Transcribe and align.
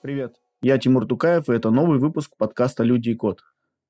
Привет, 0.00 0.36
я 0.62 0.78
Тимур 0.78 1.06
Тукаев, 1.06 1.48
и 1.48 1.52
это 1.54 1.70
новый 1.70 1.98
выпуск 1.98 2.36
подкаста 2.38 2.84
«Люди 2.84 3.08
и 3.10 3.16
код». 3.16 3.40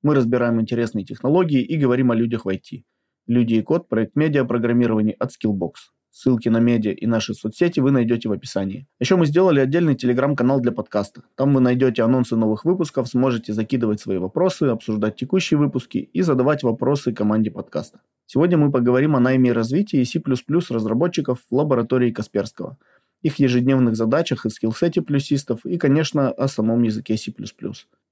Мы 0.01 0.15
разбираем 0.15 0.59
интересные 0.59 1.05
технологии 1.05 1.61
и 1.61 1.77
говорим 1.77 2.09
о 2.09 2.15
людях 2.15 2.45
в 2.45 2.49
IT. 2.49 2.83
«Люди 3.27 3.53
и 3.53 3.61
код»– 3.61 3.87
проект 3.89 4.15
медиапрограммирования 4.15 5.15
от 5.19 5.29
Skillbox. 5.29 5.73
Ссылки 6.21 6.49
на 6.49 6.59
медиа 6.59 6.91
и 6.91 7.05
наши 7.05 7.33
соцсети 7.33 7.79
вы 7.79 7.91
найдете 7.91 8.27
в 8.27 8.33
описании. 8.33 8.85
Еще 8.99 9.15
мы 9.15 9.25
сделали 9.25 9.61
отдельный 9.61 9.95
телеграм-канал 9.95 10.59
для 10.59 10.73
подкаста. 10.73 11.23
Там 11.35 11.53
вы 11.53 11.61
найдете 11.61 12.03
анонсы 12.03 12.35
новых 12.35 12.65
выпусков, 12.65 13.07
сможете 13.07 13.53
закидывать 13.53 14.01
свои 14.01 14.17
вопросы, 14.17 14.63
обсуждать 14.63 15.15
текущие 15.15 15.57
выпуски 15.57 16.09
и 16.11 16.21
задавать 16.21 16.61
вопросы 16.61 17.13
команде 17.13 17.51
подкаста. 17.51 18.01
Сегодня 18.25 18.57
мы 18.57 18.69
поговорим 18.69 19.15
о 19.15 19.21
найме 19.21 19.51
и 19.51 19.53
развитии 19.53 20.03
C++ 20.03 20.21
разработчиков 20.69 21.39
в 21.49 21.55
лаборатории 21.55 22.11
Касперского– 22.11 22.77
их 23.21 23.39
ежедневных 23.39 23.95
задачах 23.95 24.45
и 24.45 24.49
скиллсете 24.49 25.01
плюсистов, 25.01 25.65
и, 25.65 25.77
конечно, 25.77 26.31
о 26.31 26.49
самом 26.49 26.83
языке 26.83 27.15
C++. 27.15 27.33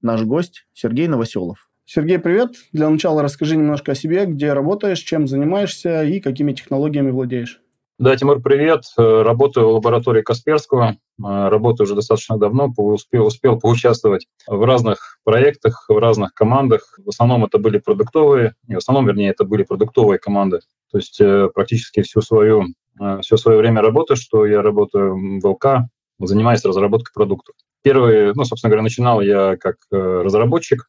Наш 0.00 0.22
гость 0.22 0.66
Сергей 0.72 1.08
Новоселов. 1.08 1.68
Сергей, 1.84 2.18
привет. 2.18 2.56
Для 2.72 2.88
начала 2.88 3.22
расскажи 3.22 3.56
немножко 3.56 3.92
о 3.92 3.94
себе, 3.94 4.24
где 4.24 4.54
работаешь, 4.54 5.00
чем 5.00 5.26
занимаешься 5.26 6.04
и 6.04 6.20
какими 6.20 6.54
технологиями 6.54 7.10
владеешь. 7.10 7.60
Да, 7.98 8.14
Тимур, 8.16 8.40
привет. 8.40 8.84
Э, 8.96 9.22
работаю 9.22 9.66
в 9.66 9.72
лаборатории 9.72 10.22
Касперского. 10.22 10.90
Э, 10.90 11.48
работаю 11.48 11.84
уже 11.84 11.96
достаточно 11.96 12.38
давно, 12.38 12.72
успел, 12.76 13.26
успел 13.26 13.58
поучаствовать 13.58 14.28
в 14.46 14.64
разных 14.64 15.18
проектах, 15.24 15.84
в 15.88 15.98
разных 15.98 16.32
командах. 16.32 16.96
В 17.04 17.08
основном 17.08 17.44
это 17.44 17.58
были 17.58 17.78
продуктовые, 17.78 18.54
не 18.68 18.76
в 18.76 18.78
основном, 18.78 19.08
вернее, 19.08 19.30
это 19.30 19.42
были 19.42 19.64
продуктовые 19.64 20.20
команды. 20.20 20.60
То 20.92 20.98
есть 20.98 21.20
э, 21.20 21.48
практически 21.52 22.02
всю 22.02 22.20
свою 22.20 22.66
все 23.22 23.36
свое 23.36 23.58
время 23.58 23.80
работы, 23.80 24.16
что 24.16 24.44
я 24.44 24.60
работаю 24.60 25.40
в 25.40 25.46
ЛК, 25.46 25.88
занимаюсь 26.20 26.64
разработкой 26.64 27.12
продуктов. 27.14 27.54
Первый, 27.82 28.32
ну, 28.34 28.44
собственно 28.44 28.70
говоря, 28.70 28.82
начинал 28.82 29.20
я 29.20 29.56
как 29.56 29.76
разработчик, 29.90 30.88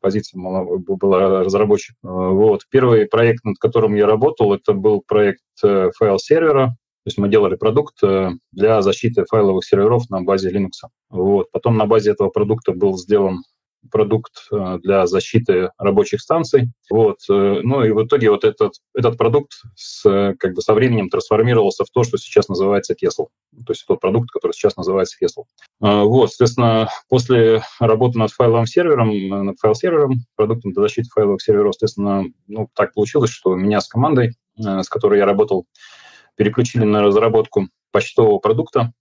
позиция 0.00 0.40
была 0.40 1.44
разработчик. 1.44 1.96
Э, 2.02 2.08
вот. 2.08 2.62
Первый 2.70 3.06
проект, 3.06 3.44
над 3.44 3.58
которым 3.58 3.94
я 3.94 4.06
работал, 4.06 4.54
это 4.54 4.72
был 4.72 5.02
проект 5.06 5.40
файл-сервера, 5.60 6.68
то 6.68 7.08
есть 7.08 7.18
мы 7.18 7.28
делали 7.28 7.54
продукт 7.56 8.00
для 8.52 8.80
защиты 8.80 9.26
файловых 9.28 9.64
серверов 9.64 10.08
на 10.08 10.22
базе 10.22 10.50
Linux. 10.50 10.88
Вот. 11.10 11.50
Потом 11.52 11.76
на 11.76 11.84
базе 11.84 12.12
этого 12.12 12.30
продукта 12.30 12.72
был 12.72 12.96
сделан 12.96 13.42
продукт 13.90 14.32
э, 14.50 14.78
для 14.82 15.06
защиты 15.06 15.70
рабочих 15.78 16.20
станций. 16.20 16.72
Вот. 16.90 17.18
Э, 17.30 17.60
ну 17.62 17.84
и 17.84 17.90
в 17.90 18.04
итоге 18.04 18.30
вот 18.30 18.44
этот, 18.44 18.74
этот 18.94 19.16
продукт 19.16 19.52
с, 19.74 20.02
как 20.38 20.54
бы 20.54 20.60
со 20.60 20.74
временем 20.74 21.08
трансформировался 21.08 21.84
в 21.84 21.90
то, 21.90 22.04
что 22.04 22.18
сейчас 22.18 22.48
называется 22.48 22.94
Kessel. 22.94 23.28
То 23.66 23.70
есть 23.70 23.84
тот 23.86 24.00
продукт, 24.00 24.30
который 24.30 24.52
сейчас 24.52 24.76
называется 24.76 25.16
Kessel. 25.22 25.44
Э, 25.82 26.02
вот, 26.02 26.30
соответственно, 26.30 26.88
после 27.08 27.62
работы 27.80 28.18
над 28.18 28.30
файловым 28.30 28.66
сервером, 28.66 29.28
над 29.28 29.58
файл-сервером, 29.58 30.14
продуктом 30.36 30.72
для 30.72 30.82
защиты 30.82 31.08
файловых 31.10 31.42
серверов, 31.42 31.74
соответственно, 31.74 32.24
ну, 32.46 32.68
так 32.74 32.94
получилось, 32.94 33.30
что 33.30 33.54
меня 33.54 33.80
с 33.80 33.88
командой, 33.88 34.34
с 34.56 34.88
которой 34.88 35.18
я 35.18 35.26
работал, 35.26 35.66
переключили 36.36 36.84
на 36.84 37.02
разработку 37.02 37.68
почтового 37.92 38.38
продукта, 38.38 38.92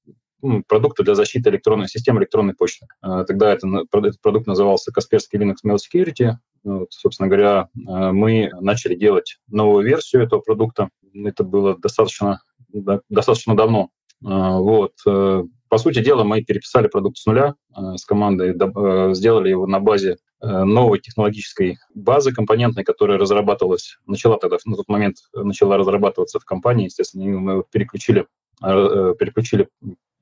ну, 0.43 0.63
для 0.99 1.15
защиты 1.15 1.49
электронной 1.49 1.87
системы 1.87 2.19
электронной 2.19 2.53
почты. 2.53 2.87
А, 3.01 3.23
тогда 3.23 3.51
это, 3.53 3.67
этот 3.91 4.21
продукт 4.21 4.45
назывался 4.45 4.91
Kaspersky 4.91 5.39
Linux 5.39 5.55
Mail 5.65 5.77
Security. 5.77 6.33
Вот, 6.63 6.91
собственно 6.91 7.29
говоря, 7.29 7.69
а, 7.87 8.11
мы 8.11 8.51
начали 8.59 8.95
делать 8.95 9.37
новую 9.47 9.85
версию 9.85 10.23
этого 10.23 10.41
продукта. 10.41 10.89
Это 11.13 11.43
было 11.43 11.77
достаточно, 11.77 12.41
достаточно 13.09 13.55
давно. 13.55 13.89
Вот. 14.23 14.93
Э, 15.05 15.43
по 15.67 15.77
сути 15.77 16.01
дела, 16.01 16.23
мы 16.23 16.41
переписали 16.43 16.87
продукт 16.87 17.17
с 17.17 17.25
нуля 17.25 17.55
с 17.75 18.05
командой, 18.05 18.55
э, 18.55 19.13
сделали 19.13 19.49
его 19.49 19.67
на 19.67 19.81
базе 19.81 20.17
э, 20.41 20.63
новой 20.63 20.99
технологической 20.99 21.77
базы 21.93 22.31
компонентной, 22.31 22.85
которая 22.85 23.17
разрабатывалась, 23.17 23.97
начала 24.07 24.37
тогда, 24.37 24.57
на 24.63 24.75
тот 24.77 24.87
момент 24.87 25.17
начала 25.33 25.77
разрабатываться 25.77 26.39
в 26.39 26.45
компании, 26.45 26.85
естественно, 26.85 27.25
мы 27.37 27.63
переключили 27.69 28.27
переключили 28.61 29.67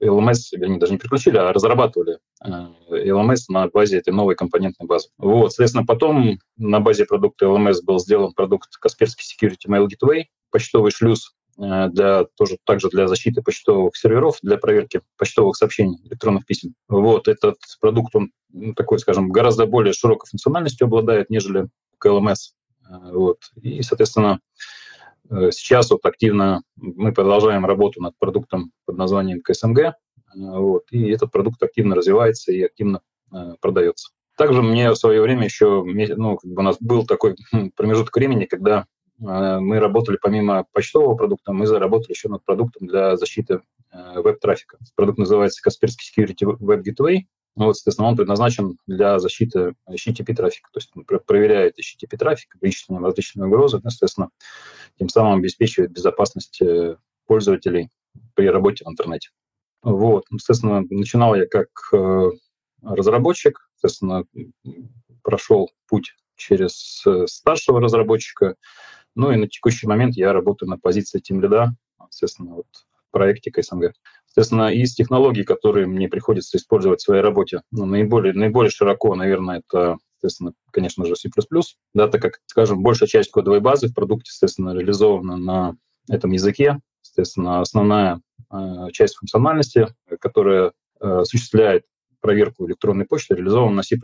LMS, 0.02 0.50
вернее, 0.54 0.80
даже 0.80 0.94
не 0.94 0.98
переключили, 0.98 1.38
а 1.38 1.54
разрабатывали 1.54 2.18
э, 2.44 2.50
LMS 2.92 3.46
на 3.50 3.68
базе 3.68 4.00
этой 4.00 4.12
новой 4.12 4.36
компонентной 4.36 4.88
базы. 4.88 5.10
Вот, 5.18 5.54
соответственно, 5.54 5.86
потом 5.86 6.40
на 6.58 6.80
базе 6.80 7.06
продукта 7.06 7.46
LMS 7.46 7.78
был 7.84 8.00
сделан 8.00 8.34
продукт 8.34 8.70
Kaspersky 8.84 9.22
Security 9.22 9.68
Mail 9.68 9.88
Gateway, 9.88 10.24
почтовый 10.50 10.92
шлюз 10.92 11.36
э, 11.58 11.90
для, 11.90 12.26
тоже 12.36 12.58
также 12.66 12.90
для 12.90 13.08
защиты 13.08 13.44
почтовых 13.44 13.96
серверов, 13.96 14.38
для 14.42 14.58
проверки 14.58 15.02
почтовых 15.18 15.56
сообщений, 15.56 16.00
электронных 16.06 16.46
писем. 16.46 16.74
Вот, 16.90 17.28
этот 17.28 17.58
продукт, 17.80 18.16
он 18.16 18.32
ну, 18.52 18.74
такой, 18.74 18.98
скажем, 18.98 19.32
гораздо 19.32 19.68
более 19.68 19.94
широкой 19.94 20.30
функциональностью 20.30 20.86
обладает, 20.86 21.30
нежели. 21.30 21.68
Э, 22.90 23.12
вот. 23.14 23.38
И, 23.62 23.84
соответственно, 23.84 24.40
Э, 24.40 24.81
сейчас 25.52 25.92
вот 25.92 26.06
активно 26.06 26.64
мы 26.76 27.14
продолжаем 27.14 27.66
работу 27.66 28.02
над 28.02 28.18
продуктом 28.20 28.72
под 28.86 28.98
названием 28.98 29.42
КСМГ, 29.42 29.80
э, 29.80 29.94
вот, 30.36 30.84
и 30.92 31.10
этот 31.10 31.32
продукт 31.32 31.62
активно 31.64 31.96
развивается 31.96 32.52
и 32.52 32.62
активно 32.62 33.02
э, 33.34 33.56
продается. 33.62 34.12
Также 34.38 34.62
мне 34.62 34.92
в 34.92 34.96
свое 34.96 35.22
время 35.22 35.46
еще, 35.46 35.84
ну, 35.84 36.38
как 36.38 36.52
бы 36.52 36.62
у 36.62 36.64
нас 36.64 36.78
был 36.80 37.06
такой 37.06 37.36
хм, 37.52 37.72
промежуток 37.76 38.16
времени, 38.16 38.46
когда 38.46 38.86
мы 39.20 39.78
работали 39.78 40.18
помимо 40.20 40.66
почтового 40.74 41.14
продукта, 41.14 41.54
мы 41.54 41.68
заработали 41.68 42.14
еще 42.14 42.28
над 42.28 42.44
продуктом 42.44 42.88
для 42.88 43.18
защиты 43.18 43.62
веб-трафика. 43.94 44.80
Продукт 44.96 45.20
называется 45.20 45.62
Kaspersky 45.62 46.26
Security 46.26 46.58
Web 46.60 46.82
Gateway. 46.82 47.26
Ну, 47.56 47.66
вот, 47.66 47.76
соответственно, 47.76 48.08
он 48.08 48.16
предназначен 48.16 48.78
для 48.88 49.20
защиты 49.20 49.74
HTTP-трафика, 49.90 50.70
то 50.72 50.78
есть 50.78 50.92
он 50.96 51.04
проверяет 51.04 51.78
HTTP-трафик, 51.78 52.56
вычислением 52.62 53.06
различных 53.06 53.48
угрозы, 53.48 53.80
соответственно, 53.82 54.30
тем 54.98 55.10
самым 55.10 55.40
обеспечивает 55.40 55.92
безопасность 55.92 56.62
э, 56.62 56.96
пользователей 57.28 57.90
при 58.36 58.48
работе 58.48 58.86
в 58.86 58.90
интернете. 58.90 59.30
Вот, 59.84 60.26
соответственно, 60.30 60.86
начинал 60.90 61.36
я 61.36 61.46
как 61.46 61.68
э, 61.94 62.30
разработчик, 62.82 63.70
соответственно, 63.76 64.24
прошел 65.22 65.72
путь 65.88 66.16
через 66.36 67.04
э, 67.06 67.28
старшего 67.28 67.82
разработчика, 67.82 68.56
ну 69.16 69.32
и 69.32 69.36
на 69.36 69.48
текущий 69.48 69.88
момент 69.88 70.16
я 70.16 70.32
работаю 70.32 70.70
на 70.70 70.78
позиции 70.78 71.20
тим 71.20 71.42
лида, 71.42 71.76
соответственно, 72.10 72.56
вот 72.56 72.68
в 72.72 73.12
проекте 73.12 73.52
КСМГ. 73.52 73.94
Соответственно, 74.34 74.74
из 74.74 74.94
технологий, 74.94 75.44
которые 75.44 75.88
мне 75.88 76.08
приходится 76.08 76.58
использовать 76.58 77.02
в 77.02 77.04
своей 77.04 77.22
работе, 77.22 77.64
ну, 77.72 77.86
наиболее, 77.86 78.34
наиболее 78.34 78.72
широко, 78.72 79.14
наверное, 79.16 79.62
это, 79.68 79.98
естественно, 80.16 80.54
конечно 80.72 81.06
же, 81.06 81.18
C++, 81.18 81.30
да, 81.94 82.08
так 82.08 82.22
как, 82.22 82.40
скажем, 82.46 82.82
большая 82.82 83.10
часть 83.10 83.30
кодовой 83.30 83.60
базы 83.60 83.90
в 83.90 83.94
продукте, 83.94 84.30
естественно, 84.30 84.74
реализована 84.74 85.36
на 85.36 85.76
этом 86.10 86.32
языке. 86.32 86.80
Естественно, 87.04 87.60
основная 87.60 88.22
э, 88.54 88.92
часть 88.94 89.18
функциональности, 89.18 89.88
которая 90.22 90.72
э, 91.02 91.06
осуществляет 91.06 91.84
проверку 92.22 92.66
электронной 92.68 93.06
почты, 93.06 93.36
реализована 93.36 93.78
на 93.78 93.84
C++. 93.84 93.98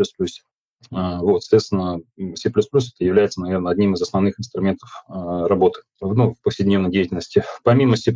А, 0.91 1.19
вот, 1.21 1.43
соответственно, 1.43 1.99
C++ 2.35 2.49
это 2.49 2.63
является, 2.99 3.41
наверное, 3.41 3.71
одним 3.71 3.93
из 3.93 4.01
основных 4.01 4.39
инструментов 4.39 4.89
а, 5.07 5.47
работы 5.47 5.81
ну, 6.01 6.33
в 6.33 6.41
повседневной 6.41 6.91
деятельности. 6.91 7.43
Помимо 7.63 7.97
C++ 7.97 8.13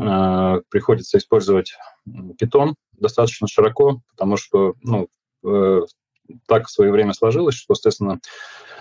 а, 0.00 0.60
приходится 0.70 1.18
использовать 1.18 1.74
Python 2.08 2.74
достаточно 2.92 3.46
широко, 3.48 4.00
потому 4.10 4.36
что 4.36 4.74
ну, 4.82 5.08
э, 5.44 5.80
так 6.46 6.66
в 6.66 6.70
свое 6.70 6.90
время 6.90 7.12
сложилось, 7.12 7.54
что, 7.54 7.74
соответственно, 7.74 8.20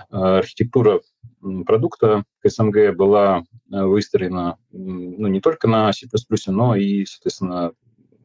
архитектура 0.10 1.02
продукта 1.66 2.24
КСМГ 2.42 2.96
была 2.96 3.44
выстроена 3.70 4.58
ну, 4.72 5.28
не 5.28 5.42
только 5.42 5.68
на 5.68 5.92
C++, 5.94 6.08
но 6.48 6.76
и, 6.76 7.06
соответственно, 7.06 7.74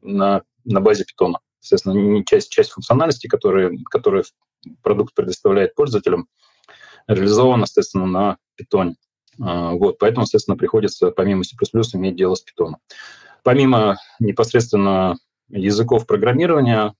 на, 0.02 0.42
на 0.64 0.80
базе 0.80 1.04
Python. 1.04 1.34
Соответственно, 1.60 2.24
часть, 2.24 2.50
часть 2.50 2.70
функциональности, 2.70 3.26
которые, 3.26 3.78
которые 3.90 4.24
продукт 4.82 5.14
предоставляет 5.14 5.74
пользователям, 5.74 6.28
реализовано, 7.06 7.62
естественно, 7.62 8.06
на. 8.06 8.38
А, 9.40 9.72
вот, 9.72 9.98
поэтому, 9.98 10.24
естественно, 10.24 10.56
приходится 10.56 11.10
помимо 11.10 11.44
C++ 11.44 11.54
иметь 11.94 12.16
дело 12.16 12.34
с 12.34 12.44
Python. 12.44 12.74
Помимо 13.44 13.96
непосредственно 14.18 15.16
языков 15.48 16.06
программирования, 16.06 16.94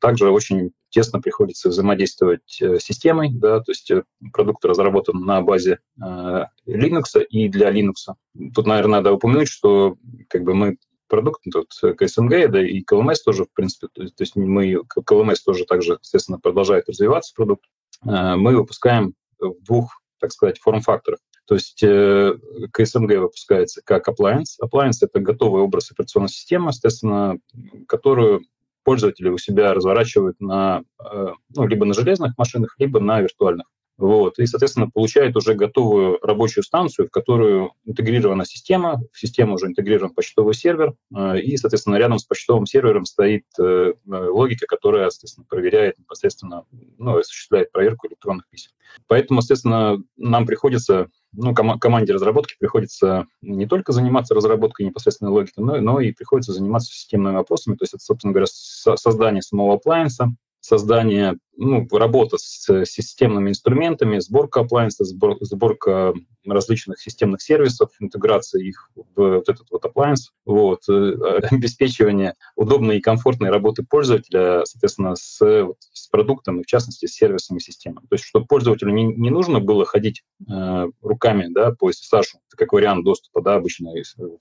также 0.00 0.30
очень 0.30 0.72
тесно 0.88 1.20
приходится 1.20 1.68
взаимодействовать 1.68 2.60
э, 2.60 2.78
с 2.78 2.82
системой, 2.82 3.30
да, 3.32 3.60
то 3.60 3.70
есть 3.70 3.90
э, 3.90 4.02
продукт 4.32 4.64
разработан 4.64 5.20
на 5.20 5.40
базе 5.42 5.78
э, 6.02 6.44
Linux 6.66 7.22
и 7.28 7.48
для 7.48 7.70
Linux. 7.70 8.14
Тут, 8.54 8.66
наверное, 8.66 8.98
надо 8.98 9.12
упомянуть, 9.12 9.48
что 9.48 9.96
как 10.28 10.42
бы 10.42 10.54
мы 10.54 10.78
продукт, 11.10 11.42
тут 11.52 11.72
КСМГ, 11.98 12.50
да 12.50 12.66
и 12.66 12.80
КЛМС 12.80 13.22
тоже, 13.22 13.44
в 13.44 13.52
принципе, 13.52 13.88
то 13.88 14.02
есть 14.18 14.36
мы, 14.36 14.82
КЛМС 15.04 15.42
тоже 15.42 15.66
также, 15.66 15.98
естественно, 16.00 16.38
продолжает 16.38 16.88
развиваться 16.88 17.34
продукт. 17.34 17.64
Мы 18.02 18.56
выпускаем 18.56 19.14
в 19.38 19.62
двух, 19.62 20.00
так 20.18 20.32
сказать, 20.32 20.58
форм-факторах. 20.58 21.18
То 21.50 21.56
есть 21.56 21.82
э, 21.82 22.34
КСМГ 22.72 23.10
выпускается 23.18 23.80
как 23.84 24.08
appliance. 24.08 24.56
Appliance— 24.62 24.98
это 25.00 25.18
готовый 25.18 25.62
образ 25.62 25.90
операционной 25.90 26.28
системы, 26.28 26.68
естественно, 26.68 27.38
которую 27.88 28.42
пользователи 28.84 29.30
у 29.30 29.36
себя 29.36 29.74
разворачивают 29.74 30.40
на, 30.40 30.82
э, 31.04 31.26
ну, 31.56 31.66
либо 31.66 31.86
на 31.86 31.94
железных 31.94 32.38
машинах, 32.38 32.76
либо 32.78 33.00
на 33.00 33.20
виртуальных. 33.20 33.66
Вот, 34.00 34.38
и, 34.38 34.46
соответственно, 34.46 34.88
получает 34.88 35.36
уже 35.36 35.52
готовую 35.52 36.18
рабочую 36.22 36.64
станцию, 36.64 37.08
в 37.08 37.10
которую 37.10 37.72
интегрирована 37.84 38.46
система, 38.46 39.02
в 39.12 39.20
систему 39.20 39.56
уже 39.56 39.66
интегрирован 39.66 40.14
почтовый 40.14 40.54
сервер, 40.54 40.94
э, 41.14 41.40
и, 41.40 41.58
соответственно, 41.58 41.96
рядом 41.96 42.18
с 42.18 42.24
почтовым 42.24 42.64
сервером 42.64 43.04
стоит 43.04 43.44
э, 43.58 43.92
логика, 44.06 44.64
которая, 44.66 45.10
соответственно, 45.10 45.44
проверяет 45.46 45.98
непосредственно, 45.98 46.64
ну, 46.96 47.18
осуществляет 47.18 47.72
проверку 47.72 48.08
электронных 48.08 48.48
писем. 48.48 48.70
Поэтому, 49.06 49.42
соответственно, 49.42 49.98
нам 50.16 50.46
приходится, 50.46 51.08
ну, 51.34 51.54
ком- 51.54 51.78
команде 51.78 52.14
разработки 52.14 52.56
приходится 52.58 53.26
не 53.42 53.66
только 53.66 53.92
заниматься 53.92 54.34
разработкой 54.34 54.86
непосредственной 54.86 55.30
логики, 55.30 55.58
но, 55.58 55.78
но 55.78 56.00
и 56.00 56.12
приходится 56.12 56.54
заниматься 56.54 56.90
системными 56.90 57.34
вопросами, 57.34 57.74
то 57.74 57.82
есть 57.82 57.92
это, 57.92 58.02
собственно 58.02 58.32
говоря, 58.32 58.46
создание 58.46 59.42
самого 59.42 59.78
appliance, 59.78 60.26
создание, 60.60 61.36
ну, 61.56 61.86
работа 61.90 62.36
с 62.38 62.84
системными 62.84 63.50
инструментами, 63.50 64.18
сборка 64.18 64.60
appliance, 64.60 64.96
сбор, 65.00 65.36
сборка 65.40 66.14
различных 66.46 67.00
системных 67.00 67.42
сервисов, 67.42 67.90
интеграция 68.00 68.62
их 68.62 68.90
в 68.94 69.02
вот 69.16 69.48
этот 69.48 69.66
вот 69.70 69.84
appliance, 69.84 70.30
вот, 70.44 70.80
э, 70.88 71.12
обеспечивание 71.50 72.34
удобной 72.56 72.98
и 72.98 73.00
комфортной 73.00 73.50
работы 73.50 73.82
пользователя, 73.82 74.64
соответственно, 74.64 75.16
с, 75.16 75.38
с 75.92 76.08
продуктом 76.08 76.60
и, 76.60 76.62
в 76.62 76.66
частности, 76.66 77.06
с 77.06 77.14
сервисами 77.14 77.58
системы. 77.58 78.02
То 78.02 78.14
есть, 78.14 78.24
чтобы 78.24 78.46
пользователю 78.46 78.92
не, 78.92 79.04
не 79.04 79.30
нужно 79.30 79.60
было 79.60 79.84
ходить 79.84 80.22
э, 80.48 80.86
руками 81.02 81.48
да, 81.50 81.72
по 81.72 81.90
SSH, 81.90 82.38
как 82.56 82.72
вариант 82.72 83.04
доступа, 83.04 83.42
да, 83.42 83.54
обычно 83.54 83.92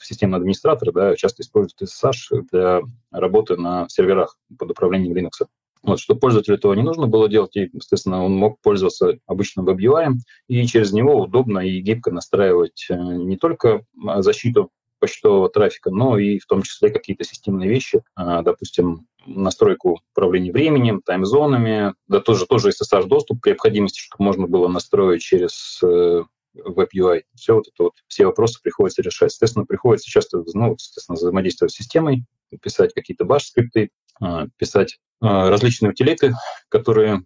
системный 0.01 0.37
администратор 0.37 0.91
да, 0.91 1.15
часто 1.15 1.43
используют 1.43 1.81
SSH 1.81 2.45
для 2.51 2.81
работы 3.11 3.55
на 3.55 3.87
серверах 3.89 4.37
под 4.57 4.71
управлением 4.71 5.15
Linux. 5.15 5.47
Вот, 5.81 5.99
чтобы 5.99 6.19
пользователю 6.19 6.57
этого 6.57 6.73
не 6.73 6.83
нужно 6.83 7.07
было 7.07 7.29
делать, 7.29 7.55
и, 7.55 7.69
естественно, 7.71 8.23
он 8.23 8.35
мог 8.35 8.59
пользоваться 8.61 9.17
обычным 9.27 9.65
веб-UI, 9.65 10.13
и 10.47 10.65
через 10.67 10.91
него 10.91 11.21
удобно 11.21 11.59
и 11.59 11.79
гибко 11.79 12.11
настраивать 12.11 12.87
э, 12.89 12.95
не 12.95 13.37
только 13.37 13.85
защиту 14.17 14.71
почтового 14.99 15.49
трафика, 15.49 15.89
но 15.89 16.17
и 16.17 16.39
в 16.39 16.45
том 16.45 16.61
числе 16.61 16.89
какие-то 16.89 17.23
системные 17.23 17.69
вещи, 17.69 18.03
а, 18.15 18.41
допустим, 18.41 19.07
настройку 19.25 20.01
управления 20.13 20.51
временем, 20.51 21.01
таймзонами, 21.01 21.93
да 22.07 22.19
тоже, 22.19 22.45
тоже 22.45 22.69
SSH-доступ 22.69 23.41
при 23.41 23.51
необходимости, 23.51 23.99
чтобы 23.99 24.25
можно 24.25 24.47
было 24.47 24.67
настроить 24.67 25.21
через 25.21 25.79
э, 25.83 26.23
веб-UI. 26.53 27.21
Все 27.35 27.55
вот 27.55 27.67
это 27.67 27.83
вот, 27.83 27.93
все 28.07 28.25
вопросы 28.25 28.59
приходится 28.61 29.01
решать. 29.01 29.31
Естественно, 29.31 29.65
приходится 29.65 30.09
часто, 30.09 30.43
ну, 30.53 30.73
естественно, 30.73 31.15
взаимодействовать 31.15 31.73
с 31.73 31.77
системой, 31.77 32.25
писать 32.57 32.93
какие-то 32.93 33.25
баш-скрипты, 33.25 33.89
а, 34.21 34.47
писать 34.57 34.97
а, 35.21 35.49
различные 35.49 35.91
утилиты, 35.91 36.33
которые 36.69 37.23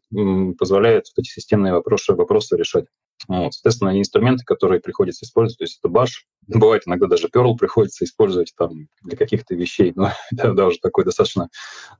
позволяют 0.58 1.06
эти 1.18 1.28
системные 1.28 1.74
вопросы, 1.74 2.14
вопросы 2.14 2.58
решать. 2.58 2.86
Вот, 3.28 3.54
соответственно, 3.54 3.98
инструменты, 4.00 4.44
которые 4.44 4.81
приходится 4.81 5.25
использовать, 5.25 5.60
то 5.60 5.64
есть 5.64 5.80
это 5.81 5.92
Bash, 5.92 6.25
бывает 6.48 6.84
иногда 6.86 7.08
даже 7.08 7.28
Perl 7.28 7.56
приходится 7.56 8.04
использовать 8.04 8.54
там 8.58 8.88
для 9.02 9.16
каких-то 9.16 9.56
вещей, 9.56 9.94
но 9.96 10.12
да, 10.31 10.52
да, 10.54 10.68
уже 10.68 10.80
такой 10.80 11.06
достаточно, 11.06 11.50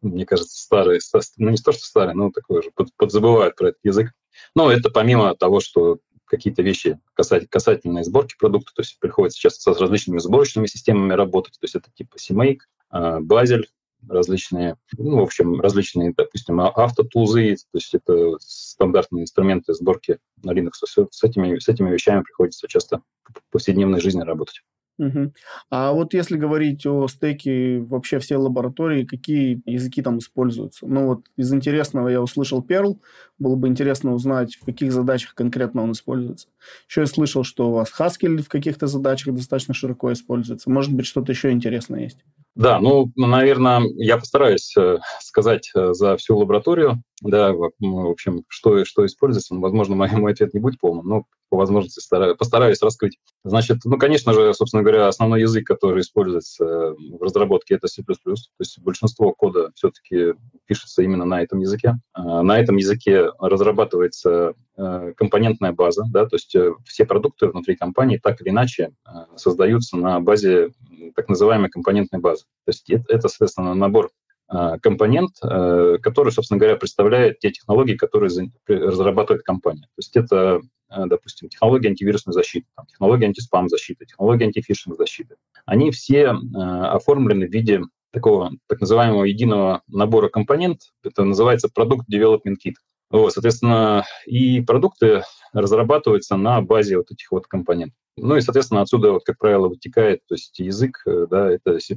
мне 0.02 0.26
кажется, 0.26 0.62
старый, 0.62 1.00
ну 1.38 1.50
не 1.50 1.58
то, 1.58 1.72
что 1.72 1.84
старый, 1.84 2.14
но 2.14 2.32
такой 2.32 2.60
уже 2.60 2.72
под, 2.72 2.90
подзабывают 2.98 3.56
про 3.56 3.70
этот 3.70 3.80
язык. 3.84 4.12
Но 4.56 4.72
это 4.72 4.90
помимо 4.90 5.36
того, 5.36 5.60
что 5.60 6.00
какие-то 6.26 6.64
вещи 6.64 7.00
касательно, 7.14 7.50
касательные 7.50 8.04
сборки 8.04 8.36
продукта, 8.38 8.72
то 8.76 8.82
есть 8.82 9.00
приходится 9.00 9.40
сейчас 9.40 9.62
с 9.62 9.68
различными 9.68 10.18
сборочными 10.18 10.66
системами 10.66 11.14
работать, 11.14 11.54
то 11.54 11.66
есть 11.66 11.76
это 11.76 11.90
типа 11.94 12.16
CMake, 12.18 12.62
Bazel, 12.94 13.64
различные, 14.10 14.76
ну, 14.98 15.20
в 15.20 15.24
общем, 15.24 15.60
различные, 15.62 16.14
допустим, 16.16 16.60
а, 16.60 16.72
автотулзы, 16.76 17.56
то 17.56 17.78
есть 17.78 17.94
это 17.94 18.38
стандартные 18.40 19.24
инструменты 19.24 19.74
сборки 19.74 20.20
на 20.44 20.52
Linux. 20.52 20.72
С 20.84 21.24
этими, 21.24 21.60
с 21.60 21.68
этими 21.68 21.90
вещами 21.90 22.24
приходится 22.24 22.68
часто 22.68 23.02
в 23.24 23.52
повседневной 23.52 24.02
жизни 24.02 24.22
работать. 24.22 24.62
Угу. 25.00 25.34
А 25.72 25.92
вот 25.92 26.14
если 26.14 26.38
говорить 26.38 26.86
о 26.86 27.08
стеке 27.08 27.80
вообще 27.80 28.20
все 28.20 28.38
лаборатории, 28.38 29.06
какие 29.06 29.60
языки 29.66 30.04
там 30.04 30.20
используются? 30.20 30.86
Ну 30.86 31.08
вот 31.08 31.26
из 31.36 31.52
интересного 31.52 32.10
я 32.10 32.22
услышал 32.22 32.62
Perl, 32.62 33.00
было 33.40 33.56
бы 33.56 33.68
интересно 33.68 34.14
узнать, 34.14 34.56
в 34.56 34.66
каких 34.66 34.92
задачах 34.94 35.34
конкретно 35.34 35.82
он 35.82 35.94
используется. 35.94 36.48
Еще 36.88 37.02
я 37.02 37.08
слышал, 37.08 37.44
что 37.44 37.70
у 37.70 37.74
вас 37.74 37.92
Haskell 38.00 38.38
в 38.38 38.50
каких-то 38.50 38.86
задачах 38.86 39.34
достаточно 39.34 39.74
широко 39.74 40.14
используется. 40.14 40.70
Может 40.70 40.94
быть, 40.94 41.08
что-то 41.08 41.32
еще 41.32 41.52
интересное 41.52 42.04
есть? 42.04 42.20
Да, 42.56 42.80
ну, 42.80 43.12
наверное, 43.16 43.82
я 43.96 44.18
постараюсь 44.18 44.76
э, 44.78 45.00
сказать 45.20 45.72
э, 45.76 45.94
за 45.94 46.18
всю 46.18 46.38
лабораторию, 46.38 47.02
да, 47.22 47.52
в 47.52 47.72
общем, 47.80 48.44
что, 48.48 48.86
что 48.86 49.06
используется. 49.08 49.56
Возможно, 49.56 49.96
мой, 49.96 50.12
мой 50.12 50.34
ответ 50.34 50.54
не 50.54 50.60
будет 50.60 50.80
полным, 50.80 51.08
но 51.08 51.24
по 51.50 51.58
возможности 51.58 52.00
стараюсь, 52.00 52.38
постараюсь 52.38 52.82
раскрыть. 52.82 53.18
Значит, 53.44 53.80
ну, 53.86 53.98
конечно 53.98 54.34
же, 54.34 54.54
собственно 54.54 54.84
говоря, 54.84 55.08
основной 55.08 55.42
язык, 55.42 55.66
который 55.66 56.02
используется 56.02 56.94
в 56.96 57.22
разработке, 57.22 57.76
это 57.76 57.88
C++. 57.88 58.04
То 58.04 58.36
есть 58.60 58.80
большинство 58.80 59.34
кода 59.34 59.72
все-таки 59.76 60.34
пишется 60.66 61.02
именно 61.02 61.26
на 61.26 61.42
этом 61.42 61.60
языке. 61.60 61.96
На 62.16 62.60
этом 62.60 62.78
языке 62.78 63.32
разрабатывается 63.40 64.54
э, 64.78 65.14
компонентная 65.18 65.72
база, 65.72 66.06
да, 66.12 66.28
то 66.28 66.36
есть 66.36 66.56
все 66.86 67.06
продукты 67.06 67.48
внутри 67.48 67.76
компании 67.76 68.20
так 68.22 68.42
или 68.42 68.50
иначе 68.50 68.92
создаются 69.36 69.98
на 69.98 70.20
базе 70.20 70.72
так 71.12 71.30
называемой 71.30 71.70
компонентной 71.70 72.20
базы. 72.20 72.44
То 72.66 72.70
есть 72.70 72.90
это, 72.90 73.06
это 73.10 73.28
соответственно, 73.28 73.74
набор 73.74 74.12
а, 74.48 74.78
компонент, 74.80 75.32
э, 75.42 75.98
который, 76.02 76.32
собственно 76.32 76.60
говоря, 76.60 76.76
представляет 76.76 77.40
те 77.40 77.52
технологии, 77.52 77.96
которые 77.96 78.30
разрабатывает 78.68 79.44
компания. 79.44 79.82
То 79.82 79.98
есть 79.98 80.16
это, 80.16 80.62
э, 80.90 81.06
допустим, 81.08 81.50
технологии 81.50 81.88
антивирусной 81.88 82.34
защиты, 82.34 82.68
там, 82.76 82.86
технологии 82.86 83.26
антиспам 83.26 83.68
защиты, 83.68 84.06
технологии 84.06 84.46
антифишинг 84.46 84.98
защиты. 84.98 85.38
Они 85.66 85.92
все 85.92 86.36
оформлены 86.54 87.48
в 87.48 87.52
виде 87.52 87.82
такого 88.12 88.52
так 88.68 88.80
называемого 88.80 89.24
единого 89.24 89.82
набора 89.88 90.30
компонент. 90.30 90.82
Это 91.04 91.24
называется 91.24 91.68
продукт 91.74 92.06
development 92.14 92.58
kit. 92.64 92.76
Вот, 93.14 93.32
соответственно, 93.32 94.06
и 94.26 94.60
продукты 94.62 95.22
разрабатываются 95.54 96.36
на 96.36 96.62
базе 96.62 96.98
вот 96.98 97.12
этих 97.12 97.32
вот 97.32 97.46
компонентов. 97.46 97.96
Ну 98.18 98.36
и, 98.36 98.42
соответственно, 98.42 98.82
отсюда, 98.82 99.12
вот, 99.12 99.24
как 99.24 99.38
правило, 99.38 99.68
вытекает, 99.68 100.22
то 100.28 100.34
есть 100.34 100.58
язык, 100.58 101.04
э, 101.06 101.28
да, 101.30 101.52
это 101.52 101.80
C++. 101.80 101.96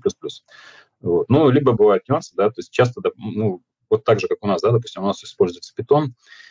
Вот. 1.01 1.27
Ну, 1.31 1.49
либо 1.49 1.73
бывают 1.73 2.07
нюансы, 2.07 2.35
да, 2.37 2.49
то 2.51 2.59
есть 2.59 2.71
часто, 2.71 3.01
ну, 3.17 3.63
вот 3.89 4.05
так 4.05 4.21
же, 4.21 4.29
как 4.29 4.39
у 4.43 4.47
нас, 4.47 4.61
да, 4.61 4.73
допустим, 4.73 5.05
у 5.05 5.07
нас 5.07 5.25
используется 5.25 5.73
Python, 5.75 6.09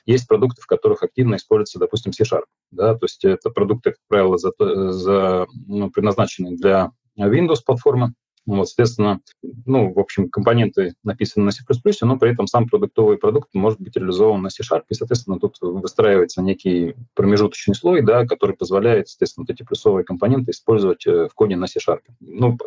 есть 0.07 0.27
продукты, 0.27 0.63
в 0.63 0.65
которых 0.65 1.03
активно 1.03 1.36
используется, 1.36 1.77
допустим, 1.77 2.12
C-Sharp, 2.12 2.45
да, 2.72 2.95
то 2.95 3.05
есть 3.05 3.24
это 3.24 3.51
продукты, 3.51 3.91
как 3.91 4.00
правило, 4.07 4.39
за, 4.39 4.51
за, 4.57 5.45
ну, 5.67 5.91
предназначены 5.91 6.57
для 6.57 6.91
Windows-платформы, 7.19 8.15
вот, 8.45 8.67
соответственно, 8.67 9.21
ну, 9.65 9.91
в 9.91 9.99
общем, 9.99 10.29
компоненты 10.29 10.93
написаны 11.03 11.45
на 11.45 11.51
C++, 11.51 11.63
но 12.01 12.19
при 12.19 12.31
этом 12.31 12.45
сам 12.47 12.67
продуктовый 12.67 13.17
продукт 13.17 13.49
может 13.53 13.79
быть 13.81 13.95
реализован 13.95 14.41
на 14.41 14.49
C-Sharp, 14.49 14.83
и, 14.89 14.93
соответственно, 14.93 15.39
тут 15.39 15.57
выстраивается 15.61 16.41
некий 16.41 16.95
промежуточный 17.15 17.73
слой, 17.73 18.03
да, 18.03 18.25
который 18.25 18.55
позволяет, 18.55 19.09
соответственно, 19.09 19.45
вот 19.47 19.53
эти 19.53 19.63
плюсовые 19.65 20.05
компоненты 20.05 20.51
использовать 20.51 21.05
э, 21.07 21.27
в 21.27 21.33
коде 21.33 21.55
на 21.55 21.67
C-Sharp. 21.67 22.01
Ну, 22.19 22.57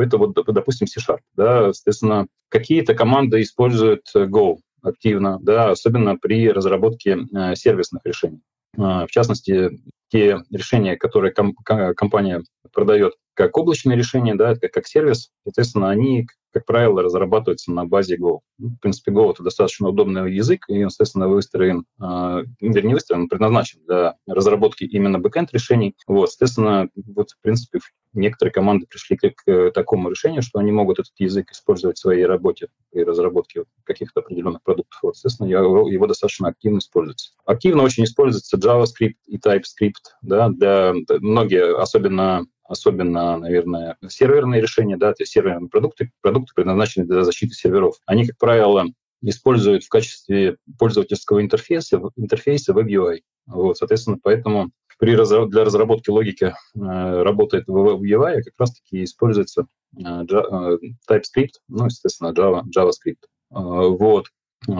это 0.00 0.16
вот, 0.16 0.34
допустим, 0.34 0.86
C-Sharp, 0.86 1.20
да, 1.36 1.72
соответственно, 1.72 2.26
какие-то 2.48 2.94
команды 2.94 3.42
используют 3.42 4.10
Go 4.14 4.56
активно, 4.80 5.38
да, 5.42 5.70
особенно 5.70 6.16
при 6.16 6.48
разработке 6.50 7.18
э, 7.34 7.54
сервисных 7.54 8.02
решений. 8.04 8.40
В 8.76 9.08
частности, 9.08 9.70
те 10.08 10.38
решения, 10.52 10.96
которые 10.96 11.32
ком- 11.32 11.56
компания 11.96 12.44
продает 12.72 13.14
как 13.38 13.56
облачное 13.56 13.94
решение, 13.94 14.34
да, 14.34 14.56
как, 14.56 14.72
как 14.72 14.86
сервис, 14.88 15.30
соответственно, 15.44 15.90
они, 15.90 16.26
как 16.52 16.66
правило, 16.66 17.04
разрабатываются 17.04 17.70
на 17.70 17.84
базе 17.84 18.16
Go. 18.16 18.40
Ну, 18.58 18.70
в 18.70 18.80
принципе, 18.80 19.12
Go— 19.12 19.30
это 19.32 19.44
достаточно 19.44 19.88
удобный 19.88 20.34
язык, 20.34 20.64
и 20.66 20.78
он, 20.78 20.86
естественно, 20.86 21.28
выстроен, 21.28 21.84
э, 22.02 22.42
не 22.60 22.94
выстроен, 22.94 23.22
он 23.22 23.28
предназначен 23.28 23.78
для 23.86 24.16
разработки 24.26 24.82
именно 24.82 25.20
бэкенд 25.20 25.52
решений. 25.52 25.94
Вот, 26.08 26.32
соответственно, 26.32 26.88
вот, 26.96 27.30
в 27.30 27.40
принципе, 27.40 27.78
некоторые 28.12 28.52
команды 28.52 28.86
пришли 28.90 29.16
к, 29.16 29.32
к 29.36 29.70
такому 29.70 30.10
решению, 30.10 30.42
что 30.42 30.58
они 30.58 30.72
могут 30.72 30.98
этот 30.98 31.12
язык 31.18 31.52
использовать 31.52 31.96
в 31.96 32.00
своей 32.00 32.26
работе 32.26 32.66
при 32.90 33.04
разработке 33.04 33.66
каких-то 33.84 34.18
определенных 34.18 34.64
продуктов. 34.64 34.98
Вот, 35.00 35.14
соответственно, 35.16 35.46
его, 35.46 35.88
его 35.88 36.08
достаточно 36.08 36.48
активно 36.48 36.78
используется. 36.78 37.34
Активно 37.44 37.84
очень 37.84 38.02
используется 38.02 38.56
JavaScript 38.56 39.14
и 39.26 39.38
TypeScript, 39.38 40.16
да, 40.22 40.48
для 40.48 40.92
многие, 41.20 41.80
особенно 41.80 42.44
особенно, 42.68 43.36
наверное, 43.38 43.96
серверные 44.08 44.60
решения, 44.60 44.96
да, 44.96 45.12
то 45.12 45.22
есть 45.22 45.32
серверные 45.32 45.68
продукты, 45.68 46.12
продукты 46.20 46.52
предназначенные 46.54 47.06
для 47.06 47.24
защиты 47.24 47.54
серверов. 47.54 47.96
Они, 48.06 48.26
как 48.26 48.38
правило, 48.38 48.84
используют 49.22 49.84
в 49.84 49.88
качестве 49.88 50.58
пользовательского 50.78 51.42
интерфейса, 51.42 52.00
интерфейса 52.16 52.72
WebUI. 52.72 53.20
Вот, 53.46 53.78
соответственно, 53.78 54.18
поэтому 54.22 54.70
при 54.98 55.14
для 55.14 55.64
разработки 55.64 56.10
логики 56.10 56.44
э, 56.44 56.52
работает 56.74 57.68
WebUI, 57.68 58.42
как 58.42 58.54
раз-таки 58.58 59.04
используется 59.04 59.66
э, 59.96 60.00
э, 60.02 60.78
TypeScript, 61.10 61.54
ну, 61.68 61.86
естественно, 61.86 62.32
Java, 62.32 62.62
JavaScript. 62.76 63.24
Вот. 63.50 64.26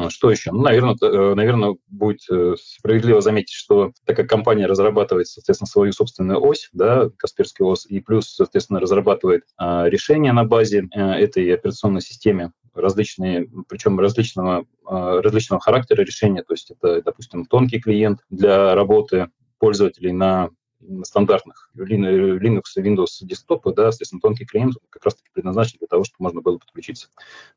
Что 0.09 0.31
еще? 0.31 0.51
Ну, 0.51 0.63
наверное, 0.63 0.97
наверное, 1.35 1.77
будет 1.87 2.21
справедливо 2.59 3.21
заметить, 3.21 3.55
что 3.55 3.93
так 4.05 4.17
как 4.17 4.29
компания 4.29 4.67
разрабатывает, 4.67 5.29
соответственно, 5.29 5.69
свою 5.69 5.93
собственную 5.93 6.45
ось, 6.45 6.69
да, 6.73 7.09
Касперский 7.17 7.65
ОС, 7.65 7.87
и 7.87 8.01
плюс, 8.01 8.29
соответственно, 8.29 8.81
разрабатывает 8.81 9.45
решения 9.59 10.33
на 10.33 10.45
базе 10.45 10.89
этой 10.93 11.55
операционной 11.55 12.03
системы, 12.03 12.53
различные, 12.75 13.49
причем 13.69 13.99
различного, 13.99 14.67
различного 14.85 15.61
характера 15.61 16.03
решения, 16.03 16.43
то 16.43 16.55
есть 16.55 16.71
это, 16.71 17.01
допустим, 17.03 17.47
тонкий 17.47 17.81
клиент 17.81 18.21
для 18.31 18.75
работы 18.75 19.29
пользователей 19.59 20.13
на 20.13 20.51
стандартных 21.03 21.71
Linux 21.77 22.63
и 22.77 22.81
Windows 22.81 23.09
десктопах, 23.23 23.75
да, 23.75 23.91
соответственно, 23.91 24.21
тонкий 24.21 24.45
клиент 24.45 24.75
как 24.91 25.05
раз-таки 25.05 25.29
предназначен 25.33 25.79
для 25.79 25.89
того, 25.89 26.05
чтобы 26.05 26.25
можно 26.25 26.41
было 26.41 26.59
подключиться 26.59 27.09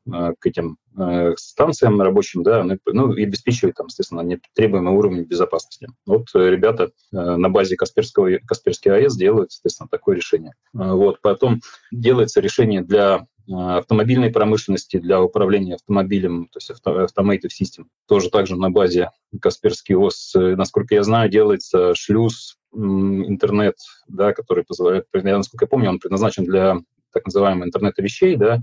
э, 0.06 0.32
к 0.38 0.46
этим 0.46 0.78
э, 0.98 1.34
станциям 1.36 2.00
рабочим, 2.00 2.42
да, 2.42 2.64
ну, 2.64 2.78
ну, 2.86 3.12
и 3.12 3.24
обеспечивать 3.24 3.76
там, 3.76 3.86
естественно, 3.86 4.24
требуемый 4.54 4.94
уровень 4.94 5.22
безопасности. 5.22 5.88
Вот 6.06 6.28
э, 6.34 6.50
ребята 6.50 6.90
э, 7.12 7.16
на 7.16 7.48
базе 7.48 7.76
Касперского, 7.76 8.38
Касперский 8.46 8.90
АЭС 8.90 9.16
делают, 9.16 9.52
соответственно, 9.52 9.88
такое 9.88 10.16
решение. 10.16 10.54
Э, 10.74 10.92
вот, 10.92 11.20
потом 11.20 11.60
делается 11.92 12.40
решение 12.40 12.82
для 12.82 13.26
э, 13.48 13.52
автомобильной 13.52 14.30
промышленности 14.30 14.98
для 14.98 15.22
управления 15.22 15.76
автомобилем, 15.76 16.48
то 16.52 16.58
есть 16.58 16.70
Automated 16.84 17.50
System, 17.50 17.86
тоже 18.08 18.30
также 18.30 18.56
на 18.56 18.70
базе 18.70 19.10
Касперский 19.40 19.94
ОС. 19.94 20.32
Насколько 20.34 20.96
я 20.96 21.02
знаю, 21.04 21.30
делается 21.30 21.94
шлюз 21.94 22.58
интернет, 22.74 23.76
да, 24.08 24.32
который 24.32 24.64
позволяет, 24.64 25.06
насколько 25.12 25.64
я 25.64 25.68
помню, 25.68 25.90
он 25.90 25.98
предназначен 25.98 26.44
для 26.44 26.78
так 27.12 27.26
называемого 27.26 27.66
интернета 27.66 28.02
вещей, 28.02 28.36
да, 28.36 28.60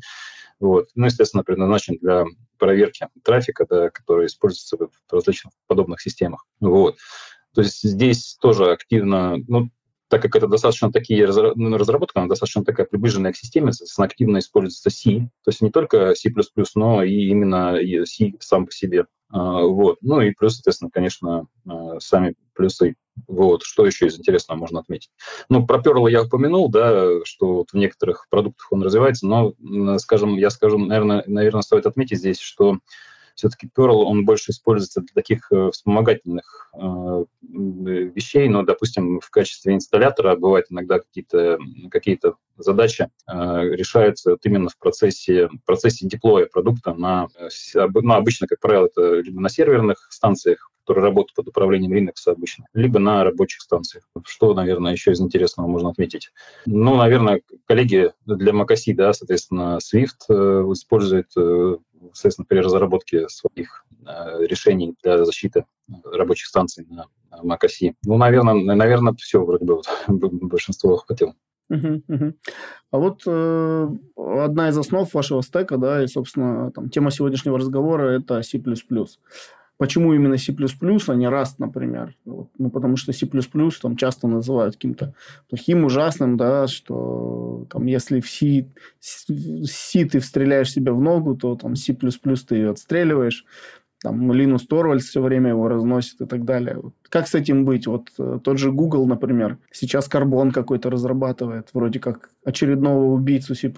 вот. 0.59 0.89
Ну, 0.95 1.05
естественно, 1.05 1.43
предназначен 1.43 1.97
для 2.01 2.25
проверки 2.57 3.07
трафика, 3.23 3.65
да, 3.69 3.89
который 3.89 4.27
используется 4.27 4.77
в 4.77 4.89
различных 5.11 5.53
подобных 5.67 6.01
системах. 6.01 6.45
Вот. 6.59 6.97
То 7.53 7.61
есть 7.61 7.81
здесь 7.81 8.37
тоже 8.41 8.71
активно, 8.71 9.37
ну, 9.47 9.69
так 10.09 10.21
как 10.21 10.35
это 10.35 10.47
достаточно 10.47 10.91
такие 10.91 11.27
ну, 11.27 11.77
разработка, 11.77 12.19
она 12.19 12.27
достаточно 12.27 12.63
такая 12.63 12.85
приближенная 12.85 13.31
к 13.31 13.37
системе, 13.37 13.71
соответственно, 13.71 14.05
активно 14.05 14.39
используется 14.39 14.89
C, 14.89 15.29
то 15.43 15.51
есть 15.51 15.61
не 15.61 15.71
только 15.71 16.13
C++, 16.15 16.31
но 16.75 17.03
и 17.03 17.27
именно 17.27 17.77
C 18.05 18.33
сам 18.39 18.65
по 18.65 18.71
себе. 18.71 19.05
А, 19.31 19.61
вот. 19.61 19.97
Ну 20.01 20.21
и 20.21 20.31
плюс, 20.31 20.55
соответственно, 20.55 20.91
конечно, 20.91 21.47
а, 21.67 21.99
сами 21.99 22.35
плюсы. 22.53 22.95
Вот. 23.27 23.63
Что 23.63 23.85
еще 23.85 24.07
из 24.07 24.17
интересного 24.17 24.59
можно 24.59 24.79
отметить? 24.79 25.11
Ну, 25.49 25.65
про 25.65 25.79
Perl 25.79 26.09
я 26.09 26.23
упомянул, 26.23 26.69
да, 26.69 27.23
что 27.23 27.55
вот 27.55 27.71
в 27.71 27.77
некоторых 27.77 28.27
продуктах 28.29 28.71
он 28.71 28.83
развивается, 28.83 29.27
но, 29.27 29.53
скажем, 29.99 30.35
я 30.35 30.49
скажу, 30.49 30.77
наверное, 30.77 31.23
наверное, 31.27 31.61
стоит 31.61 31.85
отметить 31.85 32.19
здесь, 32.19 32.39
что 32.39 32.79
все-таки 33.39 33.69
Perl, 33.73 34.03
он 34.03 34.25
больше 34.25 34.51
используется 34.51 34.99
для 34.99 35.13
таких 35.13 35.49
э, 35.51 35.69
вспомогательных 35.71 36.71
э, 36.73 37.25
вещей, 37.41 38.49
но, 38.49 38.63
допустим, 38.63 39.21
в 39.21 39.29
качестве 39.29 39.75
инсталлятора 39.75 40.35
бывают 40.35 40.65
иногда 40.69 40.99
какие-то 40.99 41.57
какие 41.89 42.19
задачи 42.57 43.09
э, 43.27 43.61
решаются 43.71 44.31
вот 44.31 44.45
именно 44.45 44.67
в 44.67 44.77
процессе, 44.77 45.49
процессе 45.65 46.05
деплоя 46.05 46.47
продукта 46.47 46.93
на, 46.93 47.27
ну, 47.73 48.13
обычно, 48.13 48.47
как 48.47 48.59
правило, 48.59 48.87
это 48.87 49.21
либо 49.21 49.39
на 49.39 49.47
серверных 49.47 50.09
станциях, 50.11 50.69
которые 50.89 51.05
работают 51.05 51.35
под 51.35 51.47
управлением 51.49 51.93
Linux 51.93 52.15
обычно, 52.25 52.65
либо 52.73 52.97
на 52.97 53.23
рабочих 53.23 53.61
станциях. 53.61 54.05
Что, 54.25 54.55
наверное, 54.55 54.93
еще 54.93 55.11
из 55.11 55.21
интересного 55.21 55.67
можно 55.67 55.91
отметить? 55.91 56.31
Ну, 56.65 56.95
наверное, 56.95 57.41
коллеги 57.67 58.11
для 58.25 58.53
macOS, 58.53 58.95
да, 58.95 59.13
соответственно, 59.13 59.77
Swift 59.77 60.73
используют 60.73 61.31
соответственно, 62.13 62.45
при 62.47 62.57
разработке 62.57 63.29
своих 63.29 63.85
э, 64.07 64.45
решений 64.47 64.95
для 65.03 65.25
защиты 65.25 65.65
рабочих 66.03 66.47
станций 66.47 66.87
на 66.89 67.05
macOS. 67.43 67.93
Ну, 68.05 68.17
наверное, 68.17 68.55
наверное, 68.55 69.13
все 69.13 69.43
вроде 69.43 69.65
бы 69.65 69.75
вот, 69.75 69.85
большинство 70.07 70.95
охватил. 70.95 71.35
Uh-huh, 71.71 72.01
uh-huh. 72.09 72.33
А 72.89 72.97
вот 72.97 73.21
э, 73.27 73.87
одна 74.15 74.69
из 74.69 74.77
основ 74.77 75.13
вашего 75.13 75.41
стека, 75.43 75.77
да, 75.77 76.03
и, 76.03 76.07
собственно, 76.07 76.71
там, 76.71 76.89
тема 76.89 77.11
сегодняшнего 77.11 77.59
разговора– 77.59 78.17
это 78.19 78.41
C++. 78.41 78.59
Почему 79.79 80.13
именно 80.13 80.37
C++, 80.37 80.51
а 80.51 81.15
не 81.15 81.25
Rust, 81.27 81.55
например? 81.57 82.13
Вот. 82.25 82.49
Ну, 82.57 82.69
потому 82.69 82.97
что 82.97 83.13
C++ 83.13 83.25
там 83.81 83.95
часто 83.95 84.27
называют 84.27 84.75
каким-то 84.75 85.13
плохим, 85.49 85.85
ужасным, 85.85 86.35
да, 86.35 86.67
что 86.67 87.65
там, 87.69 87.85
если 87.85 88.19
в 88.19 88.29
C, 88.29 88.67
C 88.99 90.03
ты 90.03 90.19
стреляешь 90.19 90.73
себе 90.73 90.91
в 90.91 90.99
ногу, 90.99 91.33
то 91.37 91.55
там 91.55 91.77
C++ 91.77 91.93
ты 91.93 92.55
ее 92.55 92.71
отстреливаешь 92.71 93.45
там 94.01 94.31
Линус 94.31 94.65
Торвальдс 94.65 95.05
все 95.05 95.21
время 95.21 95.49
его 95.49 95.67
разносит 95.67 96.21
и 96.21 96.25
так 96.25 96.45
далее. 96.45 96.81
Как 97.09 97.27
с 97.27 97.35
этим 97.35 97.65
быть? 97.65 97.85
Вот 97.85 98.09
э, 98.17 98.39
тот 98.43 98.57
же 98.57 98.71
Google, 98.71 99.05
например, 99.05 99.57
сейчас 99.71 100.07
карбон 100.07 100.51
какой-то 100.51 100.89
разрабатывает, 100.89 101.69
вроде 101.73 101.99
как 101.99 102.29
очередного 102.45 103.03
убийцу 103.13 103.55
C++, 103.55 103.73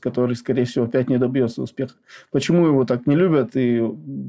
который, 0.00 0.36
скорее 0.36 0.64
всего, 0.64 0.84
опять 0.84 1.08
не 1.08 1.18
добьется 1.18 1.62
успеха. 1.62 1.94
Почему 2.30 2.66
его 2.66 2.84
так 2.84 3.06
не 3.06 3.16
любят 3.16 3.56
и 3.56 3.82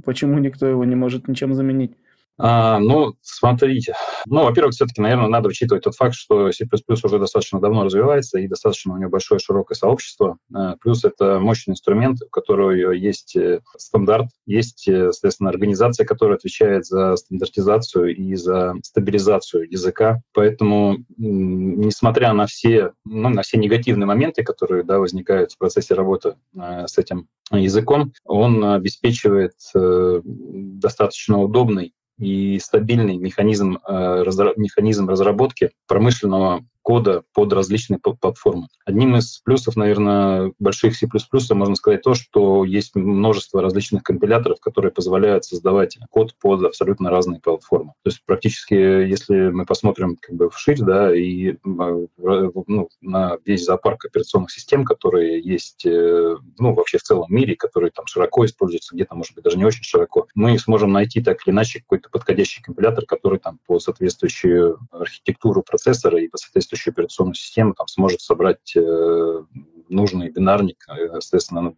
почему 0.04 0.40
никто 0.40 0.66
его 0.66 0.84
не 0.84 0.96
может 0.96 1.28
ничем 1.28 1.54
заменить? 1.54 1.92
А, 2.38 2.80
ну, 2.80 3.14
смотрите. 3.22 3.94
Ну, 4.26 4.44
во-первых, 4.44 4.74
все-таки, 4.74 5.02
наверное, 5.02 5.30
надо 5.30 5.48
учитывать 5.50 5.84
тот 5.84 5.96
факт, 5.96 6.16
что 6.16 6.52
C++ 6.52 6.68
уже 7.04 7.20
достаточно 7.20 7.62
давно 7.62 7.86
развивается 7.86 8.40
и 8.40 8.48
достаточно 8.48 8.94
у 8.94 8.98
него 8.98 9.10
большое 9.10 9.40
широкое 9.40 9.76
сообщество. 9.76 10.38
А, 10.54 10.76
плюс 10.78 11.06
это 11.06 11.40
мощный 11.40 11.72
инструмент, 11.72 12.22
у 12.22 12.30
которого 12.30 12.72
есть 12.92 13.36
э, 13.38 13.62
стандарт, 13.78 14.28
есть, 14.46 14.88
э, 14.88 15.12
соответственно, 15.12 15.50
организация, 15.50 16.06
которая 16.06 16.38
отвечает 16.38 16.86
за 16.86 17.16
стандартизацию 17.16 18.16
и 18.16 18.36
за 18.36 18.74
стабилизацию 18.84 19.72
языка. 19.72 20.22
Поэтому, 20.34 20.98
несмотря 21.18 22.34
на 22.34 22.48
все, 22.48 22.92
ну, 23.06 23.30
на 23.30 23.44
все 23.44 23.58
негативные 23.58 24.08
моменты, 24.08 24.44
которые 24.44 24.84
да, 24.84 25.00
возникают 25.00 25.54
в 25.54 25.58
процессе 25.58 25.94
работы 25.94 26.36
э, 26.54 26.86
с 26.88 26.98
этим 26.98 27.28
языком, 27.52 28.12
он 28.26 28.64
обеспечивает 28.66 29.54
достаточно 29.76 31.40
удобный 31.40 31.94
и 32.18 32.60
стабильный 32.60 33.18
механизм, 33.18 33.78
э, 33.88 34.24
механизм 34.56 35.10
разработки 35.10 35.72
промышленного 35.88 36.66
кода 36.86 37.24
под 37.34 37.52
различные 37.52 38.00
платформы. 38.00 38.68
Одним 38.86 39.16
из 39.16 39.40
плюсов, 39.40 39.76
наверное, 39.76 40.54
больших 40.60 40.96
C++ 40.96 41.08
можно 41.56 41.74
сказать 41.74 42.04
то, 42.04 42.14
что 42.14 42.64
есть 42.64 42.94
множество 42.94 43.60
различных 43.60 44.04
компиляторов, 44.04 44.60
которые 44.60 44.92
позволяют 44.92 45.46
создавать 45.46 45.98
код 46.12 46.36
под 46.40 46.64
абсолютно 46.64 47.10
разные 47.10 47.42
платформы. 47.42 47.94
То 48.04 48.12
есть 48.12 48.22
практически, 48.24 48.76
если 48.76 49.50
мы 49.50 49.66
посмотрим 49.66 50.16
как 50.22 50.36
бы 50.36 50.52
вширь, 50.52 50.80
да, 50.80 51.14
и 51.16 51.56
ну, 51.64 52.90
на 53.02 53.40
весь 53.44 53.66
зоопарк 53.66 54.06
операционных 54.06 54.52
систем, 54.52 54.86
которые 54.86 55.42
есть, 55.42 55.88
э, 55.88 56.36
ну, 56.60 56.74
вообще 56.76 57.00
в 57.00 57.04
целом 57.04 57.26
мире, 57.30 57.56
которые 57.56 57.90
там 57.90 58.06
широко 58.06 58.46
используются, 58.46 58.94
где-то, 58.94 59.16
может 59.16 59.34
быть, 59.34 59.44
даже 59.44 59.58
не 59.58 59.66
очень 59.66 59.84
широко, 59.84 60.28
мы 60.36 60.60
сможем 60.60 60.92
найти 60.92 61.20
так 61.24 61.40
или 61.48 61.52
иначе 61.52 61.80
какой-то 61.80 62.12
подходящий 62.12 62.62
компилятор, 62.62 63.08
который 63.08 63.40
там 63.40 63.60
по 63.66 63.80
соответствующей 63.80 64.76
архитектуру 64.92 65.64
процессора 65.64 66.22
и 66.22 66.28
по 66.28 66.38
соответствующей 66.38 66.75
соответствующую 66.76 66.92
операционную 66.94 67.36
систему 67.36 67.74
там 67.74 67.88
сможет 67.88 68.22
собрать 68.22 68.76
э, 68.76 69.44
нужный 69.90 70.30
бинарник, 70.30 70.86
э, 70.90 71.20
соответственно, 71.20 71.76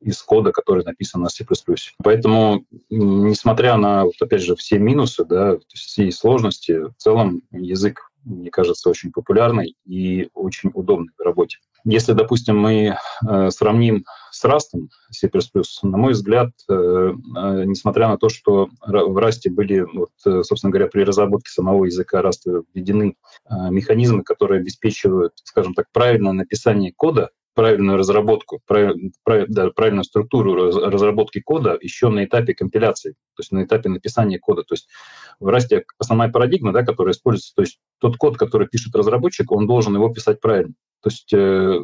из 0.00 0.22
кода, 0.22 0.52
который 0.52 0.84
написан 0.84 1.22
на 1.22 1.28
C++. 1.28 1.44
Поэтому, 2.02 2.64
несмотря 2.90 3.76
на, 3.76 4.04
вот, 4.04 4.14
опять 4.20 4.42
же, 4.42 4.56
все 4.56 4.78
минусы, 4.78 5.24
да, 5.24 5.58
все 5.72 6.10
сложности, 6.10 6.72
в 6.72 6.94
целом 6.96 7.42
язык, 7.50 8.07
мне 8.28 8.50
кажется, 8.50 8.90
очень 8.90 9.10
популярный 9.10 9.74
и 9.84 10.28
очень 10.34 10.70
удобный 10.74 11.12
в 11.18 11.22
работе. 11.22 11.58
Если, 11.84 12.12
допустим, 12.12 12.58
мы 12.58 12.96
э, 13.26 13.50
сравним 13.50 14.04
с 14.30 14.44
Rust, 14.44 14.78
C++, 15.10 15.30
на 15.82 15.96
мой 15.96 16.12
взгляд, 16.12 16.50
э, 16.68 16.72
э, 16.74 17.14
несмотря 17.64 18.08
на 18.08 18.18
то, 18.18 18.28
что 18.28 18.68
в 18.86 19.18
Rust 19.18 19.48
были, 19.50 19.80
вот, 19.80 20.10
э, 20.26 20.42
собственно 20.42 20.70
говоря, 20.70 20.88
при 20.88 21.02
разработке 21.02 21.50
самого 21.50 21.84
языка 21.86 22.20
Rust 22.20 22.64
введены 22.74 23.14
э, 23.48 23.54
механизмы, 23.70 24.22
которые 24.22 24.60
обеспечивают, 24.60 25.32
скажем 25.44 25.74
так, 25.74 25.86
правильное 25.92 26.32
написание 26.32 26.92
кода, 26.94 27.30
правильную 27.58 27.98
разработку, 27.98 28.60
прав, 28.64 28.94
да, 29.48 29.70
правильную 29.70 30.04
структуру 30.04 30.70
разработки 30.70 31.40
кода 31.40 31.76
еще 31.80 32.08
на 32.08 32.24
этапе 32.24 32.54
компиляции, 32.54 33.14
то 33.34 33.40
есть 33.40 33.50
на 33.50 33.64
этапе 33.64 33.88
написания 33.88 34.38
кода. 34.38 34.62
То 34.62 34.74
есть 34.74 34.88
в 35.40 35.48
расте 35.48 35.84
основная 35.98 36.28
парадигма, 36.28 36.72
да, 36.72 36.84
которая 36.84 37.14
используется, 37.14 37.54
то 37.56 37.62
есть 37.62 37.80
тот 37.98 38.16
код, 38.16 38.36
который 38.36 38.68
пишет 38.68 38.94
разработчик, 38.94 39.50
он 39.52 39.66
должен 39.66 39.94
его 39.94 40.08
писать 40.08 40.40
правильно. 40.40 40.74
То 41.02 41.10
есть 41.10 41.32
э, 41.32 41.80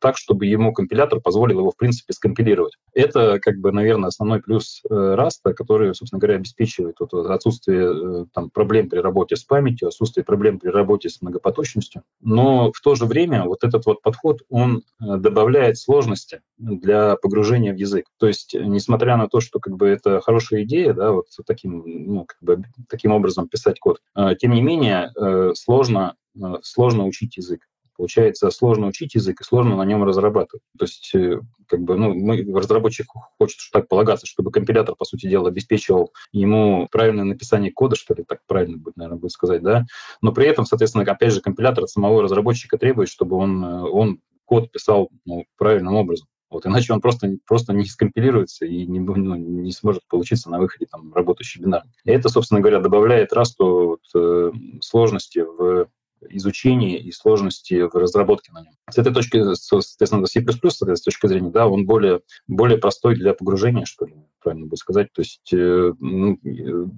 так, 0.00 0.16
чтобы 0.16 0.46
ему 0.46 0.72
компилятор 0.72 1.20
позволил 1.20 1.60
его, 1.60 1.70
в 1.70 1.76
принципе, 1.76 2.12
скомпилировать. 2.12 2.74
Это, 2.94 3.38
как 3.40 3.58
бы, 3.58 3.72
наверное, 3.72 4.08
основной 4.08 4.40
плюс 4.40 4.82
э, 4.90 5.16
который, 5.54 5.94
собственно 5.94 6.20
говоря, 6.20 6.36
обеспечивает 6.36 6.96
вот, 7.00 7.12
отсутствие 7.12 8.22
э, 8.22 8.24
там, 8.32 8.50
проблем 8.50 8.88
при 8.88 8.98
работе 8.98 9.36
с 9.36 9.44
памятью, 9.44 9.88
отсутствие 9.88 10.24
проблем 10.24 10.58
при 10.58 10.68
работе 10.68 11.08
с 11.08 11.20
многопоточностью. 11.22 12.02
Но 12.20 12.72
в 12.72 12.80
то 12.80 12.94
же 12.94 13.06
время 13.06 13.44
вот 13.44 13.64
этот 13.64 13.86
вот 13.86 14.02
подход, 14.02 14.40
он 14.48 14.82
э, 15.00 15.16
добавляет 15.16 15.78
сложности 15.78 16.40
для 16.56 17.16
погружения 17.16 17.72
в 17.72 17.76
язык. 17.76 18.06
То 18.18 18.26
есть, 18.26 18.54
несмотря 18.54 19.16
на 19.16 19.28
то, 19.28 19.40
что 19.40 19.60
как 19.60 19.76
бы 19.76 19.88
это 19.88 20.20
хорошая 20.20 20.64
идея, 20.64 20.92
да, 20.92 21.12
вот 21.12 21.26
таким, 21.46 21.82
ну, 21.84 22.24
как 22.24 22.38
бы, 22.40 22.62
таким 22.88 23.12
образом 23.12 23.48
писать 23.48 23.78
код, 23.78 24.00
тем 24.38 24.52
не 24.52 24.62
менее 24.62 25.12
сложно, 25.54 26.14
сложно 26.62 27.04
учить 27.04 27.36
язык. 27.36 27.60
Получается, 27.98 28.48
сложно 28.50 28.86
учить 28.86 29.16
язык 29.16 29.40
и 29.40 29.44
сложно 29.44 29.74
на 29.74 29.84
нем 29.84 30.04
разрабатывать. 30.04 30.62
То 30.78 30.84
есть, 30.84 31.12
э, 31.16 31.40
как 31.66 31.80
бы, 31.80 31.96
ну, 31.96 32.14
мы, 32.14 32.44
разработчик 32.54 33.08
хочет 33.38 33.58
так 33.72 33.88
полагаться, 33.88 34.24
чтобы 34.24 34.52
компилятор, 34.52 34.94
по 34.94 35.04
сути 35.04 35.28
дела, 35.28 35.48
обеспечивал 35.48 36.12
ему 36.30 36.86
правильное 36.92 37.24
написание 37.24 37.72
кода, 37.72 37.96
что 37.96 38.14
ли, 38.14 38.22
так 38.22 38.38
правильно 38.46 38.78
будет, 38.78 38.96
наверное, 38.96 39.18
будет 39.18 39.32
сказать, 39.32 39.64
да. 39.64 39.84
Но 40.22 40.30
при 40.30 40.46
этом, 40.46 40.64
соответственно, 40.64 41.02
опять 41.10 41.32
же, 41.32 41.40
компилятор 41.40 41.84
от 41.84 41.90
самого 41.90 42.22
разработчика 42.22 42.78
требует, 42.78 43.08
чтобы 43.08 43.36
он, 43.36 43.64
э, 43.64 43.82
он 43.82 44.20
код 44.44 44.70
писал 44.70 45.10
ну, 45.24 45.44
правильным 45.56 45.96
образом. 45.96 46.28
Вот, 46.50 46.64
иначе 46.64 46.92
он 46.94 47.00
просто, 47.00 47.36
просто 47.46 47.74
не 47.74 47.84
скомпилируется 47.84 48.64
и 48.64 48.86
не, 48.86 49.00
ну, 49.00 49.34
не 49.34 49.72
сможет 49.72 50.02
получиться 50.08 50.50
на 50.50 50.58
выходе 50.58 50.86
там, 50.90 51.12
работающий 51.12 51.60
бинар. 51.60 51.82
И 52.04 52.10
это, 52.10 52.30
собственно 52.30 52.60
говоря, 52.60 52.80
добавляет 52.80 53.32
расту 53.32 53.98
вот, 53.98 54.00
э, 54.14 54.52
сложности 54.80 55.40
в 55.40 55.88
изучении 56.30 56.98
и 56.98 57.12
сложности 57.12 57.82
в 57.82 57.94
разработке 57.94 58.52
на 58.52 58.62
нем. 58.62 58.72
С 58.90 58.98
этой 58.98 59.12
точки, 59.12 59.54
соответственно, 59.54 60.26
C++, 60.26 60.42
с 60.42 61.02
точки 61.02 61.26
зрения, 61.26 61.50
да, 61.50 61.66
он 61.66 61.86
более, 61.86 62.20
более 62.46 62.78
простой 62.78 63.14
для 63.14 63.34
погружения, 63.34 63.84
что 63.84 64.06
ли, 64.06 64.14
правильно 64.42 64.66
будет 64.66 64.78
сказать. 64.78 65.12
То 65.12 65.22
есть, 65.22 65.52
э, 65.52 65.92
ну, 65.98 66.38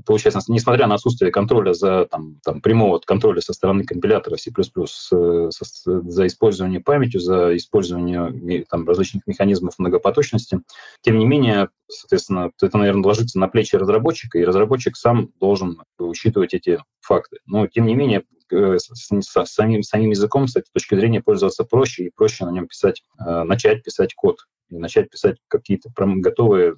получается, 0.07 0.41
несмотря 0.49 0.87
на 0.87 0.95
отсутствие 0.95 1.31
контроля 1.31 1.73
за, 1.73 2.07
там, 2.07 2.41
там, 2.45 2.61
прямого 2.61 2.99
контроля 2.99 3.41
со 3.41 3.53
стороны 3.53 3.85
компилятора 3.85 4.37
C++, 4.37 4.51
э, 4.51 5.51
за 5.51 6.27
использование 6.27 6.81
памяти, 6.81 7.19
за 7.19 7.57
использование 7.57 8.65
там, 8.71 8.87
различных 8.87 9.27
механизмов 9.27 9.75
многопоточности, 9.79 10.61
тем 11.03 11.19
не 11.19 11.27
менее, 11.27 11.69
соответственно, 11.91 12.51
это, 12.61 12.79
наверное, 12.79 13.05
ложится 13.05 13.39
на 13.39 13.49
плечи 13.49 13.77
разработчика, 13.77 14.39
и 14.39 14.45
разработчик 14.45 14.97
сам 14.97 15.31
должен 15.41 15.83
учитывать 15.99 16.55
эти 16.55 16.83
факты. 17.01 17.39
Но, 17.47 17.67
тем 17.67 17.87
не 17.87 17.95
менее, 17.95 18.25
Э, 18.53 18.79
с, 18.79 18.91
с, 18.93 19.47
самим, 19.47 19.83
самим 19.83 20.11
языком 20.11 20.49
с 20.49 20.57
этой 20.57 20.71
точки 20.73 20.95
зрения 20.95 21.23
пользоваться 21.23 21.65
проще 21.65 22.05
и 22.05 22.11
проще 22.11 22.45
на 22.45 22.51
нем 22.51 22.67
писать, 22.67 23.03
э, 23.19 23.43
начать 23.45 23.83
писать 23.83 24.15
код 24.15 24.39
и 24.71 24.77
начать 24.77 25.11
писать 25.11 25.37
какие-то 25.49 25.91
готовые 25.97 26.75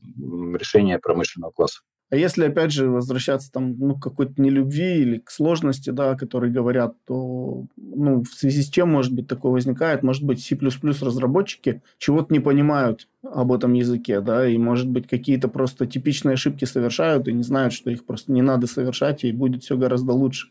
решения 0.55 0.99
промышленного 0.99 1.51
класса. 1.53 1.81
А 2.13 2.17
если, 2.17 2.45
опять 2.45 2.73
же, 2.73 2.91
возвращаться 2.91 3.51
там, 3.51 3.75
ну, 3.79 3.95
к 3.95 4.03
какой-то 4.03 4.35
нелюбви 4.37 4.99
или 4.99 5.17
к 5.17 5.31
сложности, 5.31 5.89
да, 5.89 6.15
которые 6.15 6.53
говорят, 6.53 6.95
то, 7.07 7.65
ну, 7.79 8.23
в 8.23 8.29
связи 8.29 8.61
с 8.61 8.69
чем, 8.69 8.91
может 8.91 9.15
быть, 9.15 9.29
такое 9.29 9.51
возникает? 9.51 10.03
Может 10.03 10.23
быть, 10.23 10.45
C++ 10.45 10.55
разработчики 10.55 11.81
чего-то 11.97 12.31
не 12.31 12.39
понимают 12.39 13.09
об 13.23 13.51
этом 13.51 13.73
языке, 13.73 14.21
да, 14.21 14.47
и, 14.47 14.59
может 14.59 14.91
быть, 14.91 15.09
какие-то 15.09 15.49
просто 15.49 15.87
типичные 15.87 16.35
ошибки 16.35 16.67
совершают 16.67 17.29
и 17.29 17.33
не 17.33 17.43
знают, 17.43 17.73
что 17.73 17.91
их 17.91 18.05
просто 18.05 18.31
не 18.31 18.43
надо 18.43 18.67
совершать, 18.67 19.25
и 19.25 19.33
будет 19.33 19.63
все 19.63 19.79
гораздо 19.79 20.13
лучше. 20.13 20.49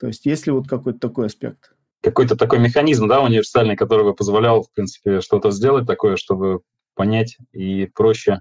То 0.00 0.06
есть 0.06 0.24
есть 0.24 0.46
ли 0.46 0.52
вот 0.52 0.68
какой-то 0.68 1.00
такой 1.00 1.26
аспект? 1.26 1.74
Какой-то 2.00 2.34
такой 2.34 2.60
механизм, 2.60 3.08
да, 3.08 3.20
универсальный, 3.20 3.76
который 3.76 4.06
бы 4.06 4.14
позволял, 4.14 4.62
в 4.62 4.72
принципе, 4.72 5.20
что-то 5.20 5.50
сделать 5.50 5.86
такое, 5.86 6.16
чтобы 6.16 6.60
понять 6.94 7.36
и 7.52 7.84
проще 7.94 8.40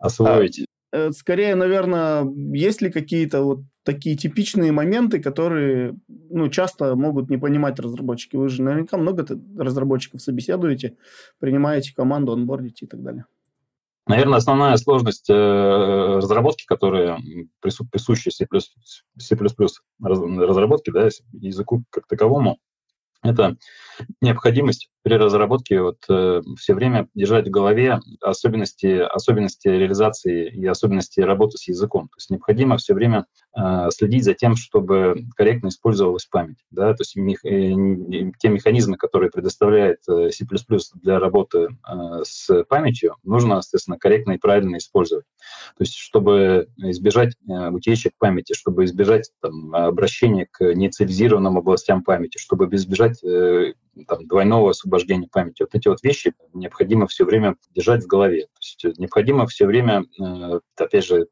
освоить. 0.00 0.66
А, 0.92 1.12
скорее, 1.12 1.54
наверное, 1.54 2.24
есть 2.52 2.80
ли 2.82 2.90
какие-то 2.90 3.42
вот 3.42 3.60
такие 3.82 4.16
типичные 4.16 4.72
моменты, 4.72 5.20
которые 5.20 5.96
ну, 6.08 6.48
часто 6.48 6.94
могут 6.94 7.30
не 7.30 7.36
понимать 7.36 7.78
разработчики? 7.78 8.36
Вы 8.36 8.48
же 8.48 8.62
наверняка 8.62 8.96
много 8.96 9.26
разработчиков 9.56 10.22
собеседуете, 10.22 10.96
принимаете 11.38 11.94
команду, 11.94 12.32
онбордите 12.32 12.86
и 12.86 12.88
так 12.88 13.02
далее. 13.02 13.24
Наверное, 14.06 14.38
основная 14.38 14.74
сложность 14.78 15.28
э, 15.28 15.34
разработки, 15.34 16.64
которая 16.64 17.18
присуща 17.60 18.30
C++, 18.30 18.46
C++ 19.18 19.36
разработке, 20.00 20.92
да, 20.92 21.08
языку 21.32 21.84
как 21.90 22.06
таковому, 22.06 22.58
это 23.22 23.56
необходимость 24.20 24.90
при 25.02 25.14
разработке 25.14 25.80
вот, 25.80 25.98
э, 26.08 26.40
все 26.56 26.74
время 26.74 27.08
держать 27.14 27.48
в 27.48 27.50
голове 27.50 28.00
особенности, 28.20 29.00
особенности 29.00 29.68
реализации 29.68 30.48
и 30.48 30.66
особенности 30.66 31.20
работы 31.20 31.58
с 31.58 31.68
языком. 31.68 32.08
То 32.08 32.16
есть 32.16 32.30
необходимо 32.30 32.76
все 32.76 32.94
время 32.94 33.26
следить 33.90 34.24
за 34.24 34.34
тем, 34.34 34.56
чтобы 34.56 35.24
корректно 35.36 35.68
использовалась 35.68 36.26
память. 36.26 36.58
Да? 36.70 36.92
То 36.92 37.02
есть 37.02 37.16
мех, 37.16 37.44
э, 37.44 37.72
те 38.38 38.48
механизмы, 38.48 38.96
которые 38.96 39.30
предоставляет 39.30 39.98
э, 40.08 40.30
C++ 40.30 40.44
для 41.02 41.18
работы 41.18 41.68
э, 41.68 42.22
с 42.24 42.64
памятью, 42.64 43.16
нужно, 43.24 43.54
естественно, 43.56 43.98
корректно 43.98 44.32
и 44.32 44.38
правильно 44.38 44.76
использовать. 44.76 45.24
То 45.76 45.82
есть 45.82 45.94
чтобы 45.94 46.68
избежать 46.76 47.34
э, 47.48 47.70
утечек 47.70 48.12
памяти, 48.18 48.52
чтобы 48.52 48.84
избежать 48.84 49.30
там, 49.40 49.74
обращения 49.74 50.46
к 50.50 50.62
нецивилизированным 50.74 51.58
областям 51.58 52.02
памяти, 52.02 52.38
чтобы 52.38 52.68
избежать 52.74 53.22
там, 54.06 54.26
двойного 54.26 54.70
освобождения 54.70 55.28
памяти. 55.30 55.62
Вот 55.62 55.74
эти 55.74 55.88
вот 55.88 56.02
вещи 56.02 56.34
необходимо 56.52 57.06
все 57.06 57.24
время 57.24 57.56
держать 57.74 58.04
в 58.04 58.06
голове. 58.06 58.42
То 58.42 58.86
есть 58.86 58.98
необходимо 58.98 59.46
все 59.46 59.66
время, 59.66 60.04
э, 60.20 60.60
опять 60.76 61.04
же, 61.04 61.28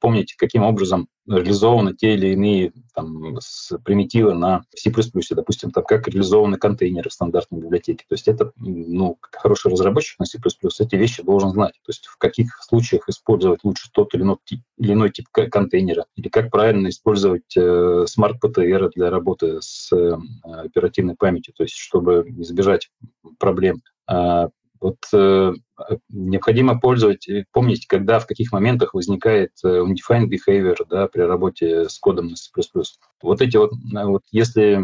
помнить, 0.00 0.34
каким 0.34 0.62
образом 0.62 1.08
реализованы 1.26 1.94
те 1.94 2.14
или 2.14 2.28
иные 2.28 2.72
там, 2.94 3.38
примитивы 3.84 4.34
на 4.34 4.64
C++, 4.74 4.90
допустим, 5.30 5.70
там, 5.70 5.84
как 5.84 6.06
реализованы 6.08 6.58
контейнеры 6.58 7.08
в 7.08 7.12
стандартной 7.12 7.60
библиотеке. 7.60 8.04
То 8.08 8.14
есть 8.14 8.28
это, 8.28 8.52
ну, 8.56 9.18
хороший 9.32 9.72
разработчик 9.72 10.18
на 10.18 10.26
C++ 10.26 10.38
эти 10.80 10.96
вещи 10.96 11.22
должен 11.22 11.50
знать. 11.50 11.74
То 11.84 11.90
есть 11.90 12.06
в 12.06 12.18
каких 12.18 12.58
случаях 12.62 13.08
использовать 13.08 13.64
лучше 13.64 13.88
тот 13.92 14.14
или 14.14 14.22
иной 14.22 14.36
тип, 14.44 14.60
или 14.76 14.92
иной 14.92 15.10
тип 15.10 15.26
контейнера, 15.30 16.06
или 16.16 16.28
как 16.28 16.50
правильно 16.50 16.88
использовать 16.88 17.56
э, 17.56 18.04
PTR 18.16 18.90
для 18.94 19.10
работы 19.10 19.58
с 19.60 19.90
э, 19.92 20.16
оперативной 20.42 21.16
памятью, 21.16 21.54
то 21.56 21.62
есть 21.62 21.74
чтобы 21.84 22.24
избежать 22.38 22.90
проблем. 23.38 23.82
А, 24.06 24.48
вот 24.84 24.98
э, 25.14 25.52
необходимо 26.10 26.78
пользовать, 26.78 27.26
э, 27.26 27.46
помнить, 27.52 27.86
когда, 27.86 28.18
в 28.18 28.26
каких 28.26 28.52
моментах 28.52 28.92
возникает 28.92 29.52
э, 29.64 29.80
undefined 29.80 30.28
behavior 30.28 30.76
да, 30.90 31.08
при 31.08 31.22
работе 31.22 31.88
с 31.88 31.98
кодом 31.98 32.28
на 32.28 32.36
C++. 32.36 32.50
Вот 33.22 33.40
эти 33.40 33.56
вот, 33.56 33.72
вот 33.92 34.22
если 34.30 34.82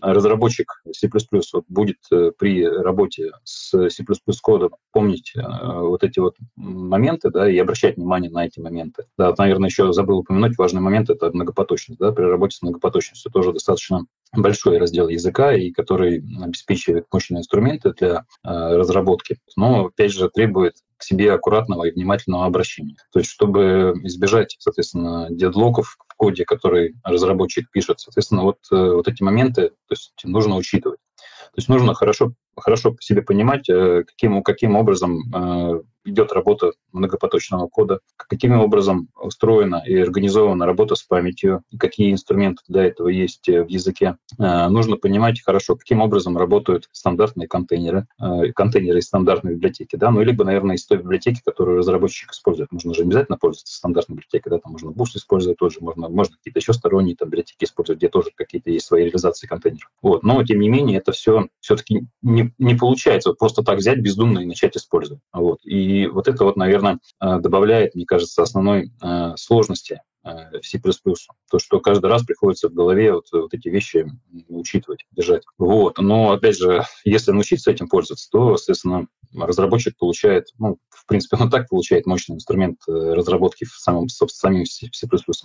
разработчик 0.00 0.82
C++ 0.92 1.10
вот 1.52 1.64
будет 1.68 1.98
при 2.38 2.66
работе 2.66 3.32
с 3.44 3.88
C++ 3.90 4.04
кодом 4.42 4.70
помнить 4.92 5.34
вот 5.34 6.02
эти 6.02 6.18
вот 6.18 6.36
моменты, 6.56 7.30
да, 7.30 7.50
и 7.50 7.58
обращать 7.58 7.96
внимание 7.96 8.30
на 8.30 8.46
эти 8.46 8.60
моменты. 8.60 9.04
Да, 9.16 9.28
вот, 9.28 9.38
наверное, 9.38 9.68
еще 9.68 9.92
забыл 9.92 10.18
упомянуть 10.18 10.56
важный 10.58 10.80
момент– 10.80 11.08
это 11.10 11.30
многопоточность. 11.32 11.98
Да, 12.00 12.12
при 12.12 12.24
работе 12.24 12.56
с 12.56 12.62
многопоточностью 12.62 13.32
тоже 13.32 13.52
достаточно 13.52 14.04
большой 14.34 14.78
раздел 14.78 15.08
языка, 15.08 15.54
и 15.54 15.70
который 15.70 16.22
обеспечивает 16.42 17.06
мощные 17.12 17.40
инструменты 17.40 17.92
для 17.92 18.16
э, 18.16 18.22
разработки, 18.44 19.38
но, 19.56 19.86
опять 19.86 20.12
же, 20.12 20.28
требует 20.28 20.74
к 20.96 21.02
себе 21.02 21.32
аккуратного 21.32 21.84
и 21.84 21.92
внимательного 21.92 22.46
обращения. 22.46 22.96
То 23.12 23.18
есть, 23.18 23.30
чтобы 23.30 23.94
избежать, 24.04 24.56
соответственно, 24.58 25.28
дедлоков 25.30 25.96
в 26.08 26.14
коде, 26.16 26.44
который 26.44 26.94
разработчик 27.04 27.70
пишет, 27.70 28.00
соответственно, 28.00 28.42
вот, 28.42 28.58
э, 28.72 28.76
вот 28.76 29.08
эти 29.08 29.22
моменты 29.22 29.68
то 29.68 29.92
есть, 29.92 30.12
нужно 30.24 30.56
учитывать. 30.56 31.00
То 31.16 31.58
есть 31.58 31.68
нужно 31.68 31.94
хорошо, 31.94 32.32
хорошо 32.56 32.96
себе 33.00 33.22
понимать, 33.22 33.68
э, 33.68 34.04
каким, 34.04 34.42
каким 34.42 34.76
образом 34.76 35.22
э, 35.34 35.82
идет 36.04 36.32
работа 36.32 36.72
многопоточного 36.92 37.68
кода, 37.68 38.00
каким 38.16 38.58
образом 38.58 39.08
устроена 39.20 39.82
и 39.86 39.96
организована 39.96 40.66
работа 40.66 40.94
с 40.94 41.02
памятью, 41.02 41.62
какие 41.78 42.12
инструменты 42.12 42.62
для 42.68 42.84
этого 42.84 43.08
есть 43.08 43.48
э, 43.48 43.64
в 43.64 43.68
языке. 43.68 44.16
Нужно 44.38 44.96
понимать 44.96 45.42
хорошо, 45.42 45.76
каким 45.76 46.00
образом 46.00 46.36
работают 46.36 46.88
стандартные 46.92 47.48
контейнеры, 47.48 48.06
контейнеры 48.54 48.98
из 48.98 49.06
стандартной 49.06 49.54
библиотеки, 49.54 49.96
да, 49.96 50.10
ну, 50.10 50.22
либо, 50.22 50.44
наверное, 50.44 50.76
из 50.76 50.86
той 50.86 50.98
библиотеки, 50.98 51.40
которую 51.44 51.78
разработчик 51.78 52.32
использует. 52.32 52.72
Нужно 52.72 52.94
же 52.94 53.02
обязательно 53.02 53.38
пользоваться 53.38 53.74
стандартной 53.74 54.16
библиотекой, 54.16 54.50
да, 54.50 54.58
там 54.58 54.72
можно 54.72 54.90
Boost 54.90 55.16
использовать 55.16 55.58
тоже, 55.58 55.78
можно, 55.80 56.08
можно 56.08 56.36
какие-то 56.36 56.60
еще 56.60 56.72
сторонние 56.72 57.16
там 57.16 57.28
библиотеки 57.28 57.64
использовать, 57.64 57.98
где 57.98 58.08
тоже 58.08 58.30
какие-то 58.34 58.70
есть 58.70 58.86
свои 58.86 59.04
реализации 59.04 59.46
контейнеров. 59.46 59.90
Вот. 60.02 60.22
Но, 60.22 60.42
тем 60.44 60.60
не 60.60 60.68
менее, 60.68 60.98
это 60.98 61.12
все 61.12 61.48
все-таки 61.60 62.06
не, 62.22 62.45
не 62.58 62.74
получается 62.74 63.30
вот 63.30 63.38
просто 63.38 63.62
так 63.62 63.78
взять 63.78 63.98
бездумно 63.98 64.40
и 64.40 64.46
начать 64.46 64.76
использовать. 64.76 65.22
Вот. 65.32 65.58
И 65.64 66.06
вот 66.06 66.28
это 66.28 66.44
вот, 66.44 66.56
наверное, 66.56 66.98
э, 67.20 67.38
добавляет, 67.40 67.94
мне 67.94 68.06
кажется, 68.06 68.42
основной 68.42 68.90
э, 69.02 69.32
сложности 69.36 70.00
в 70.26 70.66
C++. 70.66 70.78
То, 70.78 71.58
что 71.58 71.80
каждый 71.80 72.06
раз 72.06 72.24
приходится 72.24 72.68
в 72.68 72.74
голове 72.74 73.12
вот, 73.12 73.26
вот 73.32 73.54
эти 73.54 73.68
вещи 73.68 74.06
учитывать, 74.48 75.06
держать. 75.12 75.42
Вот. 75.58 75.98
Но, 75.98 76.32
опять 76.32 76.58
же, 76.58 76.82
если 77.04 77.32
научиться 77.32 77.70
этим 77.70 77.88
пользоваться, 77.88 78.28
то, 78.30 78.56
соответственно, 78.56 79.06
разработчик 79.34 79.96
получает, 79.96 80.46
ну, 80.58 80.78
в 80.88 81.06
принципе, 81.06 81.36
он 81.40 81.50
так 81.50 81.68
получает 81.68 82.06
мощный 82.06 82.34
инструмент 82.34 82.78
э, 82.88 82.92
разработки 82.92 83.64
в 83.64 83.72
самом, 83.72 84.08
собственно, 84.08 84.64
самим 84.64 84.66
C++, 84.66 84.88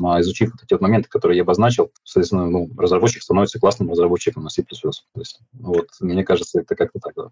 а 0.03 0.21
изучив 0.21 0.51
вот 0.51 0.63
эти 0.63 0.73
вот 0.73 0.81
моменты, 0.81 1.09
которые 1.09 1.37
я 1.37 1.43
обозначил, 1.43 1.91
соответственно, 2.03 2.49
ну, 2.49 2.69
разработчик 2.77 3.21
становится 3.21 3.59
классным 3.59 3.89
разработчиком 3.89 4.43
на 4.43 4.49
C++. 4.49 4.63
То 4.63 4.91
есть, 5.17 5.39
вот, 5.53 5.87
мне 5.99 6.23
кажется, 6.23 6.61
это 6.61 6.75
как-то 6.75 6.99
так. 6.99 7.13
Да. 7.15 7.29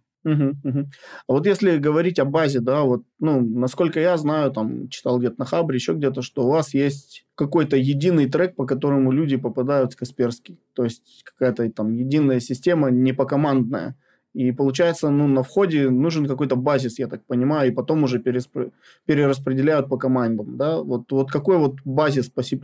А 1.27 1.33
вот 1.33 1.45
если 1.45 1.77
говорить 1.77 2.19
о 2.19 2.25
базе, 2.25 2.59
да, 2.59 2.83
вот, 2.83 3.03
ну, 3.19 3.41
насколько 3.41 3.99
я 3.99 4.17
знаю, 4.17 4.51
там, 4.51 4.89
читал 4.89 5.19
где-то 5.19 5.35
на 5.39 5.45
Хабре, 5.45 5.77
еще 5.77 5.93
где-то, 5.93 6.21
что 6.21 6.43
у 6.43 6.49
вас 6.49 6.73
есть 6.73 7.25
какой-то 7.39 7.77
единый 7.77 8.29
трек, 8.29 8.55
по 8.55 8.65
которому 8.65 9.13
люди 9.13 9.37
попадают 9.37 9.93
в 9.93 9.95
Касперский. 9.95 10.59
То 10.73 10.83
есть 10.83 11.23
какая-то 11.23 11.71
там 11.71 11.93
единая 11.93 12.41
система, 12.41 12.91
не 12.91 13.13
покомандная. 13.13 13.95
И 14.33 14.51
получается, 14.51 15.09
ну, 15.09 15.27
на 15.27 15.41
входе 15.41 15.89
нужен 15.89 16.27
какой-то 16.27 16.55
базис, 16.55 16.99
я 16.99 17.07
так 17.07 17.25
понимаю, 17.25 17.71
и 17.71 17.73
потом 17.73 18.03
уже 18.03 18.19
переспро... 18.19 18.71
перераспределяют 19.05 19.89
по 19.89 19.97
командам, 19.97 20.57
да? 20.57 20.81
Вот, 20.83 21.11
вот 21.11 21.31
какой 21.31 21.57
вот 21.57 21.77
базис 21.85 22.29
по 22.29 22.43
C++ 22.43 22.59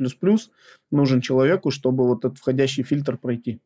нужен 0.91 1.21
человеку, 1.21 1.71
чтобы 1.71 2.05
вот 2.07 2.25
этот 2.25 2.38
входящий 2.38 2.83
фильтр 2.83 3.17
пройти? 3.17 3.59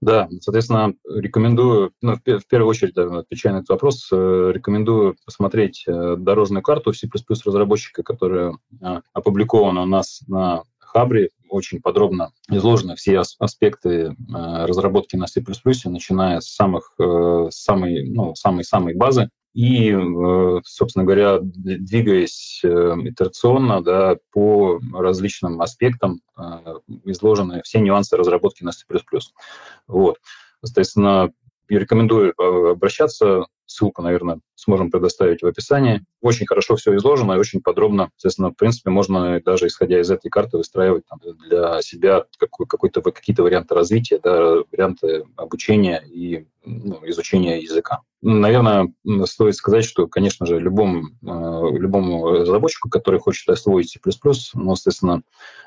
Да, 0.00 0.28
соответственно, 0.40 0.94
рекомендую, 1.08 1.92
ну, 2.02 2.14
в 2.14 2.46
первую 2.48 2.68
очередь, 2.68 2.96
отвечая 2.96 3.54
на 3.54 3.58
этот 3.58 3.70
вопрос, 3.70 4.08
э, 4.12 4.52
рекомендую 4.54 5.16
посмотреть 5.24 5.84
э, 5.88 6.14
дорожную 6.16 6.62
карту 6.62 6.92
C++ 6.92 7.08
разработчика, 7.44 8.04
которая 8.04 8.52
э, 8.80 9.00
опубликована 9.12 9.82
у 9.82 9.86
нас 9.86 10.22
на 10.28 10.62
Хабре. 10.78 11.30
Очень 11.50 11.80
подробно 11.80 12.32
изложены 12.50 12.94
все 12.94 13.22
аспекты 13.38 13.90
э, 13.90 14.14
разработки 14.66 15.16
на 15.16 15.26
C++, 15.26 15.42
начиная 15.86 16.40
с 16.40 16.54
самых, 16.54 16.92
э, 17.00 17.48
самой, 17.50 18.08
ну, 18.08 18.34
самой-самой 18.34 18.94
базы 18.94 19.30
и, 19.54 19.90
э, 19.90 20.60
собственно 20.64 21.04
говоря, 21.04 21.38
двигаясь 21.40 22.60
итерационно 22.62 23.82
да, 23.82 24.16
по 24.32 24.80
различным 24.92 25.60
аспектам, 25.60 26.20
изложены 27.04 27.62
все 27.64 27.80
нюансы 27.80 28.16
разработки 28.16 28.62
на 28.62 28.72
C++. 28.72 28.84
Вот. 29.86 30.18
Соответственно, 30.62 31.32
я 31.68 31.78
рекомендую 31.78 32.32
обращаться 32.38 33.46
ссылку, 33.68 34.02
наверное, 34.02 34.40
сможем 34.54 34.90
предоставить 34.90 35.42
в 35.42 35.46
описании. 35.46 36.04
Очень 36.20 36.46
хорошо 36.46 36.76
все 36.76 36.96
изложено 36.96 37.34
и 37.34 37.38
очень 37.38 37.60
подробно. 37.60 38.10
Соответственно, 38.16 38.50
в 38.50 38.56
принципе, 38.56 38.90
можно 38.90 39.40
даже 39.40 39.66
исходя 39.66 40.00
из 40.00 40.10
этой 40.10 40.30
карты 40.30 40.56
выстраивать 40.56 41.04
там, 41.06 41.20
для 41.48 41.80
себя 41.82 42.24
какой, 42.38 42.66
какой-то, 42.66 43.02
какие-то 43.02 43.42
варианты 43.42 43.74
развития, 43.74 44.18
да, 44.22 44.62
варианты 44.72 45.24
обучения 45.36 46.02
и 46.06 46.46
изучения 46.64 47.60
языка. 47.60 48.00
Наверное, 48.20 48.92
стоит 49.26 49.54
сказать, 49.54 49.84
что, 49.84 50.08
конечно 50.08 50.44
же, 50.44 50.58
любому, 50.58 51.06
э, 51.22 51.78
любому 51.78 52.30
разработчику, 52.30 52.90
который 52.90 53.20
хочет 53.20 53.48
освоить 53.48 53.90
C++, 53.90 54.00
ну, 54.54 54.72
естественно, 54.72 55.22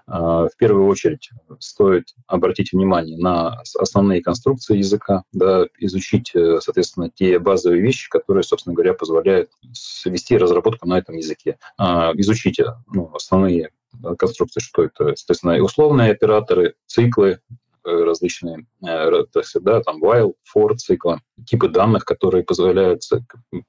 э, 0.08 0.12
в 0.12 0.52
первую 0.58 0.88
очередь 0.88 1.30
стоит 1.60 2.14
обратить 2.28 2.74
внимание 2.74 3.18
на 3.18 3.62
основные 3.80 4.22
конструкции 4.22 4.78
языка, 4.78 5.24
да, 5.32 5.66
изучить, 5.80 6.32
э, 6.36 6.60
соответственно, 6.62 7.10
те 7.10 7.40
базовые 7.40 7.82
вещи, 7.82 8.10
которые, 8.10 8.44
собственно 8.44 8.76
говоря, 8.76 8.94
позволяют 8.94 9.50
свести 9.72 10.38
разработку 10.38 10.88
на 10.88 10.98
этом 10.98 11.16
языке. 11.16 11.58
Изучите 11.80 12.74
ну, 12.94 13.14
основные 13.14 13.70
конструкции, 14.18 14.60
что 14.60 14.84
это, 14.84 15.16
соответственно, 15.16 15.62
условные 15.64 16.12
операторы, 16.12 16.76
циклы, 16.86 17.40
различные, 17.84 18.66
э, 18.84 19.10
то 19.32 19.40
есть, 19.40 19.56
да, 19.62 19.82
там 19.82 20.04
while, 20.04 20.34
for 20.56 20.76
циклы, 20.76 21.20
типы 21.46 21.70
данных, 21.70 22.06
которые 22.06 22.44
позволяют, 22.44 23.02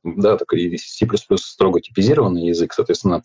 да, 0.02 0.36
так 0.36 0.52
и 0.52 0.76
C++ 0.76 1.06
строго 1.36 1.80
типизированный 1.80 2.46
язык, 2.46 2.72
соответственно, 2.72 3.22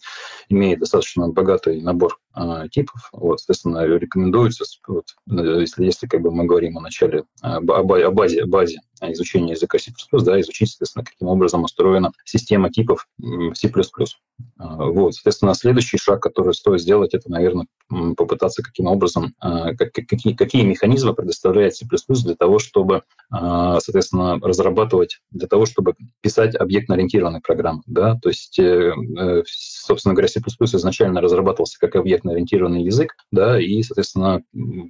имеет 0.50 0.80
достаточно 0.80 1.28
богатый 1.28 1.82
набор 1.82 2.18
э, 2.36 2.68
типов, 2.72 3.10
вот, 3.12 3.40
соответственно, 3.40 3.86
рекомендуется, 3.86 4.66
вот, 4.88 5.06
э, 5.30 5.62
если, 5.62 5.86
если 5.86 6.08
как 6.08 6.22
бы 6.22 6.32
мы 6.32 6.46
говорим 6.46 6.78
о 6.78 6.82
начале, 6.82 7.26
о, 7.42 7.58
о 7.58 8.12
базе, 8.12 8.46
базе 8.46 8.80
изучения 9.02 9.52
языка 9.52 9.78
C++, 9.80 9.92
да, 10.12 10.40
изучить, 10.42 10.70
соответственно, 10.70 11.06
каким 11.06 11.28
образом 11.28 11.64
устроена 11.64 12.12
система 12.26 12.70
типов 12.72 13.08
C++. 13.54 13.72
Вот, 14.58 15.14
соответственно, 15.16 15.54
следующий 15.56 15.98
шаг, 15.98 16.22
который 16.22 16.54
стоит 16.54 16.82
сделать, 16.82 17.14
это, 17.14 17.30
наверное, 17.32 17.68
попытаться 18.16 18.62
каким 18.62 18.86
образом, 18.88 19.34
как, 19.40 19.92
какие, 19.92 20.34
какие 20.34 20.64
механизмы 20.64 21.14
предоставляет 21.14 21.76
C++ 21.76 21.86
для 22.24 22.36
того, 22.36 22.60
чтобы, 22.60 23.04
соответственно, 23.32 24.40
разрабатывать, 24.40 25.20
для 25.32 25.48
того, 25.48 25.66
чтобы 25.66 25.96
писать 26.22 26.56
объектно-ориентированные 26.56 27.42
программы. 27.42 27.82
Да? 27.86 28.16
То 28.22 28.30
есть, 28.30 28.60
э, 28.60 28.94
э, 29.18 29.44
собственно 29.46 30.14
говоря, 30.14 30.28
C++ 30.28 30.40
изначально 30.40 31.22
разрабатывался 31.22 31.80
как 31.80 31.96
объектно-ориентированный 31.96 32.84
язык, 32.84 33.14
да, 33.32 33.60
и, 33.60 33.82
соответственно, 33.84 34.42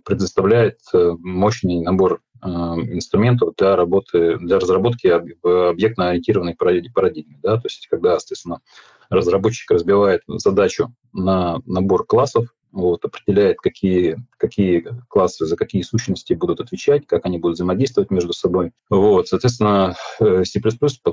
предоставляет 0.06 0.80
э, 0.94 1.16
мощный 1.20 1.82
набор 1.82 2.22
инструментов 2.40 3.56
для 3.58 3.76
работы, 3.76 3.97
для 4.12 4.60
разработки 4.60 5.08
объектно-ориентированной 5.08 6.56
парадигмы. 6.56 7.40
Да? 7.42 7.58
То 7.58 7.66
есть, 7.66 7.88
когда, 7.88 8.20
соответственно, 8.20 8.62
разработчик 9.10 9.72
разбивает 9.72 10.22
задачу 10.28 10.94
на 11.14 11.60
набор 11.66 12.06
классов, 12.06 12.48
вот, 12.72 13.04
определяет, 13.06 13.58
какие, 13.58 14.18
какие 14.38 14.88
классы 15.08 15.46
за 15.46 15.56
какие 15.56 15.82
сущности 15.82 16.34
будут 16.34 16.60
отвечать, 16.60 17.08
как 17.08 17.26
они 17.26 17.40
будут 17.40 17.56
взаимодействовать 17.56 18.12
между 18.12 18.34
собой. 18.34 18.72
Вот, 18.90 19.28
соответственно, 19.28 19.96
э, 20.20 20.44
C++ 20.44 20.62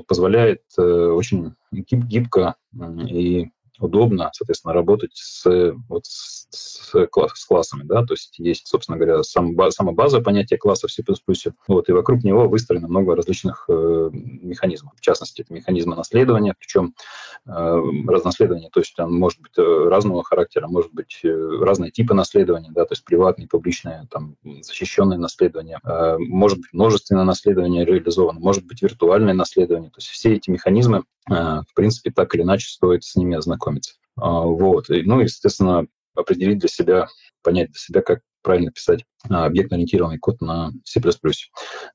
позволяет 0.05 0.61
э, 0.77 0.81
очень 0.81 1.55
гибко 1.71 2.55
и 3.09 3.49
удобно, 3.79 4.29
соответственно, 4.33 4.73
работать 4.73 5.11
с, 5.13 5.73
вот, 5.89 6.05
с, 6.05 6.47
с, 6.49 7.07
класс, 7.07 7.31
с 7.35 7.45
классами, 7.45 7.83
да, 7.83 8.05
то 8.05 8.13
есть 8.13 8.37
есть, 8.39 8.67
собственно 8.67 8.97
говоря, 8.97 9.23
сам, 9.23 9.55
сама 9.71 9.91
база 9.91 10.21
понятия 10.21 10.57
класса 10.57 10.87
в 10.87 10.91
C++, 10.91 11.03
вот, 11.67 11.89
и 11.89 11.91
вокруг 11.91 12.23
него 12.23 12.47
выстроено 12.47 12.87
много 12.87 13.15
различных 13.15 13.65
э, 13.67 14.09
механизмов. 14.11 14.93
В 14.95 15.01
частности, 15.01 15.41
это 15.41 15.53
механизмы 15.53 15.95
наследования, 15.95 16.55
причем 16.57 16.93
э, 17.45 17.81
разноследование, 18.07 18.69
то 18.71 18.79
есть 18.79 18.97
он 18.99 19.13
может 19.13 19.41
быть 19.41 19.57
э, 19.57 19.87
разного 19.89 20.23
характера, 20.23 20.67
может 20.67 20.93
быть 20.93 21.19
э, 21.23 21.29
разные 21.61 21.91
типы 21.91 22.13
наследования, 22.13 22.71
да, 22.71 22.85
то 22.85 22.93
есть 22.93 23.03
приватные, 23.03 23.47
публичные, 23.47 24.07
там, 24.09 24.35
защищенное 24.61 25.17
наследование, 25.17 25.79
э, 25.83 26.17
может 26.19 26.59
быть 26.59 26.73
множественное 26.73 27.23
наследование 27.23 27.85
реализовано, 27.85 28.39
может 28.39 28.65
быть 28.65 28.81
виртуальное 28.81 29.33
наследование, 29.33 29.89
то 29.89 29.97
есть 29.97 30.09
все 30.09 30.33
эти 30.33 30.49
механизмы, 30.49 31.03
в 31.27 31.73
принципе, 31.73 32.11
так 32.11 32.33
или 32.35 32.43
иначе 32.43 32.67
стоит 32.67 33.03
с 33.03 33.15
ними 33.15 33.35
ознакомиться. 33.35 33.95
А, 34.17 34.41
вот. 34.41 34.89
И, 34.89 35.03
ну, 35.03 35.19
естественно, 35.19 35.87
определить 36.15 36.59
для 36.59 36.69
себя, 36.69 37.07
понять 37.43 37.71
для 37.71 37.79
себя, 37.79 38.01
как 38.01 38.21
правильно 38.45 38.71
писать 38.71 39.03
а, 39.27 39.45
объектно-ориентированный 39.45 40.19
код 40.19 40.39
на 40.39 40.71
C++. 40.83 41.01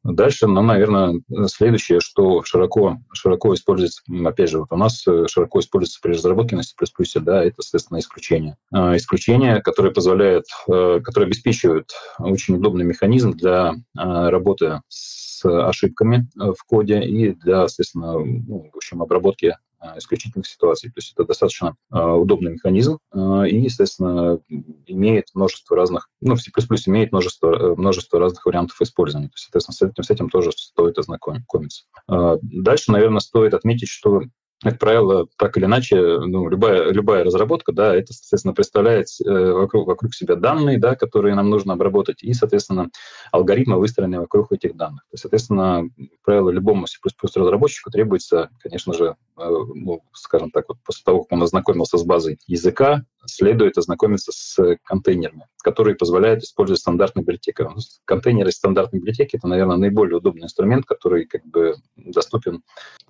Дальше, 0.03 0.49
ну, 0.49 0.62
наверное, 0.62 1.21
следующее, 1.47 2.01
что 2.01 2.43
широко, 2.43 2.99
широко 3.14 3.55
используется, 3.55 4.03
опять 4.25 4.51
же, 4.51 4.59
вот 4.59 4.73
у 4.73 4.77
нас 4.77 5.07
э, 5.07 5.27
широко 5.29 5.61
используется 5.61 6.01
при 6.03 6.12
разработке 6.12 6.57
на 6.57 6.64
C++, 6.64 6.75
да, 7.21 7.45
это, 7.45 7.62
соответственно, 7.62 8.01
исключение. 8.01 8.57
А, 8.73 8.97
исключение, 8.97 9.62
которое 9.62 9.93
позволяет, 9.93 10.47
э, 10.69 11.01
которое 11.05 11.27
обеспечивает 11.27 11.93
очень 12.19 12.57
удобный 12.57 12.85
механизм 12.85 13.31
для 13.33 13.75
работы 13.95 14.83
с 14.88 15.20
ошибками 15.44 16.29
э, 16.38 16.53
в 16.53 16.64
коде 16.64 17.03
и 17.03 17.33
для, 17.35 17.68
соответственно, 17.68 18.18
ну, 18.18 18.70
в 18.72 18.76
общем, 18.76 19.03
обработки 19.03 19.55
Э, 19.83 19.96
исключительных 19.96 20.46
ситуаций. 20.46 20.90
То 20.90 20.98
есть 20.98 21.12
это 21.14 21.24
достаточно 21.24 21.74
э, 21.90 21.98
удобный 21.98 22.53
механизм 22.53 22.98
э, 23.14 23.48
и, 23.48 23.62
естественно, 23.62 24.38
имеет 24.87 25.29
множество 25.33 25.74
разных, 25.74 26.09
ну, 26.20 26.35
в 26.35 26.42
C++ 26.42 26.50
имеет 26.87 27.12
множество, 27.12 27.74
множество 27.76 28.20
разных 28.20 28.44
вариантов 28.44 28.81
использования. 28.83 29.29
То 29.29 29.35
есть, 29.37 29.44
соответственно, 29.44 29.74
с 29.74 29.92
этим, 29.92 30.03
с 30.03 30.11
этим 30.11 30.29
тоже 30.29 30.53
стоит 30.53 30.98
ознакомиться. 30.98 31.85
Дальше, 32.07 32.92
наверное, 32.92 33.20
стоит 33.20 33.55
отметить, 33.55 33.88
что 33.88 34.20
как 34.62 34.79
правило, 34.79 35.27
так 35.37 35.57
или 35.57 35.64
иначе, 35.64 35.96
ну, 35.96 36.49
любая, 36.49 36.92
любая 36.92 37.25
разработка, 37.25 37.73
да, 37.73 37.94
это, 37.94 38.12
соответственно, 38.12 38.53
представляет 38.53 39.07
э, 39.25 39.53
вокруг, 39.53 39.87
вокруг 39.87 40.14
себя 40.14 40.37
данные, 40.37 40.79
да, 40.79 40.96
которые 40.96 41.35
нам 41.35 41.49
нужно 41.49 41.73
обработать, 41.73 42.23
и, 42.23 42.35
соответственно, 42.35 42.90
алгоритмы, 43.33 43.79
выстроенные 43.79 44.20
вокруг 44.20 44.53
этих 44.53 44.77
данных. 44.77 45.03
То 45.11 45.14
есть, 45.14 45.23
соответственно, 45.23 45.88
как 45.96 46.20
правило, 46.23 46.51
любому 46.51 46.87
C++ 46.87 46.99
разработчику 47.35 47.90
требуется, 47.90 48.51
конечно 48.61 48.92
же, 48.92 49.16
э, 49.38 49.49
ну, 49.75 50.03
скажем 50.12 50.51
так, 50.51 50.66
вот 50.68 50.79
после 50.85 51.05
того, 51.05 51.23
как 51.23 51.33
он 51.33 51.42
ознакомился 51.42 51.96
с 51.96 52.05
базой 52.05 52.38
языка, 52.46 53.05
следует 53.31 53.79
ознакомиться 53.79 54.33
с 54.35 54.77
контейнерами, 54.85 55.47
которые 55.62 55.97
позволяют 55.97 56.43
использовать 56.43 56.81
стандартные 56.81 57.23
библиотеки. 57.23 57.66
Контейнеры 58.05 58.53
стандартной 58.53 59.01
библиотеки— 59.01 59.37
это, 59.38 59.49
наверное, 59.49 59.77
наиболее 59.77 60.19
удобный 60.19 60.45
инструмент, 60.45 60.85
который 60.87 61.27
как 61.27 61.45
бы 61.45 61.77
доступен 61.97 62.62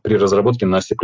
при 0.02 0.16
разработке 0.16 0.66
на 0.66 0.80
C++, 0.80 0.94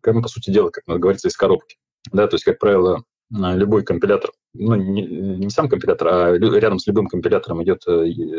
как, 0.00 0.14
ну, 0.14 0.22
по 0.22 0.28
сути 0.28 0.50
дела, 0.50 0.70
как 0.70 0.84
говорится, 0.86 1.28
из 1.28 1.36
коробки. 1.36 1.76
Да, 2.12 2.26
то 2.26 2.34
есть, 2.34 2.44
как 2.44 2.58
правило, 2.58 3.04
любой 3.30 3.84
компилятор, 3.84 4.32
ну, 4.54 4.74
не, 4.74 5.02
не 5.02 5.50
сам 5.50 5.68
компилятор, 5.68 6.08
а 6.08 6.32
рядом 6.36 6.78
с 6.78 6.86
любым 6.86 7.06
компилятором 7.06 7.62
идет 7.62 7.84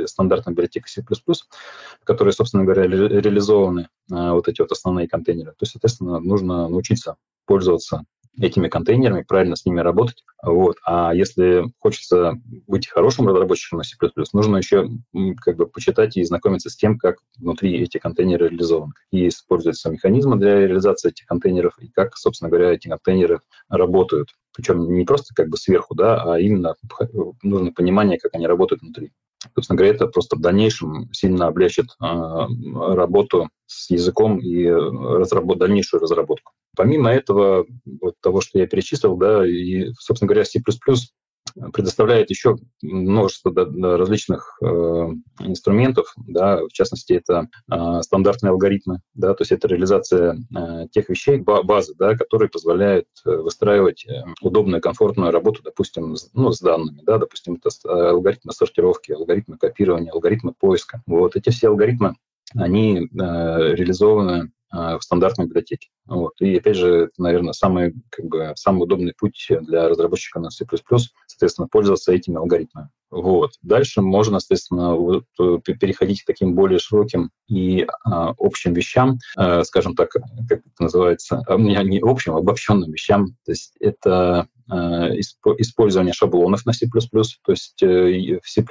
стандартная 0.10 0.54
библиотека 0.54 0.88
C++, 0.88 1.04
в 1.04 2.06
которой, 2.06 2.34
собственно 2.34 2.63
говоря, 2.63 2.84
реализованы 2.84 3.88
вот 4.10 4.47
эти 4.47 4.62
вот 4.62 4.71
основные 4.71 5.08
контейнеры. 5.08 5.52
То 5.52 5.63
есть, 5.63 5.74
соответственно, 5.74 6.19
нужно 6.19 6.67
научиться 6.67 7.15
пользоваться 7.45 8.04
этими 8.39 8.69
контейнерами, 8.69 9.26
правильно 9.28 9.58
с 9.58 9.65
ними 9.65 9.82
работать. 9.82 10.24
Вот. 10.41 10.78
А 10.86 11.13
если 11.13 11.65
хочется 11.80 12.34
быть 12.65 12.88
хорошим 12.88 13.28
разработчиком 13.28 13.80
на 13.80 13.84
C++, 13.84 13.97
нужно 14.32 14.56
еще 14.56 14.89
как 15.41 15.58
бы 15.58 15.67
почитать 15.67 16.15
и 16.15 16.24
знакомиться 16.24 16.69
с 16.69 16.78
тем, 16.78 16.97
как 16.97 17.17
внутри 17.38 17.82
эти 17.82 17.97
контейнеры 17.97 18.47
реализованы, 18.47 18.93
какие 19.04 19.28
используются 19.28 19.89
механизмы 19.89 20.38
для 20.38 20.65
реализации 20.65 21.10
этих 21.10 21.26
контейнеров 21.26 21.78
и 21.80 21.89
как, 21.89 22.15
собственно 22.15 22.50
говоря, 22.50 22.71
эти 22.71 22.88
контейнеры 22.88 23.41
работают. 23.67 24.30
Причем 24.54 24.93
не 24.93 25.04
просто 25.04 25.34
как 25.36 25.50
бы 25.50 25.58
сверху, 25.58 25.93
да, 26.02 26.24
а 26.24 26.40
именно 26.40 26.76
нужно 27.44 27.72
понимание, 27.72 28.18
как 28.20 28.34
они 28.34 28.48
работают 28.48 28.82
внутри. 28.82 29.12
Собственно 29.56 29.78
говоря, 29.78 29.96
это 29.96 30.08
просто 30.08 30.36
в 30.36 30.42
дальнейшем 30.42 31.12
сильно 31.14 31.48
облегчит 31.48 31.86
э, 31.86 32.06
работу 32.06 33.50
с 33.66 33.90
языком 33.90 34.40
и 34.40 34.68
разработ, 34.68 35.58
дальнейшую 35.58 36.02
разработку. 36.02 36.52
Помимо 36.76 37.12
этого, 37.12 37.66
вот 37.86 38.16
того, 38.22 38.42
что 38.42 38.60
я 38.60 38.68
перечислил, 38.68 39.18
да, 39.18 39.48
и, 39.48 39.92
собственно 40.00 40.28
говоря, 40.28 40.46
C++ 40.46 40.60
предоставляет 41.74 42.30
еще 42.30 42.58
множество 42.82 43.54
различных 43.98 44.58
э, 44.62 44.66
инструментов, 45.40 46.14
да, 46.28 46.58
в 46.66 46.72
частности, 46.72 47.14
это 47.14 47.48
э, 47.72 48.02
стандартные 48.02 48.52
алгоритмы, 48.52 49.00
да, 49.14 49.34
то 49.34 49.42
есть 49.42 49.52
это 49.52 49.68
реализация 49.68 50.38
э, 50.56 50.88
тех 50.92 51.10
вещей, 51.10 51.38
базы, 51.38 51.94
да, 51.98 52.16
которые 52.16 52.50
позволяют 52.50 53.08
э, 53.26 53.30
выстраивать 53.30 54.06
удобную, 54.42 54.82
комфортную 54.82 55.32
работу, 55.32 55.62
допустим, 55.64 56.16
ну, 56.34 56.52
с 56.52 56.60
данными, 56.60 57.02
да, 57.04 57.18
допустим, 57.18 57.56
это 57.56 58.10
алгоритмы 58.10 58.52
сортировки, 58.52 59.12
алгоритмы 59.12 59.58
копирования, 59.58 60.12
алгоритмы 60.12 60.54
поиска. 60.54 61.02
Вот 61.06 61.36
эти 61.36 61.50
все 61.50 61.68
алгоритмы, 61.68 62.16
они 62.56 63.10
реализованы 63.12 64.44
а, 64.44 64.48
в 64.71 64.99
стандартной 65.01 65.45
библиотеке. 65.45 65.89
Вот. 66.05 66.34
И 66.39 66.57
опять 66.57 66.77
же, 66.77 67.05
это, 67.05 67.13
наверное, 67.17 67.53
самый, 67.53 67.93
как 68.10 68.25
бы, 68.25 68.53
самый 68.55 68.84
удобный 68.84 69.13
путь 69.17 69.47
для 69.62 69.89
разработчика 69.89 70.39
на 70.39 70.49
C++, 70.49 70.65
соответственно, 71.27 71.67
пользоваться 71.67 72.13
этими 72.13 72.38
алгоритмами. 72.38 72.89
Вот. 73.12 73.52
Дальше 73.62 74.02
можно, 74.02 74.39
соответственно, 74.39 74.95
вот, 74.95 75.26
э, 75.39 75.58
переходить 75.63 76.24
к 76.24 76.26
таким 76.26 76.56
более 76.56 76.80
широким 76.80 77.30
и 77.52 77.86
а, 78.06 78.34
общим 78.38 78.74
вещам, 78.74 79.19
а, 79.36 79.63
скажем 79.65 79.95
так, 79.95 80.12
как 80.12 80.24
это 80.50 80.63
называется, 80.80 81.43
а, 81.45 81.58
не, 81.58 81.76
не 81.84 82.00
общим, 82.02 82.36
а 82.36 82.39
обобщенным 82.39 82.91
вещам. 82.91 83.36
То 83.45 83.52
есть 83.52 83.74
это 83.82 84.47
а, 84.69 85.10
использование 85.58 86.13
шаблонов 86.13 86.65
на 86.65 86.71
C++. 86.71 86.88
То 86.88 87.52
есть 87.52 87.84
э, 87.84 88.39
в 88.41 88.50
C++ 88.50 88.65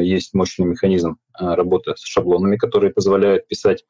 есть 0.00 0.32
мощный 0.32 0.64
механизм 0.64 1.18
работы 1.38 1.92
с 1.96 2.02
шаблонами, 2.02 2.56
которые 2.56 2.94
позволяют 2.94 3.46
писать 3.46 3.84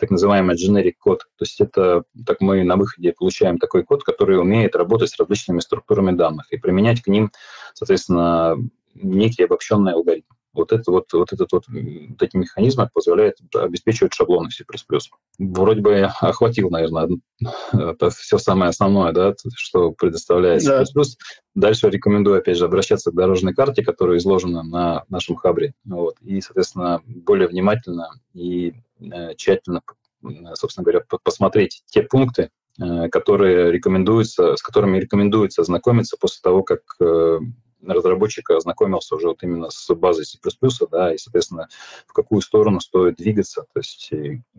так 0.00 0.10
называемый 0.10 0.56
generic 0.56 0.94
код. 0.98 1.20
То 1.36 1.44
есть 1.44 1.60
это 1.60 2.02
так 2.26 2.40
мы 2.40 2.64
на 2.64 2.76
выходе 2.76 3.12
получаем 3.16 3.58
такой 3.58 3.84
код, 3.84 4.02
который 4.02 4.40
умеет 4.40 4.74
работать 4.74 5.10
с 5.10 5.18
различными 5.18 5.60
структурами 5.60 6.10
данных 6.10 6.52
и 6.52 6.56
применять 6.56 7.02
к 7.02 7.06
ним, 7.06 7.30
соответственно, 7.74 8.56
некий 8.94 9.44
обобщенный 9.44 9.92
алгоритм. 9.92 10.28
Вот, 10.54 10.72
это, 10.72 10.90
вот, 10.90 11.12
вот, 11.12 11.32
этот, 11.32 11.52
вот, 11.52 11.64
вот 11.68 12.22
эти 12.22 12.36
механизмы 12.36 12.90
позволяют 12.92 13.36
обеспечивать 13.54 14.12
шаблоны 14.12 14.50
C++. 14.50 14.64
Вроде 15.38 15.80
бы 15.82 16.00
охватил, 16.20 16.68
наверное, 16.70 17.08
это 17.72 18.10
все 18.10 18.38
самое 18.38 18.70
основное, 18.70 19.12
да, 19.12 19.34
что 19.54 19.92
предоставляет 19.92 20.62
C++. 20.62 20.84
Да. 20.94 21.02
Дальше 21.54 21.90
рекомендую, 21.90 22.38
опять 22.38 22.56
же, 22.56 22.64
обращаться 22.64 23.12
к 23.12 23.14
дорожной 23.14 23.54
карте, 23.54 23.84
которая 23.84 24.18
изложена 24.18 24.64
на 24.64 25.04
нашем 25.08 25.36
хабре. 25.36 25.74
Вот, 25.84 26.16
и, 26.22 26.40
соответственно, 26.40 27.02
более 27.06 27.46
внимательно 27.46 28.10
и 28.34 28.74
э, 29.00 29.34
тщательно, 29.36 29.82
собственно 30.54 30.84
говоря, 30.84 31.04
посмотреть 31.22 31.82
те 31.86 32.02
пункты, 32.02 32.42
э, 32.42 32.48
которые 33.10 33.72
рекомендуются, 33.72 34.56
с 34.56 34.62
которыми 34.62 34.98
рекомендуется 34.98 35.62
ознакомиться 35.62 36.16
после 36.18 36.40
того, 36.42 36.62
как 36.62 36.80
э, 37.00 37.38
разработчик 37.84 38.50
ознакомился 38.50 39.14
уже 39.14 39.28
вот 39.28 39.42
именно 39.42 39.70
с 39.70 39.94
базой 39.94 40.24
C++, 40.24 40.38
да, 40.90 41.14
и, 41.14 41.18
соответственно, 41.18 41.68
в 42.06 42.12
какую 42.12 42.40
сторону 42.40 42.80
стоит 42.80 43.16
двигаться, 43.16 43.62
то 43.72 43.80
есть 43.80 44.10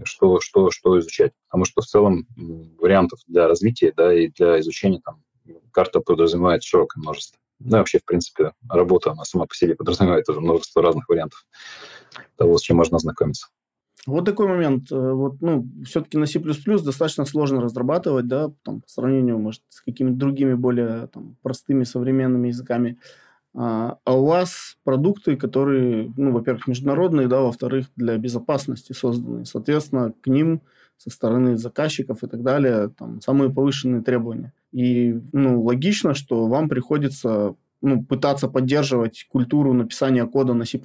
что, 0.03 0.39
что, 0.39 0.71
что 0.71 0.99
изучать. 0.99 1.33
Потому 1.47 1.65
что 1.65 1.81
в 1.81 1.85
целом 1.85 2.27
вариантов 2.79 3.19
для 3.27 3.47
развития, 3.47 3.93
да, 3.95 4.13
и 4.13 4.29
для 4.29 4.59
изучения 4.59 5.01
там 5.03 5.23
карта 5.71 5.99
подразумевает 5.99 6.63
широкое 6.63 7.01
множество. 7.01 7.39
Ну, 7.59 7.75
и 7.75 7.79
вообще, 7.79 7.99
в 7.99 8.05
принципе, 8.05 8.53
работа, 8.69 9.11
она 9.11 9.25
сама 9.25 9.45
по 9.45 9.53
себе 9.53 9.75
подразумевает 9.75 10.29
уже 10.29 10.39
множество 10.39 10.81
разных 10.81 11.09
вариантов 11.09 11.45
того, 12.37 12.57
с 12.57 12.61
чем 12.61 12.77
можно 12.77 12.97
ознакомиться. 12.97 13.47
Вот 14.09 14.25
такой 14.25 14.47
момент. 14.47 14.91
Э, 14.91 15.11
вот, 15.13 15.41
ну, 15.41 15.67
все-таки 15.85 16.17
на 16.17 16.25
C++ 16.25 16.39
достаточно 16.39 17.25
сложно 17.25 17.61
разрабатывать, 17.61 18.27
да, 18.27 18.51
там, 18.63 18.81
по 18.81 18.89
сравнению, 18.89 19.39
может, 19.39 19.61
с 19.69 19.81
какими-то 19.81 20.17
другими 20.17 20.53
более 20.53 21.07
там, 21.07 21.37
простыми 21.41 21.83
современными 21.83 22.49
языками. 22.49 22.97
А, 23.55 23.97
а 24.05 24.17
у 24.17 24.25
вас 24.25 24.77
продукты, 24.83 25.35
которые, 25.35 26.13
ну, 26.17 26.31
во-первых, 26.31 26.67
международные, 26.67 27.27
да, 27.27 27.41
во-вторых, 27.41 27.87
для 27.95 28.17
безопасности 28.17 28.93
созданы. 28.93 29.45
Соответственно, 29.45 30.13
к 30.21 30.27
ним 30.27 30.61
со 30.97 31.09
стороны 31.09 31.55
заказчиков 31.57 32.23
и 32.23 32.27
так 32.27 32.43
далее 32.43 32.89
там 32.89 33.21
самые 33.21 33.49
повышенные 33.49 34.01
требования. 34.01 34.53
И, 34.71 35.19
ну, 35.31 35.63
логично, 35.63 36.13
что 36.13 36.47
вам 36.47 36.69
приходится 36.69 37.55
ну, 37.81 38.03
пытаться 38.03 38.49
поддерживать 38.49 39.25
культуру 39.31 39.73
написания 39.73 40.25
кода 40.25 40.53
на 40.53 40.65
C++ 40.65 40.79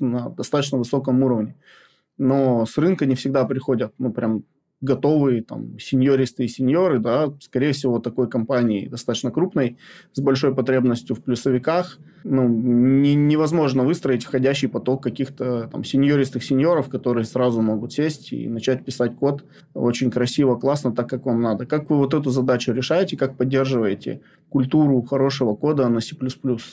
на 0.00 0.30
достаточно 0.30 0.78
высоком 0.78 1.22
уровне 1.22 1.56
но 2.18 2.66
с 2.66 2.78
рынка 2.78 3.06
не 3.06 3.14
всегда 3.14 3.44
приходят, 3.44 3.92
ну, 3.98 4.12
прям 4.12 4.44
готовые 4.82 5.42
там 5.42 5.78
сеньористы 5.78 6.44
и 6.44 6.48
сеньоры, 6.48 6.98
да, 6.98 7.32
скорее 7.40 7.72
всего, 7.72 7.98
такой 7.98 8.28
компании 8.28 8.88
достаточно 8.88 9.30
крупной, 9.30 9.78
с 10.12 10.20
большой 10.20 10.54
потребностью 10.54 11.16
в 11.16 11.22
плюсовиках, 11.22 11.98
ну, 12.24 12.46
не, 12.48 13.14
невозможно 13.14 13.84
выстроить 13.84 14.24
входящий 14.24 14.68
поток 14.68 15.02
каких-то 15.02 15.68
там 15.72 15.82
сеньористых 15.82 16.44
сеньоров, 16.44 16.88
которые 16.88 17.24
сразу 17.24 17.62
могут 17.62 17.92
сесть 17.92 18.32
и 18.32 18.48
начать 18.48 18.84
писать 18.84 19.16
код 19.16 19.44
очень 19.72 20.10
красиво, 20.10 20.56
классно, 20.56 20.92
так, 20.92 21.08
как 21.08 21.24
вам 21.24 21.40
надо. 21.40 21.64
Как 21.66 21.88
вы 21.88 21.96
вот 21.96 22.12
эту 22.12 22.30
задачу 22.30 22.72
решаете, 22.72 23.16
как 23.16 23.36
поддерживаете 23.36 24.20
культуру 24.50 25.00
хорошего 25.02 25.54
кода 25.54 25.88
на 25.88 26.00
C++, 26.00 26.16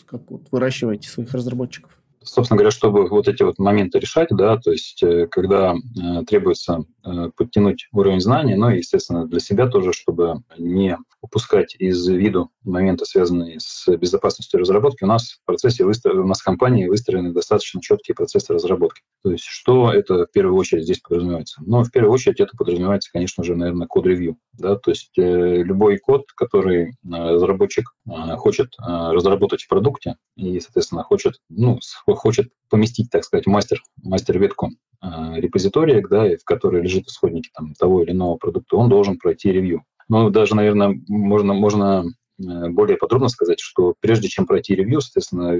как 0.05 0.29
вот 0.29 0.47
выращиваете 0.51 1.07
своих 1.07 1.33
разработчиков? 1.33 2.02
Собственно 2.23 2.57
говоря, 2.57 2.71
чтобы 2.71 3.07
вот 3.07 3.27
эти 3.27 3.43
вот 3.43 3.59
моменты 3.59 3.99
решать, 3.99 4.29
да, 4.31 4.57
то 4.57 4.71
есть 4.71 5.01
э, 5.03 5.27
когда 5.27 5.73
э, 5.73 6.23
требуется 6.25 6.83
э, 7.05 7.29
подтянуть 7.35 7.87
уровень 7.91 8.21
знаний, 8.21 8.55
ну 8.55 8.69
и, 8.69 8.77
естественно, 8.77 9.27
для 9.27 9.39
себя 9.39 9.67
тоже, 9.67 9.93
чтобы 9.93 10.43
не 10.57 10.97
упускать 11.23 11.73
из 11.79 12.05
виду 12.05 12.51
моменты, 12.63 13.05
связанные 13.05 13.57
с 13.59 13.87
безопасностью 13.95 14.59
разработки, 14.59 15.05
у 15.05 15.07
нас 15.07 15.31
в 15.31 15.45
процессе 15.45 15.85
выстро... 15.85 16.21
у 16.21 16.27
нас 16.27 16.41
в 16.41 16.43
компании 16.43 16.87
выстроены 16.87 17.31
достаточно 17.31 17.81
четкие 17.81 18.13
процессы 18.13 18.53
разработки. 18.53 19.01
То 19.23 19.31
есть 19.31 19.45
что 19.45 19.91
это 19.91 20.25
в 20.25 20.31
первую 20.31 20.57
очередь 20.57 20.83
здесь 20.83 20.99
подразумевается? 20.99 21.61
Ну, 21.65 21.81
в 21.81 21.91
первую 21.91 22.11
очередь 22.11 22.41
это 22.41 22.57
подразумевается, 22.57 23.09
конечно 23.11 23.41
же, 23.41 23.55
наверное, 23.55 23.87
код-ревью. 23.87 24.37
Да? 24.51 24.75
То 24.75 24.91
есть 24.91 25.17
э, 25.17 25.63
любой 25.63 25.97
код, 25.97 26.25
который 26.35 26.89
э, 26.89 26.91
разработчик 27.03 27.85
э, 28.05 28.35
хочет 28.35 28.75
э, 28.77 28.83
разработать 28.85 29.63
в 29.63 29.69
продукте 29.69 30.17
и, 30.35 30.59
соответственно, 30.59 31.03
хочет, 31.03 31.35
ну, 31.47 31.79
хочет 32.05 32.49
поместить, 32.69 33.09
так 33.09 33.23
сказать, 33.23 33.47
мастер, 33.47 33.81
мастер-ветку 34.03 34.71
э, 35.01 35.07
репозитория, 35.35 36.05
да, 36.05 36.25
в 36.35 36.43
которой 36.43 36.81
лежит 36.81 37.07
исходники 37.07 37.49
там, 37.53 37.73
того 37.75 38.03
или 38.03 38.11
иного 38.11 38.35
продукта, 38.35 38.75
он 38.75 38.89
должен 38.89 39.17
пройти 39.17 39.53
ревью. 39.53 39.83
Ну, 40.09 40.29
даже, 40.29 40.55
наверное, 40.55 40.99
можно, 41.07 41.53
можно 41.53 42.05
э, 42.39 42.69
более 42.69 42.97
подробно 42.97 43.29
сказать, 43.29 43.59
что 43.59 43.95
прежде 43.99 44.27
чем 44.27 44.45
пройти 44.45 44.75
ревью, 44.75 45.01
соответственно, 45.01 45.53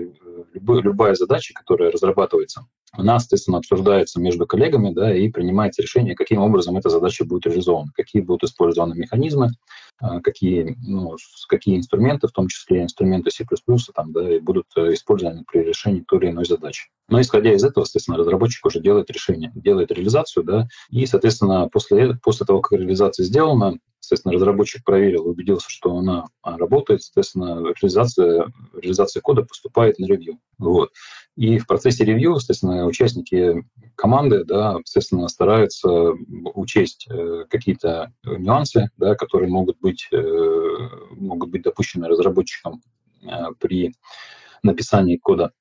любой, 0.54 0.82
любая 0.82 1.16
задача, 1.16 1.54
которая 1.54 1.92
разрабатывается, 1.92 2.66
она, 2.92 3.20
соответственно, 3.20 3.58
обсуждается 3.58 4.20
между 4.20 4.46
коллегами, 4.46 4.94
да, 4.94 5.16
и 5.16 5.28
принимается 5.30 5.82
решение, 5.82 6.16
каким 6.16 6.40
образом 6.40 6.78
эта 6.78 6.90
задача 6.90 7.26
будет 7.26 7.48
реализована, 7.48 7.92
какие 7.96 8.22
будут 8.22 8.44
использованы 8.44 8.96
механизмы, 8.96 9.50
а, 10.00 10.22
какие, 10.22 10.76
ну, 10.86 11.16
какие 11.48 11.78
инструменты, 11.78 12.28
в 12.28 12.32
том 12.32 12.48
числе 12.48 12.84
инструменты 12.84 13.32
C++, 13.32 13.46
там, 13.96 14.12
да, 14.12 14.40
будут 14.42 14.68
э, 14.76 14.94
использованы 14.94 15.44
при 15.52 15.64
решении 15.64 16.04
той 16.08 16.20
или 16.20 16.30
иной 16.30 16.46
задачи. 16.46 16.90
Но 17.10 17.20
исходя 17.20 17.52
из 17.54 17.64
этого, 17.64 17.84
соответственно, 17.84 18.18
разработчик 18.18 18.64
уже 18.66 18.80
делает 18.80 19.10
решение, 19.10 19.52
делает 19.56 19.92
реализацию, 19.92 20.44
да, 20.44 20.68
и, 20.90 21.06
соответственно, 21.08 21.70
после, 21.72 22.16
после 22.22 22.46
того, 22.46 22.62
как 22.62 22.78
реализация 22.80 23.24
сделана, 23.24 23.80
Соответственно, 24.04 24.34
разработчик 24.34 24.84
проверил, 24.84 25.30
убедился, 25.30 25.70
что 25.70 25.96
она 25.96 26.26
работает. 26.44 27.04
Соответственно, 27.04 27.74
реализация, 27.82 28.52
реализация 28.74 29.22
кода 29.22 29.44
поступает 29.44 29.98
на 29.98 30.08
ревью. 30.08 30.40
Вот. 30.58 30.92
И 31.38 31.58
в 31.58 31.66
процессе 31.66 32.04
ревью, 32.04 32.36
естественно, 32.36 32.86
участники 32.86 33.64
команды, 33.96 34.44
да, 34.44 34.76
естественно, 34.78 35.30
стараются 35.30 35.90
учесть 36.54 37.08
э, 37.10 37.46
какие-то 37.50 38.12
нюансы, 38.26 38.90
да, 38.98 39.16
которые 39.16 39.50
могут 39.50 39.80
быть, 39.80 40.10
э, 40.12 40.90
могут 41.12 41.50
быть 41.50 41.62
допущены 41.62 42.10
разработчиком 42.10 42.82
э, 43.22 43.28
при 43.58 43.94
написании 44.64 45.16
кода. 45.16 45.54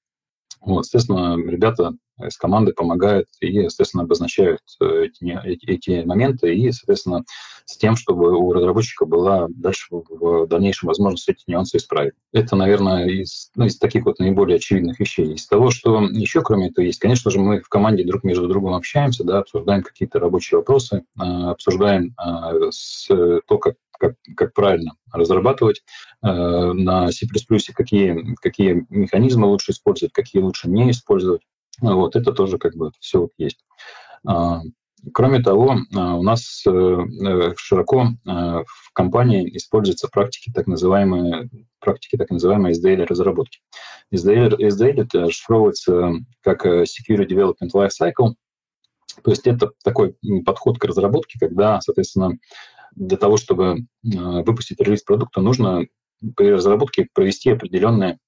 Вот, 0.60 0.84
естественно, 0.84 1.36
ребята 1.36 1.92
из 2.20 2.36
команды 2.36 2.72
помогают 2.72 3.28
и, 3.40 3.52
естественно, 3.52 4.04
обозначают 4.04 4.60
э, 4.80 5.06
эти, 5.06 5.66
эти, 5.66 6.04
моменты 6.04 6.54
и, 6.54 6.70
соответственно, 6.72 7.24
с 7.64 7.76
тем, 7.76 7.96
чтобы 7.96 8.36
у 8.36 8.52
разработчика 8.52 9.06
была 9.06 9.46
дальше 9.50 9.86
в 9.90 10.46
дальнейшем 10.46 10.88
возможность 10.88 11.28
эти 11.28 11.42
нюансы 11.46 11.76
исправить. 11.76 12.14
Это, 12.32 12.56
наверное, 12.56 13.06
из, 13.06 13.50
ну, 13.56 13.66
из 13.66 13.78
таких 13.78 14.04
вот 14.04 14.18
наиболее 14.18 14.56
очевидных 14.56 15.00
вещей. 15.00 15.32
Из 15.34 15.46
того, 15.46 15.70
что 15.70 16.02
еще 16.02 16.42
кроме 16.42 16.68
этого 16.68 16.84
есть, 16.84 16.98
конечно 16.98 17.30
же, 17.30 17.40
мы 17.40 17.60
в 17.60 17.68
команде 17.68 18.04
друг 18.04 18.24
между 18.24 18.48
другом 18.48 18.74
общаемся, 18.74 19.24
да, 19.24 19.38
обсуждаем 19.38 19.82
какие-то 19.82 20.18
рабочие 20.18 20.58
вопросы, 20.58 21.04
а, 21.18 21.50
обсуждаем 21.50 22.14
а, 22.16 22.52
с, 22.70 23.06
то, 23.06 23.58
как 23.58 23.74
как, 24.02 24.16
как 24.36 24.52
правильно 24.52 24.92
разрабатывать 25.12 25.84
э, 26.22 26.26
на 26.26 27.12
C++, 27.12 27.26
какие, 27.72 28.34
какие 28.42 28.84
механизмы 28.90 29.46
лучше 29.46 29.70
использовать, 29.70 30.12
какие 30.12 30.42
лучше 30.42 30.68
не 30.68 30.90
использовать. 30.90 31.42
Вот, 31.80 32.16
это 32.16 32.32
тоже 32.32 32.58
как 32.58 32.74
бы 32.76 32.92
все 33.00 33.20
вот 33.20 33.30
есть. 33.38 33.64
А, 34.26 34.60
кроме 35.12 35.40
того, 35.40 35.78
а, 35.94 36.16
у 36.16 36.22
нас 36.22 36.62
э, 36.66 36.70
э, 36.70 37.54
широко 37.56 38.04
э, 38.04 38.30
в 38.30 38.92
компании 38.92 39.56
используются 39.56 40.08
практики 40.08 40.52
так 40.54 40.66
называемые 40.66 41.48
практики 41.80 42.16
так 42.16 42.30
называемой 42.30 42.72
SDL 42.72 43.06
разработки. 43.06 43.60
SDL, 44.14 44.56
SDL 44.58 45.02
это 45.02 45.20
расшифровывается 45.22 46.12
как 46.42 46.64
Security 46.64 47.26
Development 47.26 47.70
Life 47.74 47.90
Cycle, 48.00 48.34
то 49.22 49.30
есть 49.30 49.46
это 49.46 49.72
такой 49.84 50.16
подход 50.44 50.78
к 50.78 50.84
разработке, 50.84 51.38
когда, 51.38 51.80
соответственно, 51.80 52.38
для 52.94 53.16
того, 53.16 53.36
чтобы 53.36 53.86
выпустить 54.02 54.80
релиз 54.80 55.02
продукта, 55.02 55.40
нужно 55.40 55.86
при 56.36 56.52
разработке 56.52 57.08
провести 57.12 57.50
определенные 57.50 58.18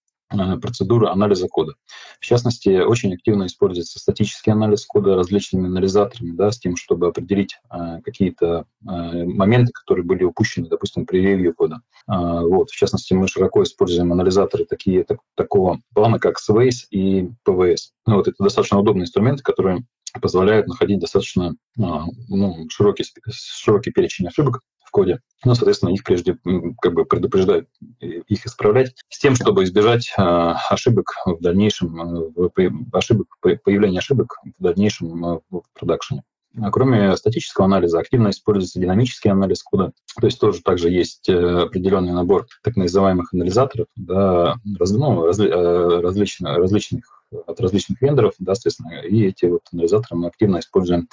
процедуры 0.60 1.08
анализа 1.08 1.48
кода. 1.48 1.74
В 2.20 2.24
частности, 2.24 2.80
очень 2.80 3.14
активно 3.14 3.46
используется 3.46 3.98
статический 3.98 4.52
анализ 4.52 4.86
кода 4.86 5.14
различными 5.16 5.66
анализаторами, 5.66 6.32
да, 6.32 6.50
с 6.50 6.58
тем, 6.58 6.76
чтобы 6.76 7.08
определить 7.08 7.56
э, 7.70 8.00
какие-то 8.04 8.66
э, 8.82 9.24
моменты, 9.24 9.72
которые 9.72 10.04
были 10.04 10.24
упущены, 10.24 10.68
допустим, 10.68 11.06
при 11.06 11.20
ревью 11.20 11.54
кода. 11.54 11.80
Э, 12.08 12.40
вот, 12.40 12.70
в 12.70 12.76
частности, 12.76 13.14
мы 13.14 13.28
широко 13.28 13.62
используем 13.62 14.12
анализаторы 14.12 14.64
такие, 14.64 15.04
так, 15.04 15.18
такого 15.34 15.80
плана, 15.94 16.18
как 16.18 16.36
Sways 16.38 16.86
и 16.90 17.30
PVS. 17.46 17.90
Ну, 18.06 18.16
вот 18.16 18.28
это 18.28 18.42
достаточно 18.42 18.78
удобные 18.78 19.04
инструменты, 19.04 19.42
которые 19.42 19.84
позволяют 20.20 20.68
находить 20.68 21.00
достаточно 21.00 21.54
э, 21.78 21.82
ну, 22.28 22.66
широкий, 22.70 23.04
широкий 23.30 23.90
перечень 23.90 24.28
ошибок 24.28 24.60
коде. 24.94 25.18
Ну, 25.44 25.54
соответственно, 25.54 25.90
их 25.90 26.04
прежде 26.04 26.38
как 26.80 26.94
бы 26.94 27.04
предупреждать, 27.04 27.66
их 28.00 28.46
исправлять 28.46 28.94
с 29.08 29.18
тем, 29.18 29.34
чтобы 29.34 29.64
избежать 29.64 30.14
э, 30.16 30.22
ошибок 30.22 31.06
в 31.26 31.40
дальнейшем, 31.40 32.32
э, 32.56 32.70
ошибок, 32.92 33.26
появления 33.40 33.98
ошибок 33.98 34.38
в 34.56 34.62
дальнейшем 34.62 35.24
э, 35.24 35.40
в 35.50 35.62
продакшене. 35.78 36.22
А 36.62 36.70
кроме 36.70 37.16
статического 37.16 37.66
анализа, 37.66 37.98
активно 37.98 38.30
используется 38.30 38.78
динамический 38.78 39.32
анализ 39.32 39.64
кода. 39.64 39.92
То 40.20 40.26
есть 40.26 40.38
тоже 40.38 40.62
также 40.62 40.88
есть 40.88 41.28
определенный 41.28 42.12
набор 42.12 42.46
так 42.62 42.76
называемых 42.76 43.34
анализаторов, 43.34 43.88
да, 43.96 44.54
раз, 44.78 44.92
ну, 44.92 45.26
разли, 45.26 45.48
различных, 45.48 46.56
различных 46.56 47.24
от 47.48 47.60
различных 47.60 48.00
вендоров, 48.00 48.34
да, 48.38 48.54
соответственно, 48.54 49.00
и 49.00 49.24
эти 49.26 49.46
вот 49.46 49.62
анализаторы 49.72 50.16
мы 50.16 50.28
активно 50.28 50.60
используем 50.60 51.08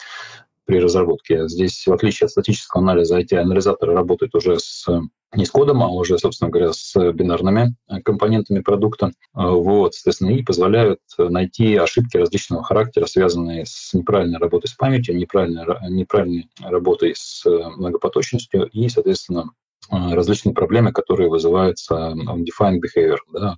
при 0.72 0.80
разработке. 0.80 1.50
Здесь, 1.50 1.86
в 1.86 1.92
отличие 1.92 2.28
от 2.28 2.32
статического 2.32 2.82
анализа, 2.82 3.18
эти 3.18 3.36
анализаторы 3.36 3.94
работают 3.94 4.34
уже 4.36 4.58
с 4.58 4.88
не 5.36 5.46
с 5.46 5.52
кодом, 5.52 5.84
а 5.84 5.90
уже, 5.90 6.18
собственно 6.18 6.50
говоря, 6.50 6.72
с 6.72 6.94
бинарными 7.12 7.76
э, 7.90 8.02
компонентами 8.02 8.62
продукта. 8.62 9.08
Э, 9.08 9.50
вот, 9.50 9.96
соответственно, 9.96 10.30
и 10.30 10.44
позволяют 10.44 11.00
найти 11.18 11.76
ошибки 11.76 12.16
различного 12.16 12.64
характера, 12.64 13.06
связанные 13.06 13.66
с 13.66 13.94
неправильной 13.94 14.40
работой 14.40 14.68
с 14.68 14.74
памятью, 14.74 15.18
неправильной, 15.18 15.66
неправильной 15.90 16.50
работой 16.62 17.16
с 17.18 17.46
э, 17.46 17.50
многопоточностью 17.50 18.68
и, 18.68 18.88
соответственно, 18.88 19.52
различные 19.90 20.54
проблемы, 20.54 20.94
которые 20.94 21.30
вызываются 21.30 22.14
undefined 22.16 22.80
behavior, 22.80 23.18
да, 23.34 23.58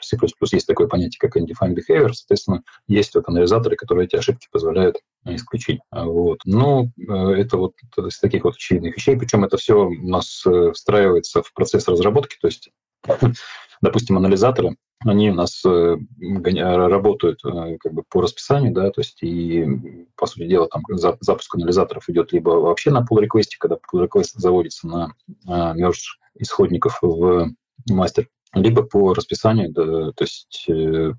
C++ 0.00 0.18
есть 0.52 0.66
такое 0.66 0.88
понятие, 0.88 1.18
как 1.20 1.36
undefined 1.36 1.76
behavior, 1.76 2.12
соответственно, 2.12 2.62
есть 2.86 3.14
вот 3.14 3.28
анализаторы, 3.28 3.76
которые 3.76 4.06
эти 4.06 4.16
ошибки 4.16 4.48
позволяют 4.50 4.96
исключить. 5.24 5.80
Вот. 5.90 6.40
Ну, 6.44 6.90
э, 6.96 7.12
это 7.12 7.56
вот 7.56 7.74
из 7.96 8.18
таких 8.18 8.44
вот 8.44 8.54
очевидных 8.54 8.96
вещей, 8.96 9.16
причем 9.16 9.44
это 9.44 9.56
все 9.56 9.86
у 9.86 10.08
нас 10.08 10.42
э, 10.46 10.72
встраивается 10.72 11.42
в 11.42 11.52
процесс 11.52 11.86
разработки, 11.88 12.36
то 12.40 12.48
есть, 12.48 12.70
допустим, 13.82 14.16
анализаторы, 14.16 14.76
они 15.00 15.30
у 15.30 15.34
нас 15.34 15.62
э, 15.64 15.96
работают 16.20 17.40
как 17.42 17.92
бы 17.92 18.02
по 18.08 18.20
расписанию, 18.20 18.72
да, 18.72 18.90
то 18.90 19.00
есть 19.00 19.22
и, 19.22 20.06
по 20.16 20.26
сути 20.26 20.48
дела, 20.48 20.68
там 20.68 20.82
запуск 21.20 21.54
анализаторов 21.54 22.08
идет 22.08 22.32
либо 22.32 22.50
вообще 22.50 22.90
на 22.90 23.06
pull 23.08 23.22
request, 23.22 23.50
когда 23.60 23.76
pull 23.76 24.08
request 24.08 24.32
заводится 24.34 24.88
на 24.88 25.12
merge 25.46 26.16
исходников 26.34 26.98
в 27.02 27.52
мастер, 27.88 28.28
либо 28.54 28.82
по 28.82 29.14
расписанию, 29.14 29.70
да, 29.72 30.12
то 30.12 30.24
есть, 30.24 30.64
э, 30.68 31.12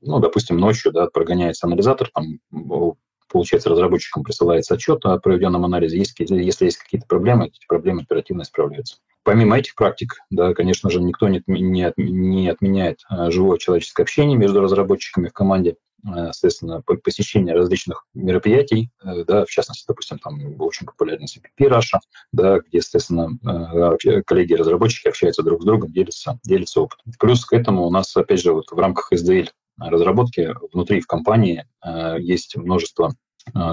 ну, 0.00 0.18
допустим, 0.18 0.56
ночью 0.56 0.92
да, 0.92 1.06
прогоняется 1.06 1.66
анализатор, 1.66 2.10
там, 2.14 2.38
получается, 3.28 3.70
разработчикам 3.70 4.22
присылается 4.22 4.74
отчет 4.74 5.04
о 5.04 5.18
проведенном 5.18 5.64
анализе. 5.64 5.98
Если, 5.98 6.24
если 6.42 6.66
есть 6.66 6.78
какие-то 6.78 7.06
проблемы, 7.06 7.46
эти 7.46 7.66
проблемы 7.68 8.02
оперативно 8.02 8.42
исправляются. 8.42 8.96
Помимо 9.22 9.58
этих 9.58 9.74
практик, 9.74 10.14
да, 10.30 10.54
конечно 10.54 10.90
же, 10.90 11.00
никто 11.00 11.28
не, 11.28 11.42
не, 11.46 11.92
не 11.96 12.48
отменяет 12.48 13.00
э, 13.10 13.30
живое 13.30 13.58
человеческое 13.58 14.04
общение 14.04 14.36
между 14.36 14.60
разработчиками 14.60 15.28
в 15.28 15.32
команде. 15.32 15.76
Э, 16.06 16.32
соответственно, 16.32 16.82
посещение 16.82 17.54
различных 17.54 18.06
мероприятий, 18.14 18.90
э, 19.02 19.24
да, 19.24 19.44
в 19.44 19.48
частности, 19.50 19.84
допустим, 19.86 20.18
там 20.18 20.40
очень 20.60 20.86
популярный 20.86 21.26
CPP 21.26 21.68
Russia, 21.68 21.98
да, 22.32 22.60
где, 22.60 22.78
естественно, 22.78 23.28
э, 23.44 24.22
коллеги-разработчики 24.22 25.08
общаются 25.08 25.42
друг 25.42 25.62
с 25.62 25.64
другом, 25.64 25.92
делятся, 25.92 26.38
делятся 26.44 26.80
опытом. 26.80 27.12
Плюс 27.18 27.44
к 27.44 27.52
этому 27.52 27.84
у 27.86 27.90
нас, 27.90 28.16
опять 28.16 28.40
же, 28.40 28.52
вот 28.52 28.70
в 28.70 28.78
рамках 28.78 29.12
SDL 29.12 29.50
разработки 29.78 30.54
внутри 30.72 31.00
в 31.00 31.06
компании 31.06 31.64
есть 32.18 32.54
множество 32.56 33.14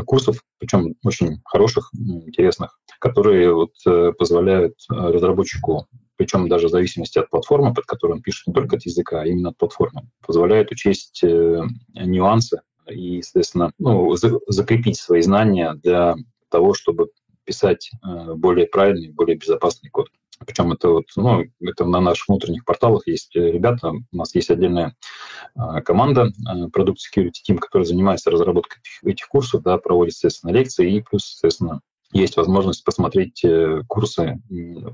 курсов, 0.06 0.42
причем 0.58 0.96
очень 1.04 1.42
хороших, 1.44 1.90
интересных, 1.94 2.80
которые 3.00 3.54
вот 3.54 3.74
позволяют 4.18 4.76
разработчику 4.88 5.88
причем 6.18 6.50
даже 6.50 6.68
в 6.68 6.72
зависимости 6.72 7.20
от 7.20 7.30
платформы, 7.30 7.74
под 7.74 7.86
которой 7.86 8.14
он 8.14 8.22
пишет, 8.22 8.48
не 8.48 8.54
только 8.54 8.76
от 8.76 8.86
языка, 8.86 9.22
а 9.22 9.26
именно 9.26 9.50
от 9.50 9.58
платформы, 9.58 10.10
позволяет 10.26 10.72
учесть 10.72 11.24
э, 11.24 11.64
нюансы 11.94 12.62
и, 12.90 13.22
соответственно, 13.22 13.72
ну, 13.80 14.16
за, 14.16 14.40
закрепить 14.48 14.98
свои 15.00 15.22
знания 15.22 15.74
для 15.76 16.16
того, 16.50 16.74
чтобы 16.74 17.10
писать 17.46 17.92
э, 18.04 18.34
более 18.34 18.68
правильный, 18.68 19.10
более 19.10 19.38
безопасный 19.38 19.90
код. 19.90 20.08
Причем 20.46 20.72
это 20.72 20.90
вот, 20.90 21.06
ну, 21.16 21.46
это 21.62 21.86
на 21.86 22.00
наших 22.00 22.28
внутренних 22.28 22.64
порталах 22.64 23.08
есть 23.08 23.34
ребята, 23.36 23.90
у 23.90 24.16
нас 24.16 24.36
есть 24.36 24.52
отдельная 24.52 24.96
э, 25.56 25.82
команда 25.82 26.26
э, 26.26 26.68
Product 26.68 26.98
Security 26.98 27.40
Team, 27.48 27.58
которая 27.58 27.86
занимается 27.86 28.30
разработкой 28.30 28.80
этих, 28.82 29.12
этих 29.12 29.28
курсов, 29.28 29.64
да, 29.64 29.78
проводит, 29.78 30.14
естественно, 30.14 30.52
лекции 30.52 30.94
и 30.94 31.02
плюс, 31.02 31.28
естественно, 31.32 31.82
есть 32.12 32.38
возможность 32.38 32.84
посмотреть 32.84 33.44
э, 33.44 33.82
курсы 33.88 34.42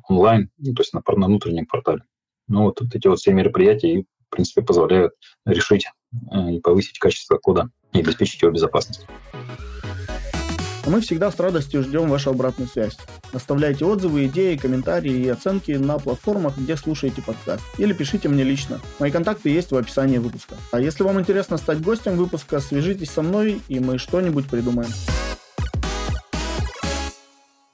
онлайн, 0.09 0.49
ну, 0.57 0.73
то 0.73 0.81
есть 0.81 0.93
на, 0.93 1.01
на 1.05 1.27
внутреннем 1.27 1.65
портале. 1.65 2.03
Ну, 2.47 2.63
вот 2.63 2.81
эти 2.81 3.07
вот 3.07 3.19
все 3.19 3.33
мероприятия, 3.33 4.03
в 4.27 4.29
принципе, 4.29 4.61
позволяют 4.61 5.13
решить 5.45 5.85
э, 6.31 6.53
и 6.53 6.59
повысить 6.59 6.99
качество 6.99 7.37
кода 7.37 7.69
и 7.93 7.99
обеспечить 7.99 8.41
его 8.41 8.51
безопасность. 8.51 9.05
Мы 10.85 10.99
всегда 10.99 11.31
с 11.31 11.39
радостью 11.39 11.81
ждем 11.81 12.09
вашу 12.09 12.31
обратную 12.31 12.67
связь. 12.67 12.97
Оставляйте 13.31 13.85
отзывы, 13.85 14.25
идеи, 14.25 14.57
комментарии 14.57 15.13
и 15.13 15.29
оценки 15.29 15.71
на 15.71 15.97
платформах, 15.97 16.57
где 16.57 16.75
слушаете 16.75 17.21
подкаст. 17.21 17.63
Или 17.77 17.93
пишите 17.93 18.27
мне 18.27 18.43
лично. 18.43 18.81
Мои 18.99 19.09
контакты 19.09 19.49
есть 19.49 19.71
в 19.71 19.77
описании 19.77 20.17
выпуска. 20.17 20.55
А 20.71 20.81
если 20.81 21.03
вам 21.03 21.21
интересно 21.21 21.55
стать 21.57 21.81
гостем 21.81 22.17
выпуска, 22.17 22.59
свяжитесь 22.59 23.11
со 23.11 23.21
мной, 23.21 23.61
и 23.69 23.79
мы 23.79 23.97
что-нибудь 23.97 24.49
придумаем. 24.49 24.89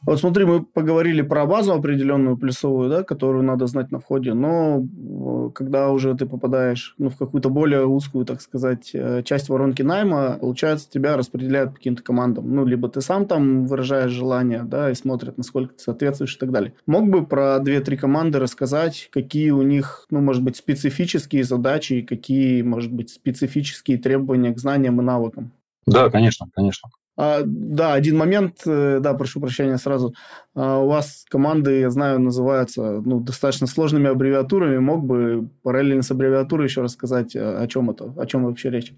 Вот 0.09 0.19
смотри, 0.19 0.43
мы 0.43 0.65
поговорили 0.65 1.21
про 1.21 1.45
базу 1.45 1.71
определенную 1.71 2.35
плюсовую, 2.35 2.89
да, 2.89 3.03
которую 3.03 3.43
надо 3.43 3.67
знать 3.67 3.91
на 3.91 3.99
входе, 3.99 4.33
но 4.33 4.81
э, 4.81 5.51
когда 5.53 5.91
уже 5.91 6.15
ты 6.15 6.25
попадаешь 6.25 6.95
ну, 6.97 7.09
в 7.09 7.15
какую-то 7.15 7.51
более 7.51 7.85
узкую, 7.85 8.25
так 8.25 8.41
сказать, 8.41 8.89
э, 8.95 9.21
часть 9.23 9.49
воронки 9.49 9.83
найма, 9.83 10.39
получается, 10.41 10.89
тебя 10.89 11.15
распределяют 11.15 11.73
по 11.73 11.75
каким-то 11.75 12.01
командам. 12.01 12.51
Ну, 12.55 12.65
либо 12.65 12.89
ты 12.89 13.01
сам 13.01 13.27
там 13.27 13.67
выражаешь 13.67 14.09
желание, 14.09 14.63
да, 14.63 14.89
и 14.89 14.95
смотрят, 14.95 15.37
насколько 15.37 15.75
ты 15.75 15.83
соответствуешь 15.83 16.37
и 16.37 16.39
так 16.39 16.51
далее. 16.51 16.73
Мог 16.87 17.07
бы 17.07 17.23
про 17.23 17.59
две-три 17.59 17.95
команды 17.95 18.39
рассказать, 18.39 19.09
какие 19.11 19.51
у 19.51 19.61
них, 19.61 20.07
ну, 20.09 20.21
может 20.21 20.41
быть, 20.41 20.55
специфические 20.55 21.43
задачи 21.43 21.93
и 21.93 22.01
какие, 22.01 22.63
может 22.63 22.91
быть, 22.91 23.11
специфические 23.11 23.99
требования 23.99 24.55
к 24.55 24.57
знаниям 24.57 24.99
и 24.99 25.03
навыкам? 25.03 25.51
Да, 25.85 26.09
конечно, 26.09 26.47
конечно. 26.55 26.89
А, 27.21 27.41
да, 27.43 27.95
один 27.95 28.17
момент, 28.17 28.61
э, 28.65 28.99
да, 29.01 29.13
прошу 29.13 29.41
прощения 29.41 29.77
сразу. 29.77 30.15
А, 30.55 30.77
у 30.77 30.87
вас 30.87 31.25
команды, 31.27 31.81
я 31.81 31.89
знаю, 31.89 32.21
называются 32.21 33.01
ну, 33.01 33.19
достаточно 33.19 33.67
сложными 33.67 34.07
аббревиатурами. 34.07 34.77
Мог 34.77 35.03
бы 35.03 35.49
параллельно 35.61 36.01
с 36.01 36.11
аббревиатурой 36.11 36.67
еще 36.67 36.81
рассказать, 36.81 37.35
э, 37.35 37.57
о 37.61 37.67
чем 37.67 37.89
это, 37.89 38.13
о 38.15 38.25
чем 38.25 38.45
вообще 38.45 38.69
речь? 38.69 38.93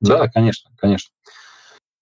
Да, 0.00 0.26
конечно, 0.26 0.72
конечно. 0.76 1.14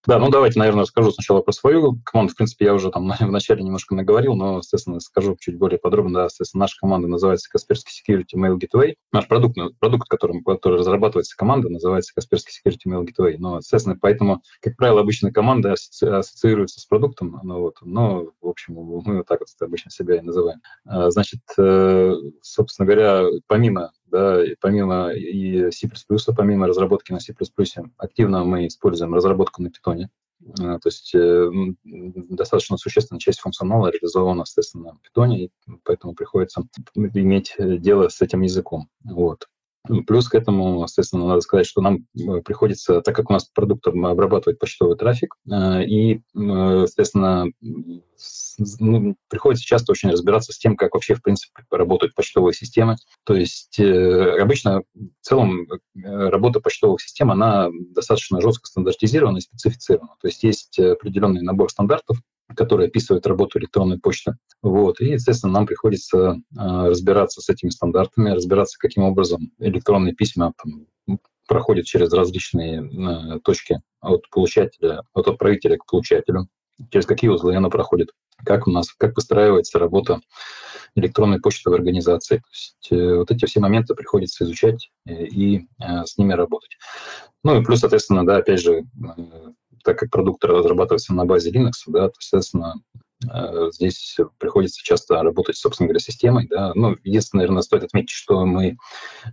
Да, 0.06 0.18
ну 0.18 0.30
давайте, 0.30 0.58
наверное, 0.58 0.82
расскажу 0.82 1.10
сначала 1.10 1.42
про 1.42 1.52
свою 1.52 2.00
команду. 2.04 2.32
В 2.32 2.36
принципе, 2.36 2.64
я 2.64 2.74
уже 2.74 2.90
там 2.90 3.10
в 3.20 3.30
начале 3.30 3.62
немножко 3.62 3.94
наговорил, 3.94 4.34
но, 4.34 4.58
естественно, 4.58 4.98
скажу 5.00 5.36
чуть 5.38 5.58
более 5.58 5.78
подробно. 5.78 6.20
Да, 6.20 6.24
естественно, 6.24 6.62
наша 6.62 6.76
команда 6.80 7.06
называется 7.06 7.50
Kaspersky 7.54 7.90
Security 8.08 8.36
Mail 8.36 8.58
Gateway. 8.58 8.94
Наш 9.12 9.28
продукт, 9.28 9.58
продукт 9.78 10.08
которым, 10.08 10.42
который 10.42 10.78
разрабатывается 10.78 11.36
команда, 11.36 11.68
называется 11.68 12.14
Kaspersky 12.18 12.48
Security 12.64 12.88
Mail 12.88 13.06
Gateway. 13.06 13.36
Но, 13.38 13.58
естественно, 13.58 13.96
поэтому, 14.00 14.42
как 14.62 14.76
правило, 14.76 15.00
обычно 15.00 15.32
команда 15.32 15.72
ассоциируется 15.72 16.80
с 16.80 16.86
продуктом, 16.86 17.38
ну, 17.42 17.60
вот, 17.60 17.76
но, 17.82 18.28
в 18.40 18.48
общем, 18.48 18.74
мы 18.74 19.18
вот 19.18 19.26
так 19.26 19.40
вот 19.40 19.48
обычно 19.60 19.90
себя 19.90 20.16
и 20.16 20.20
называем. 20.22 20.60
А, 20.86 21.10
значит, 21.10 21.40
э, 21.58 22.14
собственно 22.40 22.86
говоря, 22.86 23.24
помимо 23.46 23.92
да, 24.10 24.42
помимо 24.60 25.12
и 25.12 25.70
C++, 25.70 25.88
помимо 26.36 26.66
разработки 26.66 27.12
на 27.12 27.20
C++, 27.20 27.34
активно 27.96 28.44
мы 28.44 28.66
используем 28.66 29.14
разработку 29.14 29.62
на 29.62 29.68
Python. 29.68 30.06
А, 30.58 30.78
то 30.78 30.88
есть 30.88 31.14
э, 31.14 31.50
достаточно 31.84 32.78
существенная 32.78 33.20
часть 33.20 33.40
функционала 33.40 33.90
реализована, 33.90 34.42
естественно, 34.42 34.92
на 34.92 35.20
Python, 35.22 35.36
и 35.36 35.50
поэтому 35.84 36.14
приходится 36.14 36.62
иметь 36.94 37.54
дело 37.58 38.08
с 38.08 38.20
этим 38.22 38.42
языком. 38.42 38.88
Вот. 39.04 39.48
Плюс 40.06 40.28
к 40.28 40.34
этому, 40.34 40.82
естественно, 40.82 41.26
надо 41.26 41.40
сказать, 41.40 41.66
что 41.66 41.80
нам 41.80 42.06
э, 42.14 42.42
приходится, 42.42 43.00
так 43.00 43.16
как 43.16 43.30
у 43.30 43.32
нас 43.32 43.46
продукт 43.46 43.86
обрабатывает 43.86 44.58
почтовый 44.58 44.96
трафик, 44.96 45.34
э, 45.50 45.84
и, 45.84 46.22
естественно, 46.34 47.46
ну, 48.78 49.16
приходится 49.28 49.64
часто 49.64 49.92
очень 49.92 50.10
разбираться 50.10 50.52
с 50.52 50.58
тем, 50.58 50.76
как 50.76 50.92
вообще, 50.92 51.14
в 51.14 51.22
принципе, 51.22 51.62
работают 51.70 52.14
почтовые 52.14 52.52
системы. 52.52 52.96
То 53.24 53.34
есть 53.34 53.80
э, 53.80 54.40
обычно 54.40 54.82
в 54.94 55.08
целом 55.22 55.66
работа 55.94 56.60
почтовых 56.60 57.00
систем, 57.00 57.30
она 57.30 57.70
достаточно 57.94 58.40
жестко 58.42 58.66
стандартизирована 58.66 59.38
и 59.38 59.40
специфицирована. 59.42 60.14
То 60.20 60.28
есть 60.28 60.42
есть 60.42 60.78
определенный 60.78 61.40
набор 61.40 61.70
стандартов, 61.70 62.18
который 62.56 62.88
описывает 62.88 63.26
работу 63.26 63.58
электронной 63.58 63.98
почты. 63.98 64.36
Вот. 64.62 65.00
И, 65.00 65.06
естественно, 65.06 65.52
нам 65.52 65.66
приходится 65.66 66.18
э, 66.18 66.34
разбираться 66.56 67.40
с 67.40 67.48
этими 67.48 67.70
стандартами, 67.70 68.30
разбираться, 68.30 68.78
каким 68.78 69.04
образом 69.04 69.52
электронные 69.58 70.14
письма 70.14 70.52
там, 70.62 70.86
проходят 71.46 71.86
через 71.86 72.12
различные 72.12 72.80
э, 72.80 73.40
точки 73.40 73.80
от 74.00 74.28
получателя, 74.30 75.02
от 75.12 75.28
отправителя 75.28 75.76
к 75.76 75.86
получателю, 75.86 76.48
через 76.90 77.06
какие 77.06 77.30
узлы 77.30 77.56
она 77.56 77.68
проходит, 77.68 78.10
как 78.44 78.66
у 78.66 78.70
нас, 78.70 78.92
как 78.92 79.16
выстраивается 79.16 79.78
работа 79.78 80.20
электронной 80.94 81.40
почты 81.40 81.70
в 81.70 81.74
организации. 81.74 82.36
То 82.38 82.50
есть 82.52 82.88
э, 82.92 83.16
вот 83.16 83.30
эти 83.30 83.46
все 83.46 83.60
моменты 83.60 83.94
приходится 83.94 84.44
изучать 84.44 84.90
э, 85.06 85.24
и 85.24 85.66
э, 85.78 86.04
с 86.04 86.16
ними 86.18 86.32
работать. 86.32 86.78
Ну 87.42 87.60
и 87.60 87.64
плюс, 87.64 87.80
соответственно, 87.80 88.26
да, 88.26 88.36
опять 88.36 88.60
же, 88.60 88.80
э, 88.80 88.84
так 89.82 89.98
как 89.98 90.10
продукт 90.10 90.44
разрабатывается 90.44 91.14
на 91.14 91.24
базе 91.24 91.50
Linux, 91.50 91.72
да, 91.86 92.08
то, 92.08 92.14
естественно, 92.20 92.74
э, 93.32 93.70
здесь 93.72 94.16
приходится 94.38 94.82
часто 94.82 95.22
работать, 95.22 95.56
собственно 95.56 95.88
говоря, 95.88 96.00
системой. 96.00 96.46
Да. 96.48 96.72
Ну, 96.74 96.96
единственное, 97.04 97.42
наверное, 97.42 97.62
стоит 97.62 97.84
отметить, 97.84 98.10
что 98.10 98.44
мы 98.46 98.76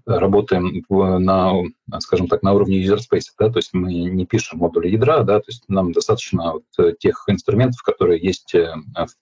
работаем 0.05 0.83
на, 0.89 1.53
скажем 1.99 2.27
так, 2.27 2.43
на 2.43 2.53
уровне 2.53 2.83
user 2.83 2.97
space, 2.97 3.27
да, 3.39 3.49
то 3.49 3.57
есть 3.57 3.73
мы 3.73 3.93
не 3.93 4.25
пишем 4.25 4.59
модули 4.59 4.89
ядра, 4.89 5.23
да, 5.23 5.39
то 5.39 5.45
есть 5.47 5.63
нам 5.67 5.91
достаточно 5.91 6.53
вот 6.53 6.63
э, 6.79 6.93
тех 6.99 7.23
инструментов, 7.27 7.81
которые 7.81 8.21
есть, 8.21 8.53
э, 8.55 8.73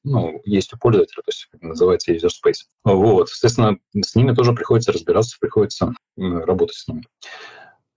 ну, 0.03 0.41
есть 0.45 0.73
у 0.73 0.77
пользователя, 0.77 1.21
то 1.23 1.29
есть 1.29 1.47
называется 1.61 2.13
user 2.13 2.29
space. 2.29 2.65
Вот, 2.83 3.29
соответственно, 3.29 3.77
с 4.01 4.15
ними 4.15 4.33
тоже 4.33 4.53
приходится 4.53 4.91
разбираться, 4.91 5.37
приходится 5.39 5.93
работать 6.17 6.75
с 6.75 6.87
ними. 6.87 7.03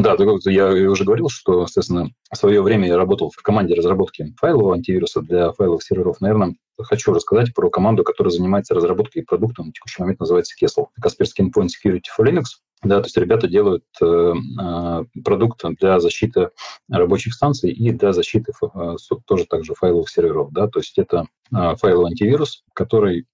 Да, 0.01 0.17
я 0.47 0.91
уже 0.91 1.05
говорил, 1.05 1.29
что, 1.29 1.63
естественно, 1.63 2.11
в 2.33 2.37
свое 2.37 2.63
время 2.63 2.87
я 2.87 2.97
работал 2.97 3.33
в 3.37 3.43
команде 3.43 3.75
разработки 3.75 4.33
файлового 4.39 4.75
антивируса 4.75 5.23
для 5.23 5.51
файловых 5.51 5.83
серверов. 5.83 6.21
Наверное, 6.21 6.55
хочу 6.81 7.13
рассказать 7.13 7.53
про 7.53 7.69
команду, 7.69 8.05
которая 8.05 8.31
занимается 8.31 8.75
разработкой 8.75 9.25
продукта, 9.25 9.65
на 9.65 9.73
текущий 9.73 10.01
момент 10.01 10.21
называется 10.21 10.55
Kessel. 10.63 10.87
Kaspersky 11.05 11.45
Endpoint 11.45 11.69
Security 11.69 12.05
for 12.17 12.25
Linux. 12.25 12.45
Да, 12.85 13.01
то 13.01 13.07
есть 13.07 13.17
ребята 13.17 13.49
делают 13.49 13.83
э, 14.01 14.05
э, 14.05 15.05
продукт 15.25 15.65
для 15.81 15.99
защиты 15.99 16.51
рабочих 16.89 17.35
станций 17.35 17.73
и 17.73 17.91
для 17.91 18.13
защиты 18.13 18.53
э, 18.63 18.97
тоже 19.27 19.47
также 19.47 19.75
файловых 19.75 20.09
серверов. 20.09 20.53
Да, 20.53 20.69
то 20.69 20.79
есть 20.79 20.97
это 20.97 21.25
э, 21.53 21.75
файловый 21.75 22.13
антивирус, 22.13 22.63
который 22.75 23.27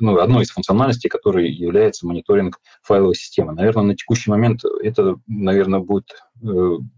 ну, 0.00 0.18
одной 0.18 0.42
из 0.42 0.50
функциональностей, 0.50 1.08
которой 1.08 1.50
является 1.50 2.06
мониторинг 2.06 2.58
файловой 2.82 3.14
системы. 3.14 3.52
Наверное, 3.52 3.84
на 3.84 3.96
текущий 3.96 4.30
момент 4.30 4.62
это, 4.82 5.16
наверное, 5.26 5.80
будет 5.80 6.08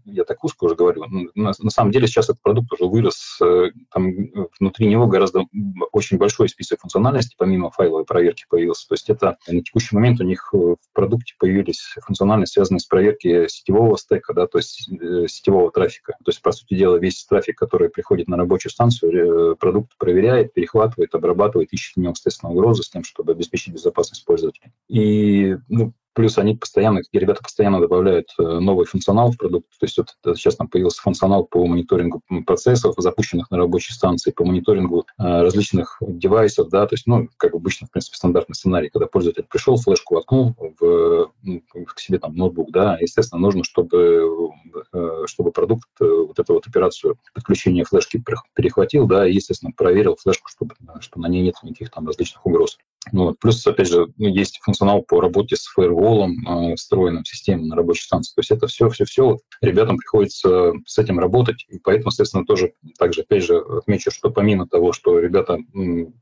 я 0.05 0.23
так 0.23 0.43
узко 0.43 0.65
уже 0.65 0.75
говорю, 0.75 1.05
на, 1.35 1.51
на 1.57 1.69
самом 1.69 1.91
деле 1.91 2.07
сейчас 2.07 2.25
этот 2.29 2.41
продукт 2.41 2.71
уже 2.73 2.85
вырос, 2.85 3.37
э, 3.41 3.69
там 3.91 4.11
внутри 4.59 4.87
него 4.87 5.07
гораздо 5.07 5.45
очень 5.91 6.17
большой 6.17 6.49
список 6.49 6.81
функциональностей, 6.81 7.35
помимо 7.37 7.69
файловой 7.69 8.05
проверки 8.05 8.45
появился. 8.49 8.87
То 8.87 8.95
есть 8.95 9.09
это 9.09 9.37
на 9.47 9.61
текущий 9.61 9.95
момент 9.95 10.19
у 10.19 10.23
них 10.23 10.49
э, 10.53 10.57
в 10.57 10.93
продукте 10.93 11.35
появились 11.37 11.95
функциональности, 12.01 12.55
связанные 12.55 12.79
с 12.79 12.85
проверкой 12.85 13.49
сетевого 13.49 13.97
стека, 13.97 14.33
да, 14.33 14.47
то 14.47 14.57
есть 14.57 14.89
сетевого 15.27 15.71
трафика. 15.71 16.13
То 16.23 16.29
есть, 16.29 16.41
по 16.41 16.51
сути 16.51 16.75
дела, 16.75 16.97
весь 16.97 17.23
трафик, 17.25 17.57
который 17.57 17.89
приходит 17.89 18.27
на 18.27 18.37
рабочую 18.37 18.71
станцию, 18.71 19.55
продукт 19.57 19.97
проверяет, 19.97 20.53
перехватывает, 20.53 21.13
обрабатывает, 21.13 21.71
ищет 21.71 21.95
в 21.95 21.99
нем, 21.99 22.11
естественно, 22.11 22.51
угрозы 22.51 22.83
с 22.83 22.89
тем, 22.89 23.03
чтобы 23.03 23.33
обеспечить 23.33 23.73
безопасность 23.73 24.25
пользователя. 24.25 24.71
И 24.87 25.57
ну, 25.69 25.93
Плюс 26.15 26.37
они 26.37 26.55
постоянно, 26.55 27.01
ребята 27.11 27.41
постоянно 27.43 27.81
добавляют 27.81 28.29
э, 28.39 28.41
новый 28.41 28.85
функционал 28.85 29.31
в 29.31 29.37
продукт. 29.37 29.67
То 29.77 29.85
есть 29.85 29.97
вот 29.97 30.15
сейчас 30.37 30.55
там 30.55 30.69
появился 30.69 31.01
функционал 31.01 31.43
по 31.43 31.65
мониторингу 31.67 32.21
процессов, 32.47 32.95
запущенных 32.97 33.51
на 33.51 33.57
рабочей 33.57 33.91
станции, 33.91 34.31
по 34.31 34.45
мониторингу 34.45 35.05
э, 35.19 35.23
различных 35.41 35.97
девайсов, 35.99 36.69
да, 36.69 36.87
то 36.87 36.93
есть, 36.93 37.05
ну, 37.05 37.27
как 37.35 37.53
обычно, 37.53 37.87
в 37.87 37.91
принципе, 37.91 38.15
стандартный 38.15 38.55
сценарий, 38.55 38.89
когда 38.89 39.07
пользователь 39.07 39.45
пришел, 39.49 39.75
флешку 39.75 40.15
воткнул 40.15 40.55
в, 40.79 41.31
ну, 41.43 41.61
к 41.85 41.99
себе 41.99 42.17
там 42.17 42.33
ноутбук, 42.35 42.71
да, 42.71 42.97
естественно, 43.01 43.41
нужно, 43.41 43.65
чтобы, 43.65 44.53
э, 44.93 45.23
чтобы 45.25 45.51
продукт 45.51 45.89
вот 45.99 46.39
эту 46.39 46.53
вот 46.53 46.65
операцию 46.65 47.17
подключения 47.33 47.83
флешки 47.83 48.23
перехватил, 48.53 49.05
да, 49.05 49.27
и, 49.27 49.33
естественно, 49.33 49.73
проверил 49.75 50.15
флешку, 50.15 50.49
чтобы, 50.49 50.75
что 51.01 51.19
на 51.19 51.27
ней 51.27 51.43
нет 51.43 51.55
никаких 51.61 51.91
там 51.91 52.07
различных 52.07 52.45
угроз. 52.45 52.77
Вот. 53.11 53.39
Плюс, 53.39 53.65
опять 53.67 53.87
же, 53.87 54.07
ну, 54.17 54.27
есть 54.27 54.59
функционал 54.61 55.03
по 55.03 55.21
работе 55.21 55.55
с 55.55 55.65
фаерволом, 55.65 56.45
э, 56.47 56.75
встроенным 56.75 57.23
в 57.23 57.27
систему 57.27 57.65
на 57.65 57.75
рабочей 57.75 58.03
станции. 58.03 58.33
То 58.35 58.39
есть 58.39 58.51
это 58.51 58.67
все, 58.67 58.89
все, 58.89 59.05
все. 59.05 59.37
Ребятам 59.61 59.97
приходится 59.97 60.73
с 60.85 60.97
этим 60.97 61.19
работать. 61.19 61.65
И 61.69 61.79
поэтому, 61.79 62.11
соответственно, 62.11 62.45
тоже 62.45 62.73
также, 62.97 63.21
опять 63.21 63.43
же, 63.43 63.57
отмечу, 63.57 64.11
что 64.11 64.29
помимо 64.31 64.67
того, 64.67 64.91
что 64.91 65.19
ребята 65.19 65.59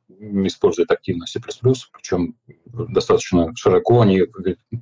используют 0.09 0.91
активно 0.91 1.25
C++, 1.25 1.39
причем 1.39 2.35
достаточно 2.65 3.53
широко, 3.55 4.01
они, 4.01 4.23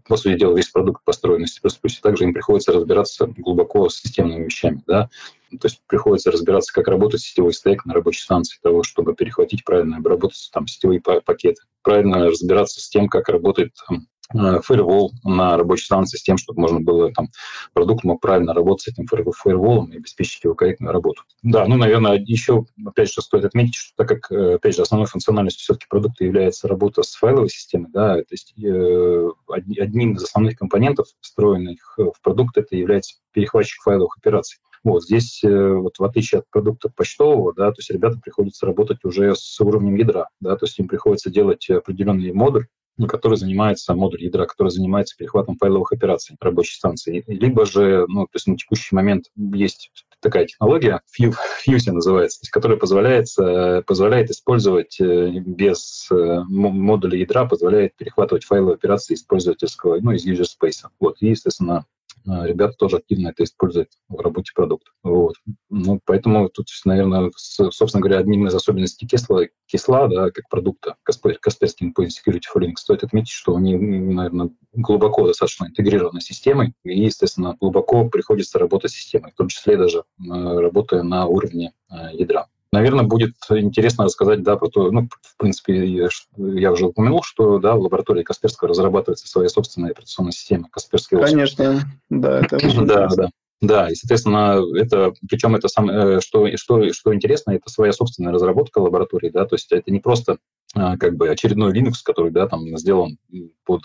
по 0.07 0.17
сути 0.17 0.37
дела, 0.37 0.55
весь 0.55 0.69
продукт 0.69 1.03
построен 1.03 1.41
на 1.41 1.47
C++, 1.47 1.59
и 1.63 2.01
также 2.01 2.23
им 2.23 2.33
приходится 2.33 2.73
разбираться 2.73 3.27
глубоко 3.37 3.89
с 3.89 3.97
системными 3.97 4.45
вещами. 4.45 4.83
Да? 4.87 5.09
То 5.59 5.67
есть 5.67 5.81
приходится 5.87 6.31
разбираться, 6.31 6.73
как 6.73 6.87
работает 6.87 7.21
сетевой 7.21 7.53
стек 7.53 7.85
на 7.85 7.93
рабочей 7.93 8.21
станции, 8.21 8.59
того, 8.61 8.83
чтобы 8.83 9.15
перехватить 9.15 9.63
правильно, 9.63 9.97
обработать 9.97 10.49
там 10.53 10.67
сетевые 10.67 11.01
пакеты. 11.01 11.61
Правильно 11.81 12.27
разбираться 12.27 12.79
с 12.79 12.89
тем, 12.89 13.07
как 13.07 13.29
работает 13.29 13.73
там, 13.87 14.07
фаервол 14.33 15.13
на 15.23 15.57
рабочей 15.57 15.85
станции 15.85 16.17
с 16.17 16.23
тем, 16.23 16.37
чтобы 16.37 16.61
можно 16.61 16.79
было 16.79 17.11
там 17.11 17.29
продукт 17.73 18.03
мог 18.03 18.21
правильно 18.21 18.53
работать 18.53 18.83
с 18.83 18.87
этим 18.89 19.05
фаерволом 19.07 19.91
и 19.91 19.97
обеспечить 19.97 20.43
его 20.43 20.55
корректную 20.55 20.93
работу. 20.93 21.23
Да, 21.43 21.65
ну, 21.67 21.77
наверное, 21.77 22.17
еще, 22.17 22.65
опять 22.85 23.11
же, 23.11 23.21
стоит 23.21 23.45
отметить, 23.45 23.75
что 23.75 23.93
так 23.97 24.07
как, 24.07 24.31
э, 24.31 24.55
опять 24.55 24.75
же, 24.75 24.81
основной 24.81 25.07
функциональностью 25.07 25.63
все-таки 25.63 25.87
продукта 25.89 26.23
является 26.23 26.67
работа 26.67 27.03
с 27.03 27.13
файловой 27.13 27.49
системой, 27.49 27.89
да, 27.91 28.15
то 28.15 28.25
есть 28.31 28.53
э, 28.57 29.29
одним 29.49 30.13
из 30.13 30.23
основных 30.23 30.57
компонентов, 30.57 31.07
встроенных 31.19 31.97
в 31.97 32.21
продукт, 32.21 32.57
это 32.57 32.75
является 32.75 33.15
перехватчик 33.33 33.81
файловых 33.81 34.17
операций. 34.17 34.59
Вот 34.83 35.03
здесь, 35.03 35.41
вот 35.43 35.99
в 35.99 36.03
отличие 36.03 36.39
от 36.39 36.49
продукта 36.49 36.89
почтового, 36.89 37.53
да, 37.53 37.69
то 37.71 37.79
есть 37.79 37.91
ребята 37.91 38.19
приходится 38.19 38.65
работать 38.65 38.99
уже 39.03 39.35
с 39.35 39.59
уровнем 39.61 39.95
ядра, 39.95 40.29
да, 40.39 40.55
то 40.55 40.65
есть 40.65 40.79
им 40.79 40.87
приходится 40.87 41.29
делать 41.29 41.69
определенный 41.69 42.33
модуль, 42.33 42.65
который 43.07 43.37
занимается, 43.37 43.93
модуль 43.95 44.23
ядра, 44.23 44.45
который 44.45 44.69
занимается 44.69 45.15
перехватом 45.17 45.57
файловых 45.57 45.91
операций 45.91 46.35
рабочей 46.39 46.75
станции. 46.75 47.23
Либо 47.27 47.65
же, 47.65 48.05
ну, 48.07 48.25
то 48.25 48.35
есть 48.35 48.47
на 48.47 48.57
текущий 48.57 48.95
момент 48.95 49.25
есть 49.35 49.91
такая 50.19 50.45
технология, 50.45 51.01
Fuse 51.19 51.91
называется, 51.91 52.39
которая 52.51 52.77
позволяет, 52.77 53.27
э, 53.39 53.81
позволяет 53.81 54.29
использовать 54.29 54.99
э, 54.99 55.31
без 55.39 56.07
э, 56.11 56.43
модуля 56.47 57.17
ядра, 57.17 57.45
позволяет 57.45 57.95
перехватывать 57.95 58.45
файловые 58.45 58.75
операции 58.75 59.15
из 59.15 59.23
пользовательского, 59.23 59.99
ну, 59.99 60.11
из 60.11 60.27
user 60.27 60.45
space. 60.45 60.87
Вот, 60.99 61.17
и, 61.21 61.29
естественно, 61.29 61.85
ребята 62.25 62.73
тоже 62.77 62.97
активно 62.97 63.29
это 63.29 63.43
используют 63.43 63.89
в 64.09 64.19
работе 64.19 64.51
продукта. 64.53 64.91
Вот. 65.03 65.35
Ну, 65.69 65.99
поэтому 66.05 66.49
тут, 66.49 66.67
наверное, 66.85 67.31
собственно 67.35 68.01
говоря, 68.01 68.19
одним 68.19 68.47
из 68.47 68.53
особенностей 68.53 69.07
кисла, 69.07 69.47
кисла 69.65 70.07
да, 70.07 70.29
как 70.31 70.47
продукта, 70.49 70.95
Kaspersky 71.09 71.81
Endpoint 71.81 72.09
Security 72.09 72.43
for 72.53 72.61
Linux, 72.61 72.77
стоит 72.77 73.03
отметить, 73.03 73.31
что 73.31 73.55
они, 73.55 73.75
наверное, 73.75 74.51
глубоко 74.73 75.27
достаточно 75.27 75.65
интегрированы 75.65 76.21
с 76.21 76.25
системой, 76.25 76.73
и, 76.83 77.03
естественно, 77.03 77.57
глубоко 77.59 78.07
приходится 78.09 78.59
работать 78.59 78.91
с 78.91 78.95
системой, 78.95 79.31
в 79.31 79.35
том 79.35 79.47
числе 79.47 79.77
даже 79.77 80.03
а, 80.29 80.59
работая 80.61 81.03
на 81.03 81.25
уровне 81.25 81.73
а, 81.89 82.11
ядра. 82.13 82.47
Наверное, 82.73 83.03
будет 83.03 83.35
интересно 83.49 84.05
рассказать, 84.05 84.43
да, 84.43 84.55
про 84.55 84.69
то, 84.69 84.91
ну, 84.91 85.09
в 85.21 85.37
принципе, 85.37 85.85
я, 85.85 86.71
уже 86.71 86.85
упомянул, 86.85 87.21
что, 87.21 87.59
да, 87.59 87.75
в 87.75 87.81
лаборатории 87.81 88.23
Касперского 88.23 88.69
разрабатывается 88.69 89.27
своя 89.27 89.49
собственная 89.49 89.91
операционная 89.91 90.31
система 90.31 90.69
Касперский 90.69 91.19
Конечно, 91.19 91.81
да, 92.09 92.39
это 92.39 92.55
очень 92.65 92.85
Да, 92.85 93.07
да. 93.15 93.29
Да, 93.61 93.89
и, 93.89 93.93
соответственно, 93.93 94.59
это, 94.75 95.13
причем 95.29 95.55
это 95.55 95.67
самое, 95.67 96.17
э, 96.17 96.19
что, 96.21 96.47
что, 96.57 96.91
что 96.93 97.13
интересно, 97.13 97.51
это 97.51 97.69
своя 97.69 97.93
собственная 97.93 98.33
разработка 98.33 98.79
лаборатории, 98.79 99.29
да, 99.29 99.45
то 99.45 99.53
есть 99.53 99.71
это 99.71 99.91
не 99.91 99.99
просто 99.99 100.39
а, 100.73 100.97
как 100.97 101.15
бы 101.15 101.29
очередной 101.29 101.71
Linux, 101.71 101.97
который, 102.03 102.31
да, 102.31 102.47
там 102.47 102.65
сделан 102.77 103.17
под 103.63 103.83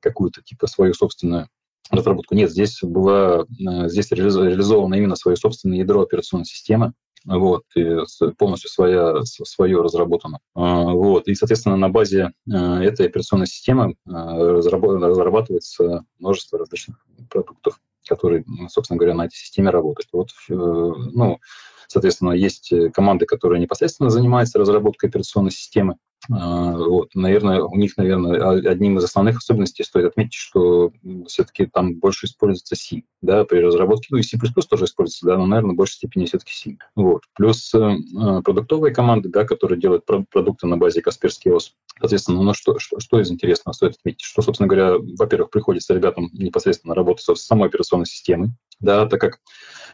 какую-то, 0.00 0.42
типа, 0.42 0.66
свою 0.66 0.92
собственную 0.92 1.48
разработку. 1.88 2.34
Нет, 2.34 2.50
здесь 2.50 2.80
была, 2.82 3.42
э, 3.42 3.88
здесь 3.88 4.10
реализовано 4.10 4.96
именно 4.96 5.14
свое 5.14 5.36
собственное 5.36 5.78
ядро 5.78 6.02
операционной 6.02 6.46
системы, 6.46 6.92
вот, 7.26 7.64
и 7.74 7.98
полностью 8.38 8.70
своя, 8.70 9.22
свое 9.24 9.82
разработано. 9.82 10.38
А, 10.54 10.84
вот, 10.84 11.28
и, 11.28 11.34
соответственно, 11.34 11.76
на 11.76 11.88
базе 11.88 12.32
а, 12.50 12.82
этой 12.82 13.06
операционной 13.06 13.46
системы 13.46 13.96
а, 14.08 14.38
разрабатывается 14.38 16.04
множество 16.18 16.58
различных 16.58 17.04
продуктов, 17.28 17.80
которые, 18.08 18.44
собственно 18.68 18.98
говоря, 18.98 19.14
на 19.14 19.26
этой 19.26 19.34
системе 19.34 19.70
работают. 19.70 20.08
Вот, 20.12 20.28
э, 20.48 20.54
ну, 20.54 21.38
соответственно, 21.88 22.32
есть 22.32 22.72
команды, 22.92 23.26
которые 23.26 23.60
непосредственно 23.60 24.10
занимаются 24.10 24.58
разработкой 24.58 25.08
операционной 25.08 25.50
системы, 25.50 25.96
а, 26.30 26.76
вот, 26.76 27.14
наверное, 27.14 27.62
у 27.62 27.76
них, 27.76 27.96
наверное, 27.96 28.58
одним 28.68 28.98
из 28.98 29.04
основных 29.04 29.38
особенностей 29.38 29.84
стоит 29.84 30.06
отметить, 30.06 30.34
что 30.34 30.92
все-таки 31.28 31.66
там 31.66 31.94
больше 31.94 32.26
используется 32.26 32.74
C, 32.74 33.02
да, 33.22 33.44
при 33.44 33.58
разработке, 33.58 34.08
ну 34.10 34.18
и 34.18 34.22
C++ 34.22 34.36
тоже 34.68 34.86
используется, 34.86 35.26
да, 35.26 35.36
но, 35.36 35.46
наверное, 35.46 35.74
в 35.74 35.76
большей 35.76 35.94
степени 35.94 36.26
все-таки 36.26 36.52
C. 36.52 36.76
Вот. 36.96 37.22
Плюс 37.34 37.72
э, 37.74 37.96
продуктовые 38.44 38.92
команды, 38.92 39.28
да, 39.28 39.44
которые 39.44 39.80
делают 39.80 40.04
продукты 40.04 40.66
на 40.66 40.76
базе 40.76 41.00
Касперский 41.00 41.52
ОС. 41.52 41.74
Соответственно, 41.98 42.42
ну 42.42 42.54
что, 42.54 42.78
что, 42.78 42.98
что 42.98 43.20
из 43.20 43.30
интересного 43.30 43.74
стоит 43.74 43.94
отметить? 43.94 44.22
Что, 44.22 44.42
собственно 44.42 44.68
говоря, 44.68 44.96
во-первых, 44.98 45.50
приходится 45.50 45.94
ребятам 45.94 46.30
непосредственно 46.32 46.94
работать 46.94 47.24
с 47.24 47.42
самой 47.42 47.68
операционной 47.68 48.06
системой, 48.06 48.50
да, 48.80 49.06
так 49.06 49.20
как 49.20 49.38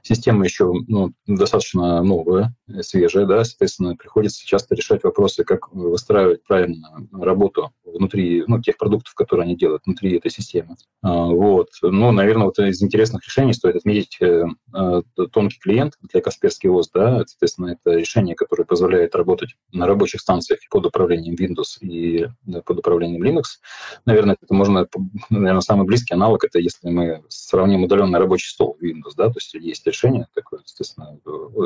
система 0.03 0.45
еще 0.45 0.73
ну, 0.89 1.13
достаточно 1.27 2.03
новая, 2.03 2.55
свежая, 2.81 3.27
да, 3.27 3.45
соответственно, 3.45 3.97
приходится 3.97 4.45
часто 4.45 4.75
решать 4.75 5.05
вопросы, 5.05 5.45
как 5.45 5.73
выстраивать 5.73 6.43
правильно 6.45 7.07
работу 7.13 7.73
внутри 7.85 8.45
ну, 8.47 8.61
тех 8.61 8.77
продуктов, 8.77 9.15
которые 9.15 9.45
они 9.45 9.57
делают 9.57 9.83
внутри 9.87 10.17
этой 10.17 10.31
системы. 10.31 10.77
А, 11.03 11.27
вот. 11.27 11.69
Ну, 11.83 12.11
наверное, 12.11 12.47
вот 12.47 12.59
из 12.59 12.83
интересных 12.83 13.25
решений 13.25 13.53
стоит 13.53 13.77
отметить 13.77 14.17
э, 14.21 14.45
э, 14.75 15.03
тонкий 15.33 15.59
клиент 15.59 15.95
для 16.03 16.21
Касперский 16.21 16.69
ОС, 16.69 16.91
да, 16.93 17.25
соответственно, 17.27 17.77
это 17.79 17.97
решение, 17.97 18.35
которое 18.35 18.65
позволяет 18.65 19.15
работать 19.15 19.51
на 19.73 19.87
рабочих 19.87 20.21
станциях 20.21 20.61
под 20.71 20.87
управлением 20.87 21.35
Windows 21.35 21.79
и 21.81 22.27
под 22.65 22.79
управлением 22.79 23.23
Linux. 23.23 23.45
Наверное, 24.05 24.37
это 24.41 24.53
можно, 24.55 24.87
наверное, 25.31 25.61
самый 25.61 25.87
близкий 25.87 26.15
аналог, 26.15 26.45
это 26.45 26.59
если 26.59 26.89
мы 26.89 27.23
сравним 27.29 27.85
удаленный 27.85 28.19
рабочий 28.19 28.49
стол 28.49 28.77
Windows, 28.81 29.13
да, 29.17 29.29
то 29.29 29.37
есть 29.37 29.55
есть 29.55 29.87
решение 29.93 30.27
такое, 30.35 30.61
естественно, 30.65 31.19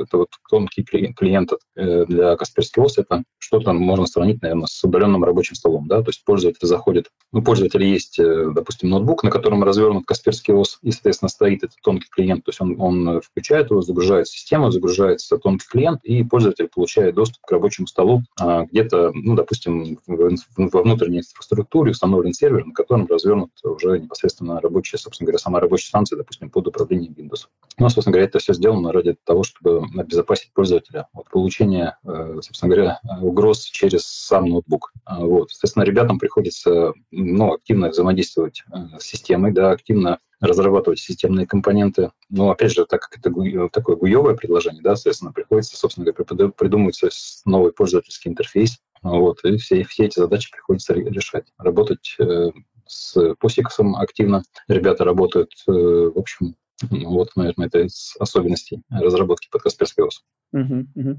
это 0.03 0.19
вот 0.19 0.29
тонкий 0.51 0.83
клиент 0.83 1.53
э, 1.77 2.05
для 2.07 2.37
Касперский 2.37 2.83
ОС, 2.83 2.99
это 2.99 3.25
что-то 3.39 3.73
можно 3.73 4.07
сравнить, 4.07 4.43
наверное, 4.43 4.67
с 4.67 4.83
удаленным 4.85 5.25
рабочим 5.25 5.55
столом, 5.55 5.89
да, 5.89 6.03
то 6.03 6.11
есть 6.11 6.25
пользователь 6.25 6.67
заходит, 6.67 7.11
ну, 7.33 7.43
пользователь 7.43 7.85
есть, 7.85 8.19
э, 8.19 8.51
допустим, 8.55 8.91
ноутбук, 8.91 9.23
на 9.23 9.31
котором 9.31 9.63
развернут 9.65 10.05
Касперский 10.07 10.55
ОС, 10.55 10.79
и, 10.83 10.91
соответственно, 10.91 11.29
стоит 11.29 11.65
этот 11.65 11.77
тонкий 11.83 12.09
клиент, 12.11 12.45
то 12.45 12.51
есть 12.51 12.61
он, 12.61 12.81
он 12.81 13.21
включает 13.21 13.71
его, 13.71 13.83
загружает 13.83 14.29
систему, 14.29 14.71
загружается 14.71 15.39
тонкий 15.39 15.67
клиент, 15.69 16.05
и 16.05 16.23
пользователь 16.25 16.69
получает 16.69 17.15
доступ 17.15 17.43
к 17.43 17.51
рабочему 17.51 17.87
столу 17.87 18.23
а, 18.39 18.65
где-то, 18.65 19.13
ну, 19.15 19.35
допустим, 19.35 19.99
во 20.07 20.83
внутренней 20.83 21.19
инфраструктуре 21.19 21.93
установлен 21.93 22.33
сервер, 22.33 22.67
на 22.67 22.73
котором 22.73 23.07
развернут 23.07 23.51
уже 23.65 23.99
непосредственно 23.99 24.61
рабочая, 24.61 24.99
собственно 24.99 25.27
говоря, 25.27 25.39
сама 25.39 25.61
рабочая 25.61 25.89
станция, 25.89 26.17
допустим, 26.17 26.51
под 26.51 26.67
управлением 26.69 27.13
Windows. 27.13 27.47
Ну, 27.79 27.89
собственно 27.89 28.16
говоря, 28.17 28.29
это 28.29 28.39
все 28.39 28.55
сделано 28.55 28.93
ради 28.93 29.17
того, 29.25 29.43
чтобы 29.43 29.85
обезопасить 29.97 30.53
пользователя 30.53 31.09
от 31.13 31.29
получения, 31.31 31.99
э, 32.05 32.39
собственно 32.43 32.75
говоря, 32.75 33.01
угроз 33.21 33.65
через 33.65 34.05
сам 34.07 34.49
ноутбук. 34.49 34.93
А, 35.05 35.21
вот. 35.21 35.51
Соответственно, 35.51 35.85
ребятам 35.85 36.19
приходится 36.19 36.93
ну, 37.11 37.55
активно 37.55 37.89
взаимодействовать 37.89 38.65
э, 38.73 38.99
с 38.99 39.05
системой, 39.05 39.53
да, 39.53 39.71
активно 39.71 40.19
разрабатывать 40.41 40.99
системные 40.99 41.47
компоненты. 41.47 42.11
Но, 42.29 42.51
опять 42.51 42.73
же, 42.73 42.85
так 42.87 43.03
как 43.03 43.19
это 43.19 43.69
такое 43.71 43.97
гуевое 43.97 44.35
предложение, 44.35 44.83
да, 44.83 44.97
соответственно, 44.97 45.33
приходится, 45.33 45.77
собственно 45.77 46.11
говоря, 46.11 46.51
придумывать 46.51 47.01
новый 47.47 47.73
пользовательский 47.73 48.31
интерфейс, 48.31 48.79
вот, 49.03 49.45
и 49.45 49.57
все, 49.57 49.85
все 49.85 50.07
эти 50.07 50.19
задачи 50.19 50.51
приходится 50.51 50.95
решать. 50.95 51.47
Работать 51.59 52.17
э, 52.19 52.51
с 52.87 53.17
POSIX 53.17 53.95
активно. 53.97 54.43
Ребята 54.69 55.05
работают, 55.05 55.53
э, 55.69 55.73
в 55.73 56.19
общем, 56.19 56.47
ну, 56.49 56.55
вот, 56.91 57.31
наверное, 57.37 57.67
это 57.67 57.81
из 57.81 58.15
особенностей 58.19 58.83
разработки 58.91 59.49
под 59.51 59.63
Касперский 59.63 60.05
ОС. 60.05 60.23
Угу, 60.53 60.87
угу. 60.95 61.17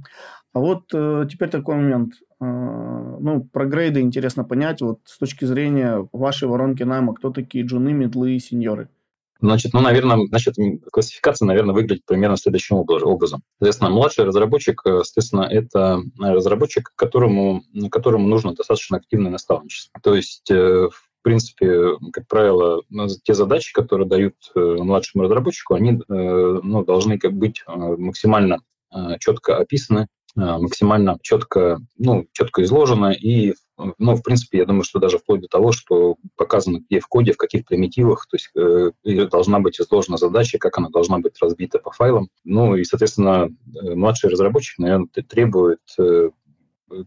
А 0.53 0.60
вот 0.60 0.84
э, 0.93 1.28
теперь 1.30 1.49
такой 1.49 1.76
момент. 1.76 2.14
Э, 2.39 2.45
ну, 2.45 3.43
про 3.51 3.66
грейды 3.66 4.01
интересно 4.01 4.43
понять. 4.43 4.82
Вот 4.82 4.99
с 5.05 5.18
точки 5.18 5.45
зрения 5.45 6.08
вашей 6.14 6.47
воронки 6.47 6.84
найма, 6.84 7.14
кто 7.14 7.32
такие 7.32 7.66
джуны, 7.66 7.93
медлы 7.93 8.36
и 8.36 8.39
сеньоры? 8.39 8.89
Значит, 9.39 9.74
ну, 9.74 9.82
наверное, 9.82 10.26
значит, 10.28 10.55
классификация, 10.91 11.45
наверное, 11.45 11.76
выглядит 11.76 12.05
примерно 12.05 12.38
следующим 12.38 12.78
образом. 12.78 13.43
Соответственно, 13.60 13.91
младший 13.91 14.26
разработчик, 14.26 14.82
э, 14.86 15.01
соответственно, 15.03 15.43
это 15.43 16.01
разработчик, 16.20 16.91
которому, 16.95 17.64
которому 17.91 18.28
нужно 18.28 18.55
достаточно 18.55 18.97
активное 18.97 19.32
наставничество. 19.32 19.99
То 20.01 20.16
есть, 20.16 20.49
э, 20.49 20.88
в 21.20 21.24
принципе, 21.24 21.97
как 22.13 22.28
правило, 22.28 22.82
те 23.24 23.34
задачи, 23.34 23.74
которые 23.74 24.07
дают 24.07 24.36
э, 24.55 24.59
младшему 24.59 25.24
разработчику, 25.24 25.76
они 25.76 26.01
ну, 26.07 26.84
должны 26.86 27.18
как 27.18 27.34
быть 27.34 27.63
максимально 27.68 28.59
четко 29.20 29.57
описаны, 29.57 30.07
максимально 30.36 31.18
четко, 31.22 31.80
ну, 31.97 32.26
четко 32.32 32.63
изложено 32.63 33.11
и 33.11 33.53
ну, 33.99 34.15
в 34.15 34.24
принципе, 34.24 34.59
я 34.59 34.65
думаю, 34.65 34.84
что 34.84 34.99
даже 34.99 35.20
вплоть 35.20 35.41
до 35.41 35.47
того, 35.47 35.72
что 35.72 36.15
показано 36.36 36.80
где 36.80 36.99
в 36.99 37.07
коде, 37.07 37.34
в 37.34 37.38
каких 37.38 37.65
примитивах, 37.65 38.26
то 38.28 38.38
есть 38.38 38.49
э, 38.55 39.26
должна 39.28 39.59
быть 39.59 39.80
изложена 39.80 40.18
задача, 40.18 40.57
как 40.57 40.78
она 40.78 40.89
должна 40.89 41.20
быть 41.20 41.39
разбита 41.39 41.78
по 41.78 41.91
файлам. 41.91 42.30
Ну 42.43 42.76
и, 42.76 42.84
соответственно, 42.84 43.49
э, 43.49 43.93
младший 43.93 44.32
разработчик, 44.32 44.80
наверное, 44.80 45.07
требует 45.28 45.80
э, 45.99 46.30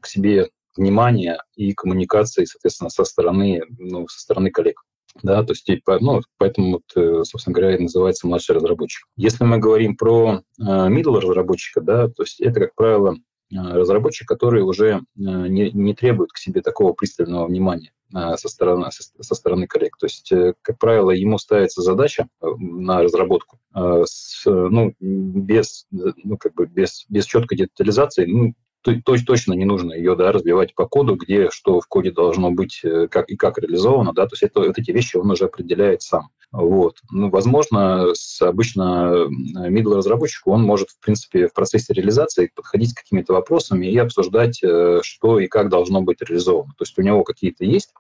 к 0.01 0.07
себе 0.07 0.51
внимания 0.77 1.43
и 1.55 1.73
коммуникации, 1.73 2.45
соответственно, 2.45 2.91
со 2.91 3.05
стороны, 3.05 3.63
ну, 3.79 4.07
со 4.09 4.21
стороны 4.21 4.51
коллег. 4.51 4.83
Да, 5.23 5.43
то 5.43 5.53
есть, 5.53 5.69
ну, 6.01 6.21
поэтому, 6.39 6.73
вот, 6.75 6.83
э, 6.95 7.25
собственно 7.25 7.55
говоря, 7.55 7.77
и 7.77 7.83
называется 7.83 8.29
младший 8.29 8.55
разработчик. 8.55 9.07
Если 9.17 9.43
мы 9.45 9.59
говорим 9.59 9.97
про 9.97 10.43
э, 10.61 10.63
middle 10.63 11.19
разработчика, 11.19 11.81
да, 11.81 12.09
то 12.09 12.23
есть 12.23 12.41
это, 12.41 12.61
как 12.61 12.77
правило, 12.77 13.17
Э, 13.53 13.57
разработчик, 13.73 14.29
который 14.29 14.63
уже 14.63 14.87
э, 14.89 15.01
не, 15.17 15.71
не 15.73 15.95
требует 15.95 16.31
к 16.31 16.39
себе 16.39 16.63
такого 16.63 16.93
пристального 16.93 17.47
внимания 17.47 17.93
со 18.13 18.49
стороны, 18.49 18.89
со, 18.91 19.35
стороны 19.37 19.69
коллег. 19.69 19.97
То 19.97 20.07
есть, 20.07 20.33
как 20.63 20.81
правило, 20.81 21.13
ему 21.13 21.39
ставится 21.39 21.81
задача 21.81 22.27
на 22.41 23.05
разработку 23.05 23.61
с, 23.73 24.43
ну, 24.47 24.93
без, 24.99 25.87
ну, 25.93 26.37
как 26.37 26.55
бы 26.55 26.67
без, 26.67 27.05
без 27.09 27.25
четкой 27.25 27.59
детализации, 27.59 28.27
ну, 28.27 28.55
точно 28.83 29.53
не 29.55 29.65
нужно 29.65 29.93
ее 29.93 30.17
да, 30.17 30.33
разбивать 30.33 30.75
по 30.75 30.87
коду, 30.87 31.17
где 31.17 31.51
что 31.51 31.81
в 31.81 31.87
коде 31.87 32.11
должно 32.11 32.51
быть 32.51 32.83
как, 33.11 33.29
и 33.29 33.37
как 33.37 33.59
реализовано. 33.59 34.13
Да, 34.13 34.27
то 34.27 34.33
есть 34.33 34.43
это, 34.43 34.61
вот 34.61 34.79
эти 34.79 34.91
вещи 34.91 35.17
он 35.17 35.31
уже 35.31 35.45
определяет 35.45 36.03
сам. 36.03 36.29
Вот. 36.53 36.97
Ну, 37.11 37.31
возможно, 37.31 38.09
с 38.13 38.43
обычно 38.43 39.29
middle 39.69 39.97
разработчику 39.97 40.51
он 40.51 40.63
может, 40.63 40.91
в 40.91 40.99
принципе, 40.99 41.47
в 41.47 41.53
процессе 41.53 41.93
реализации 41.93 42.51
подходить 42.55 42.91
с 42.91 42.95
какими-то 42.95 43.35
вопросами 43.35 43.87
и 43.87 43.97
обсуждать, 43.99 44.61
что 45.03 45.39
и 45.39 45.47
как 45.47 45.69
должно 45.69 46.03
быть 46.03 46.23
реализовано. 46.23 46.73
То 46.77 46.83
есть 46.83 46.99
у 46.99 47.03
него 47.03 47.23
какие-то 47.23 47.65
есть 47.65 47.91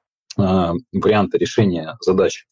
варианты 0.93 1.39
решения 1.39 1.97
задач. 2.01 2.47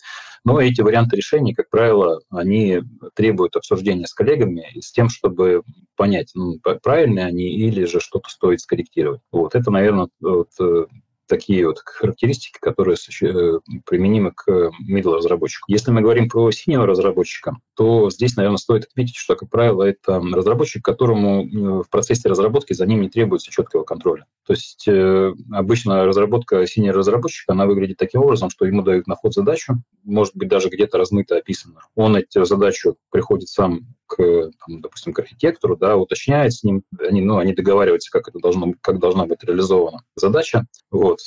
Но 0.45 0.61
эти 0.61 0.81
варианты 0.81 1.17
решений, 1.17 1.53
как 1.53 1.69
правило, 1.69 2.21
они 2.31 2.81
требуют 3.15 3.57
обсуждения 3.57 4.07
с 4.07 4.15
коллегами 4.15 4.67
с 4.81 4.93
тем, 4.93 5.09
чтобы 5.09 5.63
понять, 5.97 6.31
ну, 6.35 6.59
правильные 6.83 7.27
они 7.27 7.51
или 7.51 7.85
же 7.85 8.01
что-то 8.01 8.29
стоит 8.29 8.61
скорректировать. 8.61 9.21
Вот 9.33 9.55
это, 9.55 9.71
наверное, 9.71 10.09
вот, 10.21 10.49
э, 10.61 10.87
такие 11.29 11.67
вот 11.67 11.79
характеристики, 11.85 12.59
которые 12.61 12.97
э, 12.97 13.59
применимы 13.87 14.33
к 14.33 14.49
middle 14.91 15.17
разработчику. 15.17 15.67
Если 15.69 15.91
мы 15.91 16.01
говорим 16.01 16.29
про 16.29 16.51
синего 16.51 16.87
разработчика, 16.87 17.57
то 17.77 18.11
здесь, 18.11 18.37
наверное, 18.37 18.59
стоит 18.59 18.85
отметить, 18.85 19.17
что, 19.17 19.37
как 19.37 19.51
правило, 19.51 19.85
это 19.85 20.21
разработчик, 20.21 20.85
которому 20.85 21.45
э, 21.45 21.83
в 21.85 21.91
процессе 21.91 22.29
разработки 22.29 22.73
за 22.73 22.87
ним 22.87 23.03
не 23.03 23.09
требуется 23.09 23.51
четкого 23.51 23.85
контроля. 23.85 24.27
То 24.47 24.55
есть 24.55 24.89
э, 24.89 25.33
обычно 25.53 26.05
разработка 26.05 26.67
синего 26.67 26.95
разработчика, 26.95 27.53
она 27.53 27.67
выглядит 27.67 27.99
таким 27.99 28.23
образом, 28.23 28.51
что 28.51 28.65
ему 28.65 28.83
дают 28.83 29.07
на 29.07 29.15
ход 29.15 29.35
задачу, 29.35 29.75
может 30.05 30.35
быть, 30.35 30.49
даже 30.49 30.69
где-то 30.69 30.99
размыто 30.99 31.37
описано. 31.37 31.83
Он 31.95 32.17
эту 32.17 32.45
задачу 32.45 32.97
приходит 33.11 33.49
сам 33.49 33.81
к, 34.09 34.17
там, 34.17 34.81
допустим, 34.81 35.13
к 35.13 35.21
архитектору, 35.21 35.77
да, 35.77 35.97
уточняет 35.97 36.55
с 36.55 36.65
ним, 36.65 36.83
они, 36.99 37.21
ну, 37.21 37.39
они 37.39 37.55
договариваются, 37.55 38.11
как 38.11 38.29
это 38.29 38.39
должно, 38.41 38.75
как 38.81 38.99
должна 38.99 39.27
быть 39.27 39.45
реализована 39.45 40.03
задача, 40.17 40.67
вот, 40.91 41.21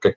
как, 0.00 0.14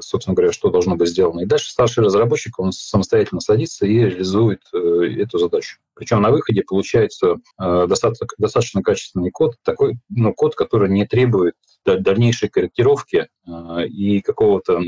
собственно 0.00 0.34
говоря, 0.34 0.52
что 0.52 0.70
должно 0.70 0.96
быть 0.96 1.08
сделано. 1.08 1.40
И 1.40 1.46
дальше 1.46 1.70
старший 1.70 2.04
разработчик, 2.04 2.58
он 2.58 2.72
самостоятельно 2.72 3.40
садится 3.40 3.86
и 3.86 3.98
реализует 3.98 4.60
э, 4.74 5.22
эту 5.22 5.38
задачу. 5.38 5.78
Причем 5.94 6.20
на 6.20 6.30
выходе 6.30 6.62
получается 6.62 7.36
э, 7.60 7.86
достаточно, 7.86 8.26
достаточно 8.38 8.82
качественный 8.82 9.30
код, 9.30 9.54
такой 9.62 9.98
ну, 10.08 10.34
код, 10.34 10.54
который 10.54 10.90
не 10.90 11.06
требует 11.06 11.54
дальнейшей 11.84 12.48
корректировки 12.48 13.28
э, 13.46 13.86
и 13.86 14.20
какого-то 14.20 14.80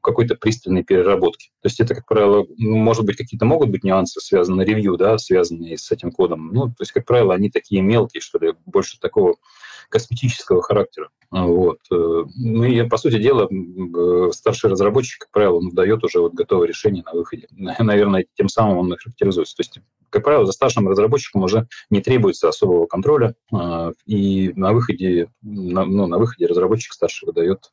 какой-то 0.00 0.34
пристальной 0.34 0.82
переработки. 0.82 1.50
То 1.60 1.66
есть 1.66 1.80
это, 1.80 1.94
как 1.94 2.06
правило, 2.06 2.46
ну, 2.56 2.76
может 2.76 3.04
быть, 3.04 3.16
какие-то 3.16 3.44
могут 3.44 3.70
быть 3.70 3.84
нюансы, 3.84 4.20
связанные 4.20 4.66
ревью, 4.66 4.96
да, 4.96 5.18
связанные 5.18 5.78
с 5.78 5.90
этим 5.90 6.10
кодом. 6.10 6.48
Ну, 6.52 6.68
то 6.68 6.80
есть, 6.80 6.92
как 6.92 7.04
правило, 7.04 7.34
они 7.34 7.50
такие 7.50 7.82
мелкие, 7.82 8.20
что 8.20 8.38
ли, 8.38 8.54
больше 8.66 8.98
такого 8.98 9.36
косметического 9.92 10.62
характера. 10.62 11.10
Вот. 11.30 11.78
Э, 11.92 12.24
ну 12.34 12.64
и, 12.64 12.82
по 12.88 12.96
сути 12.96 13.18
дела, 13.18 13.48
э, 13.48 14.32
старший 14.32 14.70
разработчик, 14.70 15.20
как 15.20 15.30
правило, 15.30 15.58
он 15.58 15.70
дает 15.70 16.02
уже 16.02 16.20
вот 16.20 16.34
готовое 16.34 16.66
решение 16.66 17.04
на 17.04 17.12
выходе. 17.12 17.46
Наверное, 17.78 18.26
тем 18.34 18.48
самым 18.48 18.78
он 18.78 18.96
характеризуется. 18.96 19.54
То 19.56 19.60
есть, 19.60 19.78
как 20.10 20.24
правило, 20.24 20.46
за 20.46 20.52
старшим 20.52 20.88
разработчиком 20.88 21.42
уже 21.42 21.68
не 21.90 22.00
требуется 22.00 22.48
особого 22.48 22.86
контроля, 22.86 23.34
э, 23.52 23.92
и 24.06 24.52
на 24.56 24.72
выходе, 24.72 25.28
ну, 25.42 26.06
на 26.06 26.18
выходе 26.18 26.46
разработчик 26.46 26.92
старший 26.92 27.26
выдает 27.26 27.70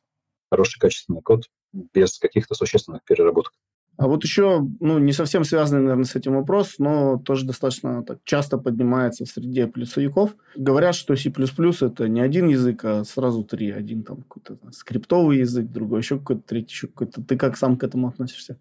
хороший 0.50 0.78
качественный 0.78 1.22
код 1.22 1.44
без 1.72 2.18
каких-то 2.18 2.54
существенных 2.54 3.02
переработок. 3.04 3.52
А 3.96 4.06
вот 4.06 4.24
еще, 4.24 4.66
ну, 4.80 4.98
не 4.98 5.12
совсем 5.12 5.44
связанный, 5.44 5.82
наверное, 5.82 6.04
с 6.04 6.16
этим 6.16 6.34
вопрос, 6.34 6.76
но 6.78 7.18
тоже 7.18 7.44
достаточно 7.44 8.02
так 8.02 8.18
часто 8.24 8.56
поднимается 8.56 9.26
в 9.26 9.28
среде 9.28 9.66
плюсовиков. 9.66 10.34
Говорят, 10.56 10.94
что 10.94 11.14
C++ 11.16 11.30
это 11.30 12.08
не 12.08 12.22
один 12.22 12.48
язык, 12.48 12.82
а 12.84 13.04
сразу 13.04 13.44
три. 13.44 13.70
Один 13.70 14.02
там 14.02 14.22
какой-то 14.22 14.56
скриптовый 14.72 15.40
язык, 15.40 15.66
другой 15.66 16.00
еще 16.00 16.18
какой-то, 16.18 16.42
третий 16.46 16.72
еще 16.72 16.86
какой-то. 16.86 17.22
Ты 17.22 17.36
как 17.36 17.58
сам 17.58 17.76
к 17.76 17.84
этому 17.84 18.08
относишься? 18.08 18.58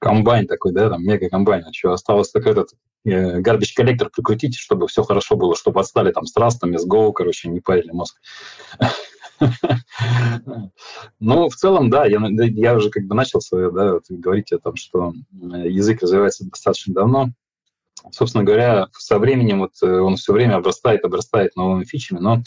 Комбайн 0.00 0.48
такой, 0.48 0.72
да, 0.72 0.90
там 0.90 1.04
мега-комбайн. 1.04 1.66
Еще 1.68 1.92
осталось 1.92 2.30
так 2.30 2.46
этот 2.46 2.70
э, 3.04 3.40
garbage 3.40 3.74
коллектор 3.76 4.10
прикрутить, 4.10 4.56
чтобы 4.56 4.88
все 4.88 5.04
хорошо 5.04 5.36
было, 5.36 5.54
чтобы 5.54 5.78
отстали 5.80 6.10
там 6.10 6.26
с 6.26 6.32
трастами, 6.32 6.78
с 6.78 6.88
Go, 6.88 7.12
короче, 7.12 7.48
не 7.48 7.60
парили 7.60 7.92
мозг. 7.92 8.16
Ну, 11.20 11.48
в 11.48 11.54
целом, 11.54 11.90
да, 11.90 12.06
я, 12.06 12.18
я 12.28 12.74
уже 12.74 12.90
как 12.90 13.04
бы 13.04 13.14
начал 13.14 13.40
свое, 13.40 13.70
да, 13.70 13.94
вот, 13.94 14.04
говорить 14.08 14.52
о 14.52 14.58
том, 14.58 14.76
что 14.76 15.12
язык 15.32 16.02
развивается 16.02 16.48
достаточно 16.48 16.94
давно. 16.94 17.30
Собственно 18.10 18.44
говоря, 18.44 18.88
со 18.92 19.18
временем 19.18 19.60
вот 19.60 19.72
э, 19.82 19.86
он 19.86 20.16
все 20.16 20.32
время 20.32 20.56
обрастает, 20.56 21.04
обрастает 21.04 21.54
новыми 21.56 21.84
фичами, 21.84 22.18
но 22.18 22.42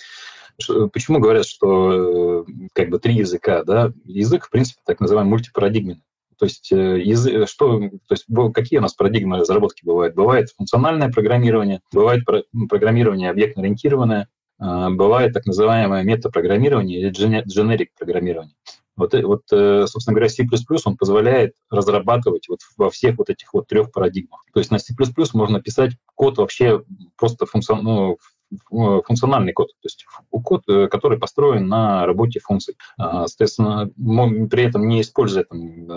почему 0.91 1.19
говорят, 1.19 1.45
что 1.45 2.41
э, 2.41 2.45
как 2.73 2.89
бы 2.89 2.99
три 2.99 3.15
языка, 3.15 3.63
да? 3.63 3.91
Язык, 4.05 4.45
в 4.45 4.49
принципе, 4.49 4.81
так 4.85 4.99
называемый 4.99 5.29
мультипарадигменный. 5.29 6.03
То 6.39 6.45
есть, 6.45 6.71
э, 6.71 6.99
язык, 7.01 7.47
что, 7.47 7.79
то 7.79 8.15
есть 8.15 8.25
какие 8.53 8.79
у 8.79 8.81
нас 8.81 8.93
парадигмы 8.93 9.37
разработки 9.37 9.85
бывают? 9.85 10.15
Бывает 10.15 10.49
функциональное 10.57 11.11
программирование, 11.11 11.81
бывает 11.91 12.25
программирование 12.67 13.29
объектно-ориентированное, 13.29 14.27
бывает 14.59 15.33
так 15.33 15.45
называемое 15.45 16.03
метапрограммирование 16.03 16.99
или 16.99 17.11
generic 17.11 17.87
программирование. 17.97 18.55
Вот, 18.95 19.13
э, 19.13 19.25
вот, 19.25 19.41
э, 19.51 19.85
собственно 19.87 20.15
говоря, 20.15 20.29
C++ 20.29 20.45
он 20.85 20.97
позволяет 20.97 21.53
разрабатывать 21.69 22.47
вот 22.47 22.59
во 22.77 22.89
всех 22.89 23.17
вот 23.17 23.29
этих 23.29 23.53
вот 23.53 23.67
трех 23.67 23.91
парадигмах. 23.91 24.43
То 24.53 24.59
есть 24.59 24.71
на 24.71 24.79
C++ 24.79 24.93
можно 25.33 25.61
писать 25.61 25.93
код 26.15 26.37
вообще 26.37 26.83
просто 27.17 27.45
функцион, 27.45 27.83
ну, 27.83 28.17
функциональный 28.69 29.51
код, 29.51 29.69
то 29.69 29.85
есть 29.85 30.05
код, 30.29 30.61
э, 30.69 30.87
который 30.87 31.17
построен 31.17 31.67
на 31.67 32.05
работе 32.05 32.39
функций. 32.39 32.75
А, 32.97 33.25
соответственно, 33.25 33.89
при 34.47 34.63
этом 34.63 34.87
не 34.87 35.01
используя 35.01 35.43
там, 35.43 35.87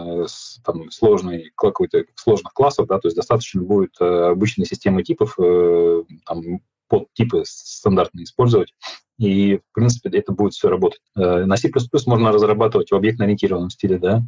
там 0.65 0.91
сложный, 0.91 1.53
какой-то 1.55 2.05
сложных 2.15 2.55
классов, 2.55 2.87
да, 2.87 2.99
то 2.99 3.09
есть 3.09 3.17
достаточно 3.17 3.61
будет 3.61 4.01
обычной 4.01 4.65
системы 4.65 5.03
типов, 5.03 5.37
там, 6.25 6.61
под 6.89 7.13
типы 7.15 7.43
стандартные 7.45 8.25
использовать, 8.25 8.75
и, 9.19 9.57
в 9.57 9.75
принципе, 9.75 10.11
это 10.17 10.33
будет 10.33 10.53
все 10.53 10.69
работать. 10.69 11.01
Э, 11.17 11.45
на 11.45 11.57
C++ 11.57 11.71
можно 12.07 12.33
разрабатывать 12.33 12.91
в 12.91 12.95
объектно-ориентированном 12.95 13.71
стиле, 13.71 13.99
да, 13.99 14.23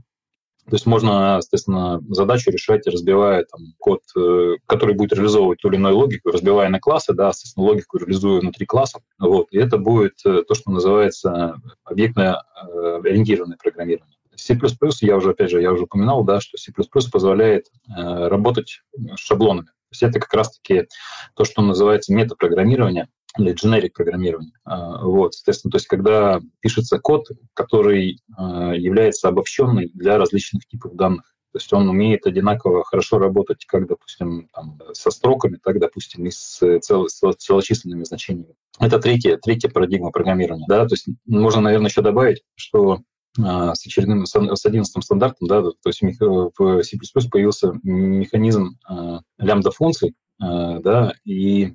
то 0.69 0.75
есть 0.75 0.85
можно, 0.85 1.41
соответственно, 1.41 2.03
задачу 2.11 2.51
решать, 2.51 2.87
разбивая 2.87 3.47
там, 3.51 3.73
код, 3.79 4.01
э, 4.17 4.57
который 4.67 4.95
будет 4.95 5.15
реализовывать 5.15 5.61
ту 5.61 5.69
или 5.69 5.77
иную 5.77 5.97
логику, 5.97 6.31
разбивая 6.31 6.69
на 6.69 6.79
классы, 6.79 7.15
да, 7.15 7.33
соответственно, 7.33 7.67
логику 7.67 7.97
реализуя 7.97 8.41
внутри 8.41 8.67
классов. 8.67 9.03
Вот, 9.19 9.47
и 9.51 9.57
это 9.57 9.79
будет 9.79 10.15
э, 10.27 10.43
то, 10.47 10.55
что 10.55 10.71
называется 10.71 11.57
объектно-ориентированное 11.85 13.57
программирование. 13.57 14.15
C++, 14.37 14.59
я 15.01 15.17
уже, 15.17 15.31
опять 15.31 15.51
же, 15.51 15.63
я 15.63 15.73
уже 15.73 15.85
упоминал, 15.85 16.23
да, 16.23 16.41
что 16.41 16.59
C++ 16.59 16.71
позволяет 17.11 17.67
работать 17.89 18.83
с 19.17 19.19
шаблонами. 19.19 19.69
То 19.91 19.95
есть 19.95 20.03
это 20.03 20.21
как 20.21 20.35
раз-таки 20.35 20.87
то, 21.35 21.45
что 21.45 21.63
называется 21.63 22.13
метапрограммирование 22.13 23.09
или 23.39 23.55
generic 23.55 23.91
программирование. 23.95 24.53
А, 24.65 25.03
вот, 25.03 25.35
соответственно, 25.35 25.73
то 25.73 25.77
есть 25.77 25.87
когда 25.87 26.41
пишется 26.61 26.99
код, 26.99 27.27
который 27.55 28.21
а, 28.37 28.73
является 28.75 29.29
обобщенный 29.29 29.91
для 29.95 30.19
различных 30.19 30.67
типов 30.67 30.95
данных. 30.95 31.35
То 31.53 31.59
есть 31.59 31.73
он 31.73 31.89
умеет 31.89 32.27
одинаково 32.27 32.85
хорошо 32.85 33.19
работать 33.19 33.65
как, 33.65 33.89
допустим, 33.89 34.49
там, 34.53 34.79
со 34.93 35.11
строками, 35.11 35.59
так, 35.63 35.79
допустим, 35.79 36.27
и 36.27 36.31
с, 36.31 36.61
с 36.61 37.37
целочисленными 37.39 38.05
значениями. 38.05 38.55
Это 38.79 38.99
третья, 38.99 39.39
третья 39.39 39.71
парадигма 39.71 40.11
программирования. 40.11 40.67
Да? 40.69 40.87
То 40.87 40.93
есть 40.93 41.07
можно, 41.27 41.63
наверное, 41.63 41.89
еще 41.89 42.03
добавить, 42.03 42.43
что 42.55 43.01
с 43.37 43.87
очередным, 43.87 44.27
с 44.27 44.67
11 44.67 45.05
стандартом, 45.05 45.49
да, 45.49 45.63
то 45.63 45.73
есть 45.87 46.03
в 46.03 46.83
C++ 46.83 46.99
появился 47.31 47.73
механизм 47.83 48.79
а, 48.87 49.21
лямбда-функций, 49.39 50.15
а, 50.41 50.81
да, 50.81 51.15
и 51.25 51.75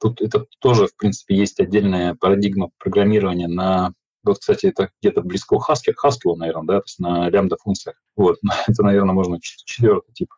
тут 0.00 0.20
это 0.20 0.46
тоже, 0.60 0.86
в 0.86 0.96
принципе, 0.96 1.36
есть 1.36 1.60
отдельная 1.60 2.14
парадигма 2.14 2.70
программирования 2.78 3.48
на 3.48 3.92
вот, 4.24 4.38
кстати, 4.38 4.66
это 4.66 4.90
где-то 5.02 5.20
близко 5.20 5.56
Haskell, 5.56 5.92
Haskell, 6.02 6.34
наверное, 6.36 6.66
да, 6.66 6.78
то 6.78 6.84
есть 6.86 6.98
на 6.98 7.28
лямбда-функциях. 7.28 7.96
Вот, 8.16 8.38
это, 8.66 8.82
наверное, 8.82 9.12
можно 9.12 9.38
четвертый 9.40 10.12
тип 10.14 10.30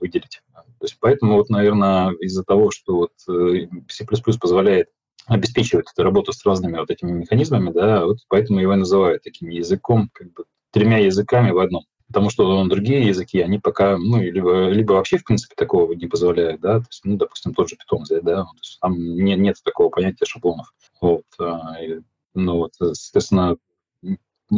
выделить. 0.00 0.42
То 0.52 0.84
есть 0.84 0.96
поэтому, 1.00 1.34
вот, 1.36 1.48
наверное, 1.48 2.10
из-за 2.20 2.42
того, 2.42 2.70
что 2.70 2.96
вот 2.96 3.12
э, 3.28 3.68
C++ 3.88 4.04
позволяет 4.40 4.88
обеспечивает 5.30 5.86
эту 5.92 6.02
работу 6.02 6.32
с 6.32 6.44
разными 6.44 6.78
вот 6.78 6.90
этими 6.90 7.12
механизмами, 7.12 7.70
да, 7.70 8.04
вот 8.04 8.18
поэтому 8.28 8.58
его 8.58 8.74
и 8.74 8.76
называют 8.76 9.22
таким 9.22 9.48
языком, 9.48 10.10
как 10.12 10.32
бы 10.32 10.44
тремя 10.72 10.98
языками 10.98 11.52
в 11.52 11.58
одном. 11.58 11.84
Потому 12.08 12.30
что 12.30 12.64
другие 12.64 13.06
языки, 13.06 13.40
они 13.40 13.60
пока, 13.60 13.96
ну, 13.96 14.20
либо, 14.20 14.68
либо 14.68 14.94
вообще, 14.94 15.18
в 15.18 15.24
принципе, 15.24 15.54
такого 15.56 15.92
не 15.92 16.08
позволяют, 16.08 16.60
да, 16.60 16.80
то 16.80 16.86
есть, 16.88 17.02
ну, 17.04 17.16
допустим, 17.16 17.54
тот 17.54 17.68
же 17.68 17.76
взять, 17.90 18.24
да, 18.24 18.42
то 18.42 18.58
есть 18.60 18.78
там 18.80 18.94
не, 18.98 19.36
нет 19.36 19.56
такого 19.64 19.90
понятия 19.90 20.24
шаблонов. 20.24 20.74
Вот, 21.00 21.24
а, 21.38 21.80
и, 21.80 22.00
ну, 22.34 22.56
вот, 22.56 22.72
соответственно, 22.74 23.56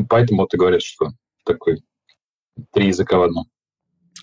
поэтому 0.08 0.40
вот 0.40 0.54
и 0.54 0.56
говорят, 0.56 0.80
что 0.80 1.10
такой 1.44 1.82
три 2.72 2.86
языка 2.86 3.18
в 3.18 3.22
одном. 3.24 3.44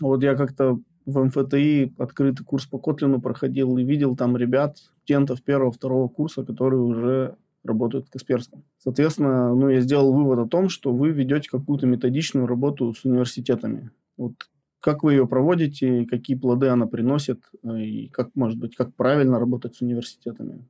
Вот 0.02 0.24
я 0.24 0.34
как-то 0.34 0.80
в 1.10 1.24
МФТИ 1.24 1.94
открытый 1.98 2.46
курс 2.46 2.66
по 2.66 2.78
Котлину 2.78 3.22
проходил 3.22 3.78
и 3.78 3.84
видел 3.84 4.16
там 4.16 4.38
ребят, 4.38 4.78
студентов 4.78 5.42
первого-второго 5.42 6.08
курса, 6.08 6.44
которые 6.44 6.82
уже 6.82 7.36
работают 7.64 8.08
в 8.08 8.10
Касперском. 8.10 8.64
Соответственно, 8.78 9.54
ну, 9.54 9.70
я 9.70 9.82
сделал 9.82 10.14
вывод 10.14 10.40
о 10.40 10.48
том, 10.48 10.70
что 10.70 10.94
вы 10.94 11.10
ведете 11.10 11.50
какую-то 11.50 11.88
методичную 11.88 12.48
работу 12.48 12.94
с 12.94 13.04
университетами. 13.06 13.92
Вот 14.18 14.34
Как 14.80 15.04
вы 15.04 15.14
ее 15.14 15.28
проводите, 15.28 16.06
какие 16.06 16.38
плоды 16.38 16.68
она 16.68 16.88
приносит, 16.88 17.42
и 17.64 18.08
как, 18.10 18.30
может 18.36 18.58
быть, 18.58 18.76
как 18.76 18.96
правильно 18.96 19.40
работать 19.40 19.76
с 19.76 19.82
университетами, 19.82 20.66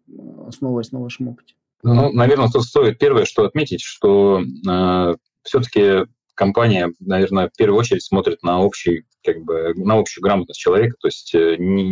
основываясь 0.48 0.92
на 0.92 1.02
вашем 1.02 1.28
опыте? 1.28 1.54
Ну, 1.84 2.12
наверное, 2.12 2.50
тут 2.50 2.64
стоит 2.64 2.98
первое, 2.98 3.26
что 3.26 3.46
отметить, 3.46 3.82
что 3.82 4.42
э, 4.42 5.16
все-таки 5.44 6.08
компания, 6.40 6.94
наверное, 7.02 7.50
в 7.50 7.58
первую 7.58 7.78
очередь 7.78 8.02
смотрит 8.02 8.44
на 8.44 8.62
общий, 8.62 9.04
как 9.26 9.44
бы, 9.44 9.74
на 9.76 10.00
общую 10.00 10.24
грамотность 10.24 10.58
человека, 10.58 10.96
то 10.98 11.10
есть 11.10 11.36
э, 11.36 11.58
не, 11.60 11.92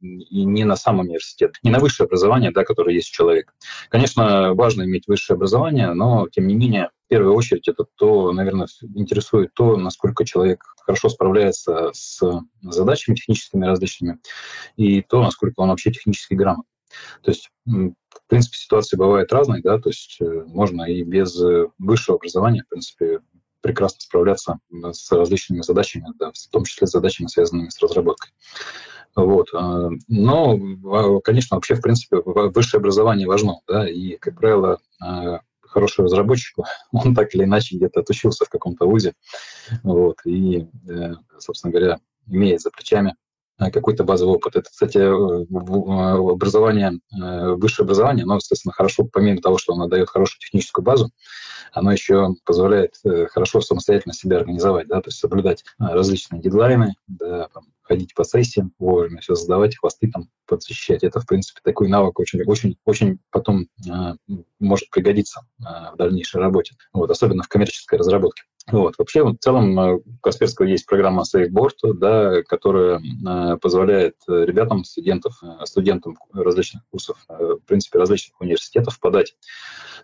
не, 0.00 0.44
не 0.44 0.64
на 0.64 0.74
сам 0.74 0.98
университет, 0.98 1.54
не 1.62 1.70
на 1.70 1.78
высшее 1.78 2.06
образование, 2.06 2.50
да, 2.50 2.64
которое 2.64 2.96
есть 2.96 3.10
у 3.10 3.14
человека. 3.14 3.52
Конечно, 3.88 4.54
важно 4.54 4.82
иметь 4.82 5.06
высшее 5.06 5.36
образование, 5.36 5.94
но, 5.94 6.26
тем 6.32 6.48
не 6.48 6.56
менее, 6.56 6.90
в 7.06 7.08
первую 7.10 7.32
очередь 7.34 7.68
это 7.68 7.84
то, 7.94 8.32
наверное, 8.32 8.66
интересует 8.96 9.54
то, 9.54 9.76
насколько 9.76 10.24
человек 10.24 10.64
хорошо 10.84 11.08
справляется 11.08 11.90
с 11.92 12.20
задачами 12.62 13.14
техническими 13.14 13.66
различными, 13.66 14.18
и 14.74 15.00
то, 15.00 15.22
насколько 15.22 15.60
он 15.60 15.68
вообще 15.68 15.92
технически 15.92 16.34
грамотный. 16.34 16.64
То 17.22 17.30
есть, 17.30 17.50
в 17.66 17.92
принципе, 18.26 18.56
ситуации 18.56 18.96
бывают 18.96 19.32
разные, 19.32 19.62
да, 19.62 19.78
то 19.78 19.90
есть 19.90 20.16
э, 20.20 20.44
можно 20.46 20.82
и 20.82 21.02
без 21.02 21.40
э, 21.40 21.68
высшего 21.78 22.16
образования, 22.16 22.64
в 22.64 22.68
принципе, 22.68 23.20
прекрасно 23.60 24.00
справляться 24.00 24.58
с 24.70 25.10
различными 25.12 25.62
задачами, 25.62 26.06
да, 26.18 26.32
в 26.32 26.50
том 26.50 26.64
числе 26.64 26.86
с 26.86 26.90
задачами, 26.90 27.28
связанными 27.28 27.68
с 27.68 27.80
разработкой. 27.80 28.32
Вот. 29.16 29.48
Э, 29.54 29.90
но, 30.08 31.20
конечно, 31.20 31.56
вообще, 31.56 31.74
в 31.74 31.80
принципе, 31.80 32.18
высшее 32.24 32.80
образование 32.80 33.26
важно, 33.26 33.60
да, 33.66 33.88
и, 33.88 34.16
как 34.16 34.36
правило, 34.36 34.78
э, 35.04 35.38
хороший 35.62 36.04
разработчик, 36.04 36.58
он 36.92 37.14
так 37.14 37.34
или 37.34 37.44
иначе 37.44 37.76
где-то 37.76 38.00
отучился 38.00 38.44
в 38.44 38.48
каком-то 38.48 38.86
вузе, 38.86 39.14
вот, 39.82 40.18
и, 40.24 40.66
э, 40.88 41.14
собственно 41.38 41.72
говоря, 41.72 42.00
имеет 42.26 42.60
за 42.60 42.70
плечами 42.70 43.16
какой-то 43.72 44.04
базовый 44.04 44.36
опыт. 44.36 44.56
Это, 44.56 44.70
кстати, 44.70 44.98
образование, 44.98 47.00
высшее 47.10 47.84
образование, 47.84 48.24
оно, 48.24 48.36
естественно, 48.36 48.72
хорошо, 48.72 49.04
помимо 49.04 49.40
того, 49.40 49.58
что 49.58 49.74
оно 49.74 49.86
дает 49.86 50.08
хорошую 50.08 50.40
техническую 50.40 50.84
базу, 50.84 51.10
оно 51.72 51.92
еще 51.92 52.34
позволяет 52.44 52.94
э, 53.04 53.26
хорошо 53.26 53.60
самостоятельно 53.60 54.12
себя 54.12 54.38
организовать, 54.38 54.88
да, 54.88 55.00
то 55.00 55.08
есть 55.08 55.18
соблюдать 55.18 55.64
э, 55.78 55.84
различные 55.84 56.40
дедлайны, 56.40 56.94
да, 57.06 57.48
ходить 57.90 58.14
по 58.14 58.22
сессиям 58.22 58.72
вовремя, 58.78 59.20
все 59.20 59.34
задавать, 59.34 59.76
хвосты 59.76 60.08
там 60.12 60.28
подзащищать. 60.46 61.02
Это, 61.02 61.18
в 61.18 61.26
принципе, 61.26 61.60
такой 61.64 61.88
навык 61.88 62.20
очень, 62.20 62.40
очень, 62.44 62.76
очень 62.84 63.18
потом 63.32 63.66
э, 63.84 64.14
может 64.60 64.90
пригодиться 64.90 65.40
э, 65.58 65.92
в 65.92 65.96
дальнейшей 65.96 66.40
работе, 66.40 66.76
вот, 66.92 67.10
особенно 67.10 67.42
в 67.42 67.48
коммерческой 67.48 67.98
разработке. 67.98 68.44
Вот. 68.70 68.94
Вообще, 68.96 69.24
в 69.24 69.36
целом, 69.40 69.80
э, 69.80 69.94
у 69.94 70.02
Касперского 70.22 70.66
есть 70.66 70.86
программа 70.86 71.24
SafeBoard, 71.24 71.94
да, 71.94 72.44
которая 72.44 73.00
э, 73.00 73.56
позволяет 73.56 74.14
ребятам, 74.28 74.84
студентов, 74.84 75.42
студентам 75.64 76.16
различных 76.32 76.84
курсов, 76.90 77.24
в 77.28 77.58
принципе, 77.66 77.98
различных 77.98 78.40
университетов 78.40 79.00
подать, 79.00 79.34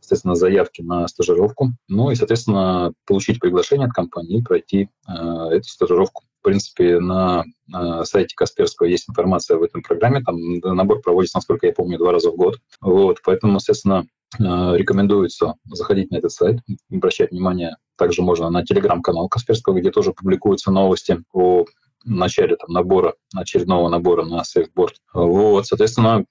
соответственно, 0.01 0.35
заявки 0.35 0.83
на 0.83 1.07
стажировку, 1.07 1.69
ну 1.87 2.11
и, 2.11 2.17
соответственно, 2.17 2.95
получить 3.07 3.39
приглашение 3.39 3.87
от 3.87 3.93
компании 3.93 4.41
и 4.41 4.43
пройти 4.43 4.89
эту 5.07 5.69
стажировку 5.69 6.25
принципе, 6.47 7.01
на, 7.01 7.45
на 7.67 8.05
сайте 8.05 8.37
Касперского 8.37 8.87
есть 8.87 9.11
информация 9.11 9.57
об 9.57 9.65
этом 9.65 9.83
программе. 9.83 10.23
Там 10.23 10.37
набор 10.77 11.01
проводится, 11.01 11.39
насколько 11.39 11.67
я 11.67 11.73
помню, 11.73 11.99
два 11.99 12.13
раза 12.13 12.31
в 12.31 12.37
год. 12.37 12.59
Вот, 12.81 13.19
поэтому, 13.25 13.57
естественно, 13.57 14.07
э, 14.39 14.43
рекомендуется 14.77 15.55
заходить 15.65 16.13
на 16.13 16.19
этот 16.19 16.31
сайт, 16.31 16.61
обращать 16.91 17.33
внимание. 17.33 17.77
Также 17.99 18.23
можно 18.23 18.49
на 18.49 18.65
телеграм-канал 18.65 19.29
Касперского, 19.29 19.81
где 19.81 19.91
тоже 19.91 20.13
публикуются 20.13 20.71
новости 20.71 21.19
о 21.33 21.65
начале 22.05 22.55
там, 22.55 22.71
набора, 22.71 23.15
очередного 23.35 23.89
набора 23.89 24.25
на 24.25 24.45
сейфборд. 24.45 24.95
Вот, 25.13 25.67
соответственно, 25.67 26.27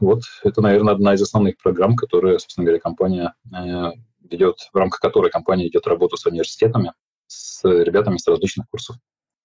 вот 0.00 0.20
это, 0.44 0.60
наверное, 0.60 0.92
одна 0.92 1.14
из 1.14 1.22
основных 1.22 1.56
программ, 1.56 1.96
которые, 1.96 2.38
собственно 2.38 2.66
говоря, 2.66 2.80
компания 2.80 3.32
э, 3.50 3.92
ведет, 4.30 4.56
в 4.74 4.76
рамках 4.76 5.00
которой 5.00 5.30
компания 5.30 5.68
идет 5.68 5.86
работу 5.86 6.18
с 6.18 6.26
университетами, 6.26 6.92
с 7.28 7.64
ребятами 7.64 8.18
с 8.18 8.28
различных 8.28 8.68
курсов 8.68 8.96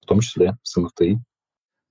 в 0.07 0.09
том 0.09 0.21
числе 0.21 0.57
с 0.63 0.77
МФТИ. 0.77 1.19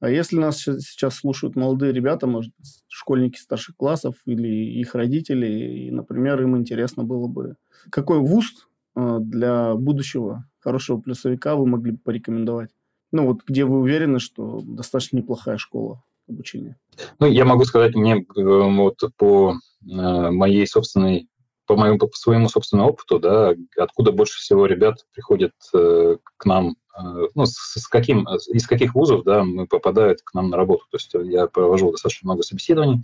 А 0.01 0.09
если 0.09 0.37
нас 0.39 0.59
сейчас 0.61 1.17
слушают 1.17 1.55
молодые 1.55 1.93
ребята, 1.93 2.27
может, 2.27 2.53
школьники 2.89 3.39
старших 3.39 3.77
классов 3.77 4.15
или 4.25 4.49
их 4.49 4.95
родители, 4.95 5.47
и, 5.47 5.91
например, 5.91 6.41
им 6.43 6.57
интересно 6.57 7.05
было 7.05 7.27
бы, 7.27 7.57
какой 7.91 8.21
вуз 8.21 8.69
а, 8.95 9.19
для 9.19 9.75
будущего 9.75 10.49
хорошего 10.61 10.99
плюсовика 10.99 11.57
вы 11.57 11.67
могли 11.67 11.93
бы 11.93 11.99
порекомендовать? 11.99 12.71
Ну, 13.13 13.27
вот 13.27 13.43
где 13.47 13.65
вы 13.65 13.81
уверены, 13.81 14.19
что 14.19 14.61
достаточно 14.63 15.19
неплохая 15.19 15.59
школа 15.59 16.03
обучения? 16.27 16.79
Ну, 17.19 17.27
я 17.27 17.45
могу 17.45 17.65
сказать, 17.65 17.95
мне 17.95 18.17
э, 18.17 18.43
вот 18.43 18.99
по 19.19 19.55
э, 19.55 19.85
моей 20.31 20.67
собственной 20.67 21.29
по 21.67 21.77
моему 21.77 21.99
по 21.99 22.09
своему 22.13 22.49
собственному 22.49 22.91
опыту, 22.91 23.19
да, 23.19 23.55
откуда 23.77 24.13
больше 24.13 24.39
всего 24.39 24.67
ребят 24.67 25.05
приходят 25.13 25.53
э, 25.75 26.17
к 26.37 26.45
нам 26.45 26.77
Э, 26.99 27.29
ну, 27.35 27.47
с, 27.47 27.55
с 27.55 27.87
каким, 27.89 28.27
из 28.29 28.67
каких 28.67 28.95
вузов 28.95 29.25
да, 29.25 29.45
мы 29.45 29.67
попадают 29.67 30.23
к 30.23 30.35
нам 30.35 30.51
на 30.51 30.57
работу. 30.57 30.87
То 30.91 30.97
есть 30.97 31.11
я 31.15 31.47
провожу 31.47 31.91
достаточно 31.91 32.29
много 32.29 32.43
собеседований, 32.43 33.03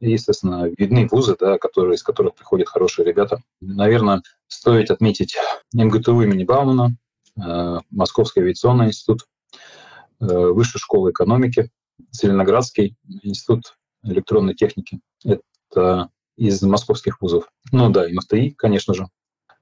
и, 0.00 0.12
естественно, 0.12 0.70
видны 0.78 1.06
вузы, 1.10 1.36
да, 1.38 1.58
которые, 1.58 1.96
из 1.96 2.02
которых 2.02 2.34
приходят 2.34 2.68
хорошие 2.68 3.06
ребята. 3.06 3.42
Наверное, 3.60 4.22
стоит 4.48 4.90
отметить 4.90 5.36
МГТУ 5.74 6.22
имени 6.22 6.44
Баумана, 6.44 6.96
э, 7.36 7.78
Московский 7.90 8.40
авиационный 8.40 8.86
институт, 8.86 9.26
э, 10.20 10.24
Высшая 10.26 10.78
школа 10.78 11.10
экономики, 11.10 11.70
Зеленоградский 12.12 12.96
институт 13.22 13.76
электронной 14.02 14.54
техники. 14.54 15.00
Это 15.24 16.08
из 16.48 16.62
московских 16.62 17.20
вузов. 17.20 17.50
Ну 17.72 17.90
да, 17.90 18.08
и 18.08 18.12
МФТИ, 18.12 18.50
конечно 18.50 18.94
же. 18.94 19.06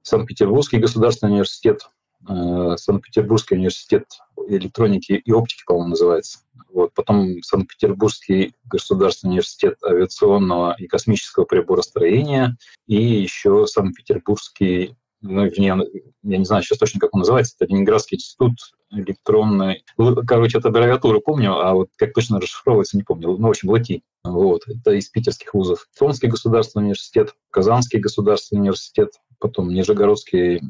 Санкт-Петербургский 0.02 0.78
государственный 0.78 1.32
университет, 1.32 1.82
Э, 2.26 2.76
Санкт-Петербургский 2.76 3.54
университет 3.54 4.04
электроники 4.48 5.12
и 5.12 5.32
оптики, 5.32 5.62
по-моему, 5.66 5.90
называется. 5.90 6.40
Вот. 6.72 6.92
Потом 6.94 7.42
Санкт-Петербургский 7.42 8.54
государственный 8.64 9.32
университет 9.32 9.76
авиационного 9.84 10.74
и 10.78 10.86
космического 10.86 11.44
приборостроения 11.44 12.56
и 12.86 12.96
еще 12.96 13.66
Санкт-Петербургский 13.66 14.96
ну, 15.20 15.44
вернее, 15.44 15.76
я 16.22 16.38
не 16.38 16.44
знаю 16.44 16.62
сейчас 16.62 16.78
точно, 16.78 17.00
как 17.00 17.14
он 17.14 17.20
называется, 17.20 17.56
это 17.58 17.72
Ленинградский 17.72 18.16
институт 18.16 18.54
электронной... 18.90 19.84
Короче, 20.26 20.58
это 20.58 20.68
аббревиатуру 20.68 21.20
помню, 21.20 21.58
а 21.58 21.74
вот 21.74 21.88
как 21.96 22.14
точно 22.14 22.40
расшифровывается, 22.40 22.96
не 22.96 23.02
помню. 23.02 23.36
Ну, 23.36 23.46
в 23.46 23.50
общем, 23.50 23.70
ЛАТИ. 23.70 24.02
Вот. 24.24 24.62
Это 24.66 24.92
из 24.92 25.08
питерских 25.08 25.54
вузов. 25.54 25.86
Томский 25.98 26.28
государственный 26.28 26.84
университет, 26.84 27.34
Казанский 27.50 27.98
государственный 27.98 28.60
университет, 28.60 29.12
потом 29.38 29.68
Нижегородский 29.72 30.56
э, 30.56 30.60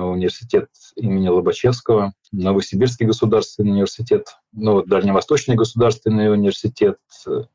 университет 0.00 0.68
имени 0.96 1.28
Лобачевского, 1.28 2.12
Новосибирский 2.32 3.06
государственный 3.06 3.72
университет, 3.72 4.26
ну, 4.52 4.82
Дальневосточный 4.82 5.54
государственный 5.54 6.32
университет 6.32 6.98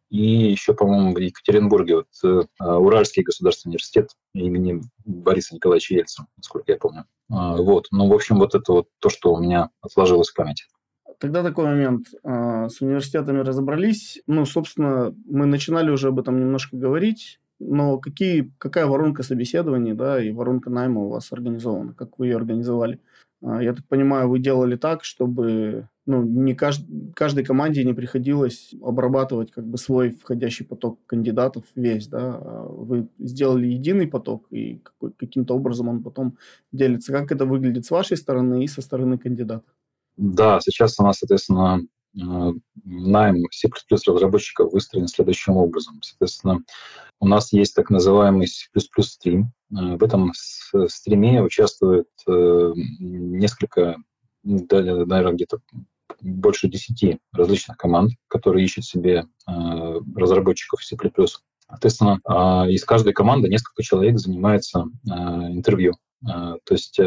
и 0.09 0.51
еще, 0.51 0.73
по-моему, 0.73 1.13
в 1.13 1.17
Екатеринбурге 1.17 1.95
вот, 1.97 2.07
э, 2.23 2.63
Уральский 2.63 3.23
государственный 3.23 3.71
университет 3.71 4.09
имени 4.33 4.81
Бориса 5.05 5.55
Николаевича 5.55 5.95
Ельцина, 5.95 6.27
насколько 6.37 6.71
я 6.71 6.77
помню. 6.77 7.05
А, 7.29 7.55
вот. 7.55 7.87
Ну, 7.91 8.07
в 8.07 8.13
общем, 8.13 8.37
вот 8.37 8.55
это 8.55 8.71
вот 8.71 8.87
то, 8.99 9.09
что 9.09 9.33
у 9.33 9.39
меня 9.39 9.69
отложилось 9.81 10.29
в 10.29 10.35
памяти. 10.35 10.65
Тогда 11.19 11.43
такой 11.43 11.65
момент. 11.65 12.07
А, 12.23 12.69
с 12.69 12.81
университетами 12.81 13.39
разобрались. 13.39 14.21
Ну, 14.27 14.45
собственно, 14.45 15.15
мы 15.25 15.45
начинали 15.45 15.89
уже 15.89 16.09
об 16.09 16.19
этом 16.19 16.39
немножко 16.39 16.75
говорить. 16.75 17.39
Но 17.59 17.97
какие, 17.97 18.51
какая 18.57 18.87
воронка 18.87 19.23
собеседований 19.23 19.93
да, 19.93 20.21
и 20.21 20.31
воронка 20.31 20.69
найма 20.69 21.01
у 21.01 21.09
вас 21.09 21.31
организована? 21.31 21.93
Как 21.93 22.19
вы 22.19 22.27
ее 22.27 22.35
организовали? 22.35 22.99
А, 23.41 23.61
я 23.61 23.73
так 23.73 23.85
понимаю, 23.87 24.29
вы 24.29 24.39
делали 24.39 24.75
так, 24.75 25.03
чтобы 25.03 25.87
ну, 26.05 26.23
не 26.23 26.53
кажд... 26.53 26.85
каждой 27.15 27.45
команде 27.45 27.83
не 27.83 27.93
приходилось 27.93 28.73
обрабатывать 28.81 29.51
как 29.51 29.65
бы 29.65 29.77
свой 29.77 30.11
входящий 30.11 30.65
поток 30.65 30.99
кандидатов 31.05 31.63
весь, 31.75 32.07
да, 32.07 32.39
вы 32.67 33.07
сделали 33.19 33.67
единый 33.67 34.07
поток, 34.07 34.47
и 34.51 34.81
каким-то 35.17 35.55
образом 35.55 35.87
он 35.87 36.03
потом 36.03 36.37
делится. 36.71 37.13
Как 37.13 37.31
это 37.31 37.45
выглядит 37.45 37.85
с 37.85 37.91
вашей 37.91 38.17
стороны 38.17 38.63
и 38.63 38.67
со 38.67 38.81
стороны 38.81 39.17
кандидата? 39.17 39.63
Да, 40.17 40.59
сейчас 40.59 40.99
у 40.99 41.03
нас, 41.03 41.19
соответственно, 41.19 41.81
э, 42.15 42.51
найм 42.83 43.45
C++ 43.51 43.69
разработчиков 44.07 44.71
выстроен 44.71 45.07
следующим 45.07 45.57
образом. 45.57 45.99
Соответственно, 46.01 46.59
у 47.19 47.27
нас 47.27 47.53
есть 47.53 47.75
так 47.75 47.89
называемый 47.89 48.47
C++ 48.47 48.67
стрим. 49.01 49.53
Э, 49.71 49.97
в 49.97 50.03
этом 50.03 50.31
стриме 50.35 51.41
участвует 51.41 52.09
э, 52.27 52.73
несколько, 52.99 53.97
наверное, 54.43 55.33
где-то 55.33 55.59
больше 56.21 56.67
10 56.67 57.19
различных 57.33 57.77
команд, 57.77 58.11
которые 58.27 58.65
ищут 58.65 58.85
себе 58.85 59.25
разработчиков 59.47 60.83
C++. 60.83 60.95
Соответственно, 61.67 62.19
из 62.69 62.83
каждой 62.85 63.13
команды 63.13 63.49
несколько 63.49 63.83
человек 63.83 64.19
занимается 64.19 64.85
интервью 65.05 65.93
То 66.25 66.71
есть 66.71 66.99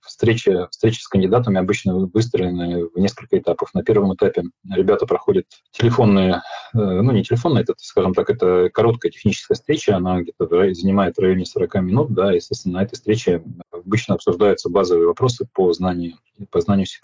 встречи, 0.00 0.66
встречи 0.70 1.00
с 1.00 1.08
кандидатами 1.08 1.58
обычно 1.58 1.94
выстроены 1.96 2.86
в 2.86 2.98
несколько 2.98 3.38
этапов. 3.38 3.72
На 3.74 3.84
первом 3.84 4.14
этапе 4.14 4.42
ребята 4.68 5.06
проходят 5.06 5.46
телефонные, 5.70 6.42
ну 6.72 7.12
не 7.12 7.22
телефонные, 7.22 7.62
это, 7.62 7.74
скажем 7.76 8.12
так, 8.12 8.28
это 8.28 8.68
короткая 8.72 9.12
техническая 9.12 9.54
встреча, 9.54 9.96
она 9.96 10.22
где-то 10.22 10.46
занимает 10.74 11.16
в 11.16 11.20
районе 11.20 11.46
40 11.46 11.74
минут, 11.76 12.12
да, 12.12 12.32
естественно, 12.32 12.78
на 12.78 12.82
этой 12.82 12.96
встрече 12.96 13.44
обычно 13.70 14.16
обсуждаются 14.16 14.68
базовые 14.68 15.06
вопросы 15.06 15.46
по 15.52 15.72
знанию, 15.72 16.16
по 16.50 16.60
знанию 16.60 16.86
C++. 16.86 16.98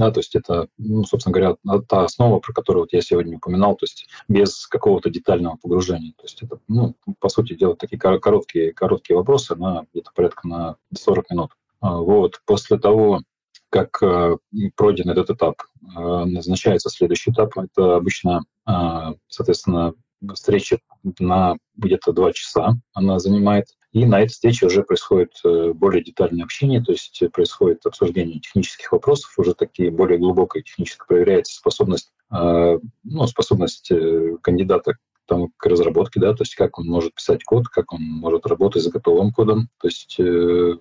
Да, 0.00 0.10
то 0.10 0.20
есть 0.20 0.34
это, 0.34 0.66
ну, 0.78 1.04
собственно 1.04 1.34
говоря, 1.34 1.82
та 1.86 2.04
основа, 2.04 2.40
про 2.40 2.54
которую 2.54 2.84
вот 2.84 2.92
я 2.94 3.02
сегодня 3.02 3.36
упоминал, 3.36 3.76
то 3.76 3.84
есть 3.84 4.08
без 4.28 4.66
какого-то 4.66 5.10
детального 5.10 5.58
погружения. 5.60 6.14
То 6.16 6.22
есть 6.22 6.42
это, 6.42 6.58
ну, 6.68 6.94
по 7.18 7.28
сути 7.28 7.52
дела, 7.52 7.76
такие 7.76 7.98
короткие, 7.98 8.72
короткие 8.72 9.18
вопросы 9.18 9.56
на 9.56 9.84
где-то 9.92 10.10
порядка 10.14 10.48
на 10.48 10.76
40 10.98 11.30
минут. 11.32 11.50
А, 11.82 11.98
вот. 11.98 12.40
После 12.46 12.78
того, 12.78 13.20
как 13.68 14.02
э, 14.02 14.38
пройден 14.74 15.10
этот 15.10 15.36
этап, 15.36 15.56
э, 15.82 16.00
назначается 16.00 16.88
следующий 16.88 17.32
этап. 17.32 17.58
Это 17.58 17.96
обычно, 17.96 18.44
э, 18.66 18.72
соответственно, 19.28 19.92
встреча 20.32 20.78
на 21.18 21.58
где-то 21.76 22.12
два 22.12 22.32
часа 22.32 22.72
она 22.94 23.18
занимает. 23.18 23.66
И 23.92 24.04
на 24.04 24.20
этой 24.20 24.30
встрече 24.30 24.66
уже 24.66 24.84
происходит 24.84 25.32
э, 25.44 25.72
более 25.72 26.04
детальное 26.04 26.44
общение, 26.44 26.80
то 26.80 26.92
есть 26.92 27.22
происходит 27.32 27.84
обсуждение 27.84 28.38
технических 28.38 28.92
вопросов, 28.92 29.36
уже 29.36 29.54
такие 29.54 29.90
более 29.90 30.18
глубокая 30.18 30.62
технически 30.62 31.02
проверяется 31.08 31.56
способность, 31.56 32.12
э, 32.32 32.78
ну, 33.02 33.26
способность 33.26 33.90
э, 33.90 34.36
кандидата 34.42 34.92
там, 35.26 35.48
к 35.56 35.66
разработке, 35.66 36.20
да, 36.20 36.34
то 36.34 36.42
есть 36.42 36.54
как 36.54 36.78
он 36.78 36.86
может 36.86 37.14
писать 37.14 37.42
код, 37.42 37.66
как 37.68 37.92
он 37.92 38.02
может 38.02 38.46
работать 38.46 38.82
с 38.84 38.88
готовым 38.88 39.32
кодом, 39.32 39.68
то 39.80 39.88
есть, 39.88 40.16
ну, 40.18 40.78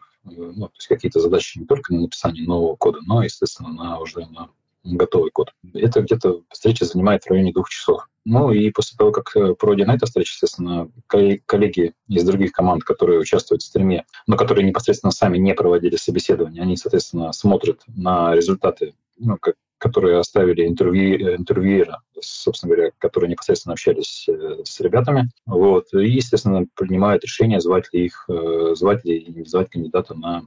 то 0.68 0.74
есть 0.76 0.88
какие-то 0.88 1.20
задачи 1.20 1.60
не 1.60 1.66
только 1.66 1.94
на 1.94 2.02
написание 2.02 2.44
нового 2.46 2.76
кода, 2.76 3.00
но, 3.06 3.24
естественно, 3.24 3.70
на 3.70 4.00
уже 4.00 4.26
на 4.28 4.50
готовый 4.96 5.32
код. 5.32 5.54
Это 5.74 6.02
где-то 6.02 6.42
встреча 6.50 6.86
занимает 6.86 7.24
в 7.24 7.30
районе 7.30 7.54
двух 7.54 7.70
часов. 7.70 8.08
Ну 8.26 8.52
и 8.52 8.70
после 8.70 8.98
того, 8.98 9.12
как 9.12 9.36
э, 9.36 9.56
пройдена 9.56 9.94
эта 9.94 10.06
встреча, 10.06 10.34
естественно, 10.34 10.92
коллеги 11.08 11.94
из 12.08 12.24
других 12.24 12.52
команд, 12.52 12.84
которые 12.84 13.20
участвуют 13.20 13.62
в 13.62 13.66
стриме, 13.66 14.06
но 14.28 14.38
которые 14.38 14.68
непосредственно 14.68 15.12
сами 15.12 15.38
не 15.38 15.54
проводили 15.54 15.96
собеседование, 15.96 16.62
они, 16.62 16.78
соответственно, 16.78 17.32
смотрят 17.32 17.82
на 17.88 18.36
результаты, 18.36 18.94
ну, 19.18 19.38
как, 19.40 19.56
которые 19.78 20.20
оставили 20.20 20.68
интервью, 20.68 21.36
интервьюера, 21.36 22.02
собственно 22.22 22.76
говоря, 22.76 22.92
которые 22.98 23.32
непосредственно 23.32 23.74
общались 23.74 24.28
э, 24.28 24.60
с 24.64 24.80
ребятами. 24.82 25.30
Вот, 25.46 25.94
и, 25.94 26.08
естественно, 26.10 26.66
принимают 26.76 27.24
решение, 27.24 27.62
звать 27.62 27.92
ли 27.94 28.06
их, 28.06 28.26
э, 28.30 28.76
звать 28.76 29.06
ли 29.06 29.26
не 29.26 29.46
звать 29.46 29.70
кандидата 29.70 30.14
на 30.14 30.44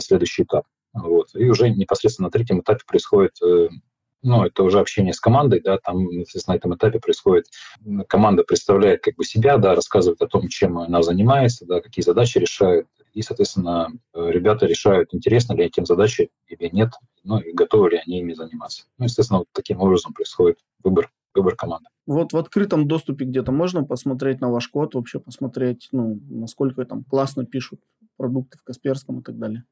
следующий 0.00 0.42
этап. 0.42 0.66
Вот. 1.02 1.28
И 1.34 1.48
уже 1.48 1.70
непосредственно 1.70 2.28
на 2.28 2.32
третьем 2.32 2.60
этапе 2.60 2.82
происходит 2.86 3.36
э, 3.42 3.68
ну, 4.22 4.44
это 4.44 4.64
уже 4.64 4.80
общение 4.80 5.12
с 5.12 5.20
командой, 5.20 5.60
да, 5.60 5.78
там, 5.78 6.04
на 6.04 6.54
этом 6.54 6.74
этапе 6.74 6.98
происходит, 6.98 7.46
команда 8.08 8.42
представляет 8.42 9.02
как 9.02 9.14
бы 9.14 9.24
себя, 9.24 9.56
да, 9.56 9.74
рассказывает 9.74 10.20
о 10.20 10.26
том, 10.26 10.48
чем 10.48 10.78
она 10.78 11.02
занимается, 11.02 11.64
да, 11.64 11.80
какие 11.80 12.02
задачи 12.02 12.38
решает, 12.38 12.88
и, 13.12 13.22
соответственно, 13.22 13.92
э, 14.14 14.30
ребята 14.30 14.66
решают, 14.66 15.14
интересно 15.14 15.54
ли 15.54 15.64
этим 15.64 15.86
задачи 15.86 16.30
или 16.48 16.68
нет, 16.72 16.90
ну, 17.22 17.38
и 17.38 17.52
готовы 17.52 17.90
ли 17.90 18.02
они 18.04 18.18
ими 18.18 18.34
заниматься. 18.34 18.84
Ну, 18.98 19.04
естественно, 19.04 19.38
вот 19.40 19.48
таким 19.52 19.80
образом 19.80 20.12
происходит 20.12 20.58
выбор, 20.82 21.10
выбор 21.34 21.54
команды. 21.54 21.88
Вот 22.06 22.32
в 22.32 22.36
открытом 22.36 22.88
доступе 22.88 23.24
где-то 23.24 23.52
можно 23.52 23.84
посмотреть 23.84 24.40
на 24.40 24.50
ваш 24.50 24.68
код, 24.68 24.94
вообще 24.94 25.20
посмотреть, 25.20 25.88
ну, 25.92 26.20
насколько 26.28 26.84
там 26.84 27.04
классно 27.04 27.46
пишут 27.46 27.80
продукты 28.16 28.58
в 28.58 28.64
Касперском 28.64 29.20
и 29.20 29.22
так 29.22 29.38
далее. 29.38 29.64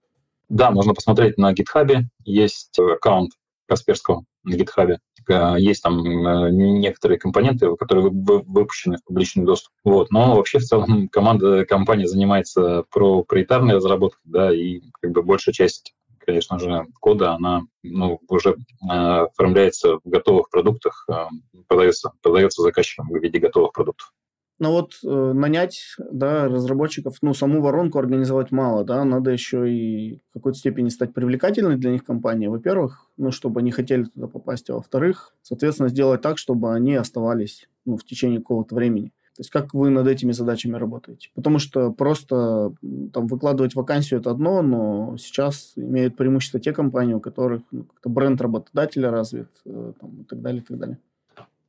Да, 0.49 0.71
можно 0.71 0.95
посмотреть 0.95 1.39
на 1.39 1.53
GitHub. 1.53 1.91
Есть 2.25 2.79
аккаунт 2.79 3.33
Касперского 3.67 4.25
на 4.45 4.55
GitHub. 4.55 4.99
Э, 5.29 5.55
есть 5.59 5.83
там 5.83 6.05
э, 6.05 6.51
некоторые 6.51 7.19
компоненты, 7.19 7.75
которые 7.77 8.11
выпущены 8.11 8.99
в 8.99 9.05
публичный 9.05 9.45
доступ. 9.45 9.73
Вот. 9.85 10.11
Но 10.11 10.37
вообще 10.37 10.59
в 10.59 10.65
целом 10.65 11.09
команда, 11.13 11.65
компания 11.65 12.07
занимается 12.07 12.85
проприетарной 12.91 13.77
разработкой, 13.77 14.21
да, 14.25 14.55
и 14.55 14.83
как 15.01 15.13
бы 15.13 15.23
большая 15.23 15.53
часть 15.53 15.95
конечно 16.25 16.59
же, 16.59 16.87
кода, 17.01 17.33
она 17.33 17.63
ну, 17.83 18.21
уже 18.29 18.51
э, 18.55 18.87
оформляется 18.89 19.99
в 19.99 20.09
готовых 20.09 20.51
продуктах, 20.51 21.05
э, 21.11 21.27
продается, 21.69 22.13
продается 22.23 22.63
заказчикам 22.63 23.09
в 23.09 23.23
виде 23.23 23.39
готовых 23.39 23.73
продуктов. 23.73 24.13
Но 24.61 24.71
вот 24.71 24.93
э, 25.03 25.33
нанять 25.35 25.97
да, 26.13 26.47
разработчиков, 26.47 27.17
ну, 27.23 27.35
саму 27.35 27.61
воронку 27.61 27.99
организовать 27.99 28.53
мало, 28.53 28.85
да, 28.85 29.05
надо 29.05 29.33
еще 29.33 29.69
и 29.69 30.21
в 30.31 30.35
какой-то 30.35 30.59
степени 30.59 30.91
стать 30.91 31.13
привлекательной 31.13 31.77
для 31.77 31.91
них 31.91 32.05
компанией, 32.05 32.49
во-первых, 32.49 33.07
ну, 33.17 33.33
чтобы 33.33 33.61
они 33.61 33.73
хотели 33.73 34.05
туда 34.05 34.29
попасть, 34.29 34.71
а 34.71 34.75
во-вторых, 34.75 35.35
соответственно, 35.43 35.89
сделать 35.89 36.21
так, 36.21 36.39
чтобы 36.39 36.73
они 36.73 36.95
оставались 36.95 37.69
ну, 37.85 37.97
в 37.97 38.05
течение 38.05 38.39
какого-то 38.39 38.77
времени. 38.77 39.13
То 39.37 39.41
есть 39.41 39.51
как 39.51 39.75
вы 39.75 39.91
над 39.91 40.07
этими 40.07 40.31
задачами 40.31 40.77
работаете? 40.77 41.31
Потому 41.35 41.59
что 41.59 41.91
просто 41.91 42.73
там 43.13 43.27
выкладывать 43.27 43.75
вакансию 43.75 44.21
это 44.21 44.31
одно, 44.31 44.63
но 44.63 45.17
сейчас 45.19 45.73
имеют 45.75 46.17
преимущество 46.17 46.61
те 46.61 46.73
компании, 46.73 47.15
у 47.15 47.21
которых 47.21 47.63
ну, 47.73 47.87
бренд 48.05 48.41
работодателя 48.41 49.11
развит 49.11 49.49
э, 49.67 49.93
там, 50.01 50.21
и 50.21 50.25
так 50.25 50.41
далее, 50.41 50.63
и 50.63 50.65
так 50.65 50.79
далее. 50.79 50.99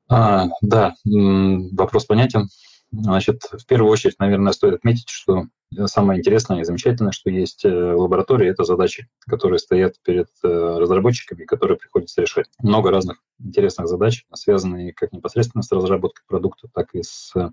А, 0.08 0.46
да, 0.62 0.94
вопрос 1.04 2.06
понятен. 2.06 2.50
Значит, 2.92 3.42
в 3.52 3.66
первую 3.66 3.92
очередь, 3.92 4.20
наверное, 4.20 4.54
стоит 4.54 4.76
отметить, 4.76 5.10
что 5.10 5.46
самое 5.86 6.20
интересное 6.20 6.62
и 6.62 6.64
замечательное, 6.64 7.12
что 7.12 7.30
есть 7.30 7.66
э, 7.66 7.70
лаборатории, 7.70 8.50
это 8.50 8.64
задачи, 8.64 9.10
которые 9.28 9.60
стоят 9.60 9.96
перед 10.04 10.30
э, 10.44 10.48
разработчиками, 10.48 11.46
которые 11.46 11.78
приходится 11.78 12.22
решать. 12.22 12.48
Много 12.60 12.92
разных 12.92 13.22
интересных 13.40 13.88
задач, 13.88 14.26
связанные 14.34 14.94
как 14.94 15.12
непосредственно 15.12 15.64
с 15.64 15.72
разработкой 15.72 16.24
продукта, 16.28 16.68
так 16.74 16.94
и 16.94 17.04
с 17.04 17.34
э, 17.36 17.50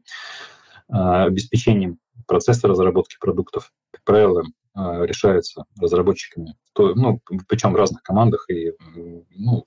обеспечением 0.89 1.99
процесса 2.27 2.69
разработки 2.69 3.17
продуктов. 3.19 3.73
Как 3.91 4.05
правило, 4.05 4.43
решаются 4.75 5.65
разработчиками, 5.79 6.57
то, 6.73 6.95
ну, 6.95 7.21
причем 7.47 7.75
в 7.75 7.77
разных 7.77 8.03
командах 8.03 8.49
и 8.49 8.73
ну, 9.37 9.65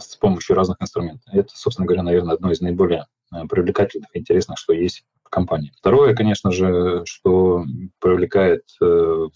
с 0.00 0.16
помощью 0.16 0.56
разных 0.56 0.78
инструментов. 0.80 1.22
Это, 1.32 1.56
собственно 1.56 1.86
говоря, 1.86 2.02
наверное, 2.02 2.34
одно 2.34 2.50
из 2.50 2.60
наиболее 2.60 3.06
привлекательных 3.48 4.08
и 4.14 4.20
интересных, 4.20 4.58
что 4.58 4.72
есть 4.72 5.04
компании. 5.30 5.72
Второе, 5.76 6.14
конечно 6.14 6.50
же, 6.50 7.02
что 7.04 7.64
привлекает, 8.00 8.62
э, 8.80 9.26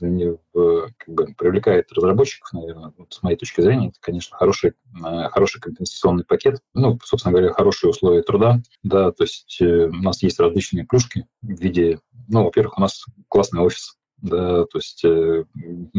как 0.96 1.14
бы, 1.14 1.34
привлекает 1.36 1.92
разработчиков, 1.92 2.52
наверное, 2.52 2.92
вот 2.96 3.12
с 3.12 3.22
моей 3.22 3.36
точки 3.36 3.60
зрения, 3.60 3.88
это, 3.88 3.98
конечно, 4.00 4.36
хороший, 4.36 4.70
э, 4.70 5.28
хороший 5.30 5.60
компенсационный 5.60 6.24
пакет, 6.24 6.60
ну, 6.74 6.98
собственно 7.04 7.32
говоря, 7.32 7.52
хорошие 7.52 7.90
условия 7.90 8.22
труда, 8.22 8.60
да, 8.82 9.12
то 9.12 9.24
есть 9.24 9.58
э, 9.60 9.86
у 9.86 10.02
нас 10.02 10.22
есть 10.22 10.40
различные 10.40 10.84
плюшки 10.84 11.26
в 11.42 11.60
виде, 11.60 12.00
ну, 12.28 12.44
во-первых, 12.44 12.78
у 12.78 12.80
нас 12.80 13.04
классный 13.28 13.60
офис, 13.60 13.96
да, 14.18 14.64
то 14.66 14.78
есть, 14.78 15.04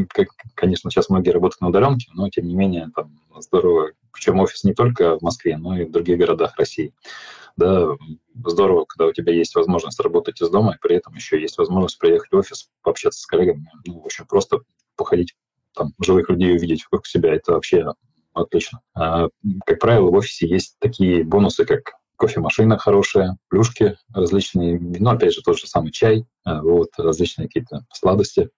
как, 0.09 0.27
конечно, 0.55 0.89
сейчас 0.89 1.09
многие 1.09 1.31
работают 1.31 1.59
на 1.59 1.67
удаленке, 1.67 2.09
но 2.13 2.29
тем 2.29 2.47
не 2.47 2.55
менее 2.55 2.89
там 2.95 3.19
здорово, 3.37 3.91
причем 4.13 4.39
офис 4.39 4.63
не 4.63 4.73
только 4.73 5.17
в 5.17 5.21
Москве, 5.21 5.57
но 5.57 5.77
и 5.77 5.83
в 5.83 5.91
других 5.91 6.17
городах 6.19 6.55
России 6.57 6.93
да, 7.55 7.87
здорово, 8.45 8.85
когда 8.85 9.07
у 9.07 9.13
тебя 9.13 9.33
есть 9.33 9.55
возможность 9.55 9.99
работать 9.99 10.41
из 10.41 10.49
дома, 10.49 10.75
и 10.75 10.79
при 10.79 10.95
этом 10.95 11.13
еще 11.13 11.39
есть 11.39 11.57
возможность 11.57 11.99
приехать 11.99 12.31
в 12.31 12.35
офис, 12.35 12.69
пообщаться 12.81 13.21
с 13.21 13.25
коллегами, 13.25 13.69
ну, 13.85 14.01
в 14.01 14.05
общем, 14.05 14.25
просто 14.25 14.59
походить, 14.95 15.35
там, 15.75 15.93
живых 16.03 16.29
людей 16.29 16.55
увидеть 16.55 16.83
вокруг 16.85 17.07
себя, 17.07 17.33
это 17.33 17.53
вообще 17.53 17.93
отлично. 18.33 18.81
А, 18.95 19.27
как 19.65 19.79
правило, 19.79 20.09
в 20.09 20.15
офисе 20.15 20.47
есть 20.47 20.77
такие 20.79 21.23
бонусы, 21.23 21.65
как 21.65 21.93
кофемашина 22.17 22.77
хорошая, 22.77 23.37
плюшки 23.49 23.97
различные, 24.13 24.79
ну, 24.79 25.09
опять 25.09 25.33
же, 25.33 25.41
тот 25.41 25.59
же 25.59 25.67
самый 25.67 25.91
чай, 25.91 26.25
а, 26.43 26.61
вот, 26.61 26.89
различные 26.97 27.47
какие-то 27.47 27.85
сладости, 27.91 28.49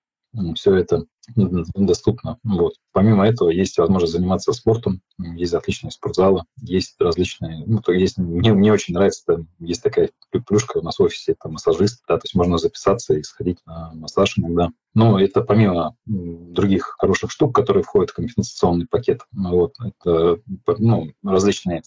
все 0.55 0.75
это 0.75 1.05
доступно. 1.35 2.37
Вот. 2.43 2.73
Помимо 2.91 3.27
этого, 3.27 3.49
есть 3.49 3.77
возможность 3.77 4.13
заниматься 4.13 4.53
спортом, 4.53 5.01
есть 5.17 5.53
отличные 5.53 5.91
спортзалы, 5.91 6.43
есть 6.61 6.95
различные, 6.99 7.63
ну, 7.65 7.81
то 7.81 7.91
есть 7.91 8.17
мне, 8.17 8.53
мне 8.53 8.71
очень 8.71 8.93
нравится, 8.93 9.23
там, 9.25 9.47
есть 9.59 9.81
такая 9.81 10.11
плюшка 10.47 10.77
у 10.77 10.81
нас 10.81 10.99
в 10.99 11.03
офисе, 11.03 11.33
это 11.33 11.49
массажист, 11.49 12.03
да, 12.07 12.17
то 12.17 12.25
есть 12.25 12.35
можно 12.35 12.57
записаться 12.57 13.15
и 13.15 13.23
сходить 13.23 13.57
на 13.65 13.91
массаж 13.95 14.37
иногда. 14.37 14.69
Но 14.93 15.19
это 15.19 15.41
помимо 15.41 15.95
других 16.05 16.95
хороших 16.97 17.31
штук, 17.31 17.53
которые 17.53 17.83
входят 17.83 18.11
в 18.11 18.15
компенсационный 18.15 18.87
пакет. 18.87 19.21
Вот, 19.33 19.75
это 19.83 20.39
ну, 20.77 21.11
различные 21.23 21.81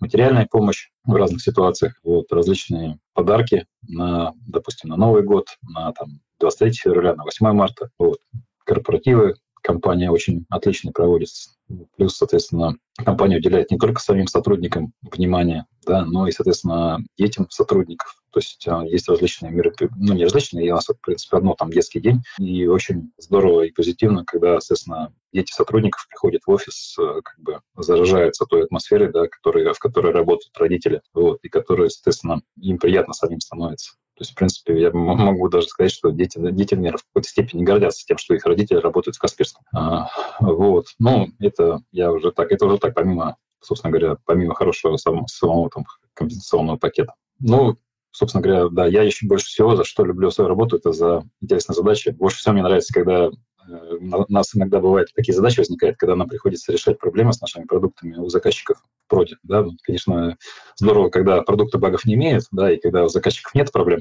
материальная 0.00 0.46
помощь 0.50 0.90
в 1.04 1.14
разных 1.14 1.40
ситуациях, 1.40 1.94
вот, 2.02 2.30
различные 2.30 2.98
подарки 3.14 3.66
на, 3.82 4.34
допустим, 4.46 4.90
на 4.90 4.96
Новый 4.96 5.22
год, 5.22 5.46
на 5.62 5.92
там, 5.92 6.20
23 6.42 6.72
февраля, 6.72 7.14
на 7.14 7.24
8 7.24 7.52
марта. 7.52 7.88
Вот 7.98 8.18
корпоративы, 8.64 9.36
компания 9.62 10.10
очень 10.10 10.44
отлично 10.50 10.92
проводится. 10.92 11.50
Плюс, 11.96 12.16
соответственно, 12.16 12.76
компания 12.96 13.38
уделяет 13.38 13.70
не 13.70 13.78
только 13.78 14.00
самим 14.00 14.26
сотрудникам 14.26 14.92
внимание, 15.02 15.66
да, 15.86 16.04
но 16.04 16.26
и, 16.26 16.32
соответственно, 16.32 16.98
детям 17.16 17.48
сотрудников. 17.48 18.16
То 18.32 18.40
есть 18.40 18.66
а, 18.66 18.84
есть 18.84 19.08
различные 19.08 19.52
мероприятия, 19.52 19.94
ну, 19.98 20.14
не 20.14 20.24
различные, 20.24 20.72
у 20.72 20.74
нас, 20.74 20.88
в 20.88 21.00
принципе, 21.00 21.36
одно 21.36 21.54
там 21.54 21.70
детский 21.70 22.00
день, 22.00 22.22
и 22.38 22.66
очень 22.66 23.12
здорово 23.18 23.62
и 23.62 23.70
позитивно, 23.70 24.24
когда, 24.24 24.60
соответственно, 24.60 25.14
дети 25.32 25.52
сотрудников 25.52 26.06
приходят 26.08 26.42
в 26.44 26.50
офис, 26.50 26.96
э, 26.98 27.20
как 27.22 27.38
бы 27.38 27.60
заражаются 27.76 28.44
той 28.46 28.64
атмосферой, 28.64 29.12
да, 29.12 29.28
который, 29.28 29.72
в 29.72 29.78
которой 29.78 30.12
работают 30.12 30.56
родители, 30.58 31.02
вот, 31.14 31.38
и 31.42 31.48
которые, 31.48 31.88
соответственно, 31.88 32.42
им 32.60 32.78
приятно 32.78 33.14
самим 33.14 33.40
становится. 33.40 33.94
То 34.14 34.22
есть, 34.22 34.32
в 34.32 34.34
принципе, 34.34 34.78
я 34.78 34.92
могу 34.92 35.48
даже 35.48 35.68
сказать, 35.68 35.90
что 35.90 36.10
дети, 36.10 36.38
дети, 36.38 36.74
наверное, 36.74 36.98
в 36.98 37.04
какой-то 37.06 37.28
степени 37.28 37.64
гордятся 37.64 38.04
тем, 38.06 38.18
что 38.18 38.34
их 38.34 38.44
родители 38.44 38.76
работают 38.76 39.16
в 39.16 39.18
Касперском. 39.18 39.64
А, 39.74 40.08
вот. 40.40 40.88
Ну, 40.98 41.28
это 41.38 41.80
я 41.92 42.12
уже 42.12 42.30
так, 42.30 42.52
это 42.52 42.66
уже 42.66 42.78
так, 42.78 42.94
помимо, 42.94 43.36
собственно 43.60 43.90
говоря, 43.90 44.18
помимо 44.26 44.54
хорошего 44.54 44.96
самого, 44.96 45.26
самого 45.28 45.70
там 45.70 45.84
компенсационного 46.14 46.76
пакета. 46.76 47.14
Ну, 47.40 47.78
собственно 48.10 48.42
говоря, 48.42 48.68
да, 48.68 48.86
я 48.86 49.02
еще 49.02 49.26
больше 49.26 49.46
всего, 49.46 49.76
за 49.76 49.84
что 49.84 50.04
люблю 50.04 50.30
свою 50.30 50.48
работу, 50.48 50.76
это 50.76 50.92
за 50.92 51.24
интересные 51.40 51.74
задачи. 51.74 52.10
Больше 52.10 52.38
всего 52.38 52.52
мне 52.52 52.62
нравится, 52.62 52.92
когда 52.92 53.30
у 53.68 54.32
нас 54.32 54.54
иногда 54.54 54.80
бывают 54.80 55.10
такие 55.14 55.34
задачи 55.34 55.58
возникают, 55.58 55.96
когда 55.96 56.16
нам 56.16 56.28
приходится 56.28 56.72
решать 56.72 56.98
проблемы 56.98 57.32
с 57.32 57.40
нашими 57.40 57.64
продуктами 57.64 58.16
у 58.16 58.28
заказчиков 58.28 58.78
в 58.78 59.10
проде. 59.10 59.36
Да? 59.42 59.64
Конечно, 59.82 60.36
здорово, 60.76 61.10
когда 61.10 61.42
продукты 61.42 61.78
багов 61.78 62.04
не 62.04 62.14
имеют, 62.14 62.44
да, 62.50 62.72
и 62.72 62.80
когда 62.80 63.04
у 63.04 63.08
заказчиков 63.08 63.54
нет 63.54 63.70
проблем. 63.72 64.00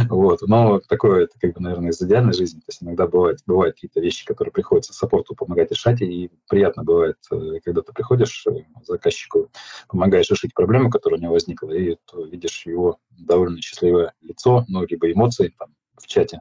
Вот. 0.08 0.40
Но 0.42 0.80
такое, 0.88 1.24
это, 1.24 1.38
как 1.40 1.54
бы, 1.54 1.60
наверное, 1.60 1.90
из 1.90 2.00
идеальной 2.00 2.32
жизни. 2.32 2.60
То 2.60 2.66
есть 2.68 2.82
иногда 2.82 3.06
бывает, 3.06 3.40
бывают 3.44 3.74
какие-то 3.74 4.00
вещи, 4.00 4.24
которые 4.24 4.52
приходится 4.52 4.92
саппорту 4.92 5.34
помогать 5.34 5.72
решать, 5.72 6.00
и 6.00 6.30
приятно 6.48 6.84
бывает, 6.84 7.16
э, 7.32 7.58
когда 7.64 7.82
ты 7.82 7.92
приходишь 7.92 8.46
э, 8.46 8.64
заказчику, 8.84 9.50
помогаешь 9.88 10.30
решить 10.30 10.54
проблему, 10.54 10.90
которая 10.90 11.18
у 11.18 11.22
него 11.22 11.32
возникла, 11.32 11.72
и 11.72 11.96
видишь 12.30 12.64
его 12.66 12.98
довольно 13.10 13.60
счастливое 13.60 14.12
лицо, 14.22 14.64
ну, 14.68 14.86
либо 14.86 15.10
эмоции 15.10 15.52
там, 15.58 15.74
в 15.96 16.06
чате, 16.06 16.40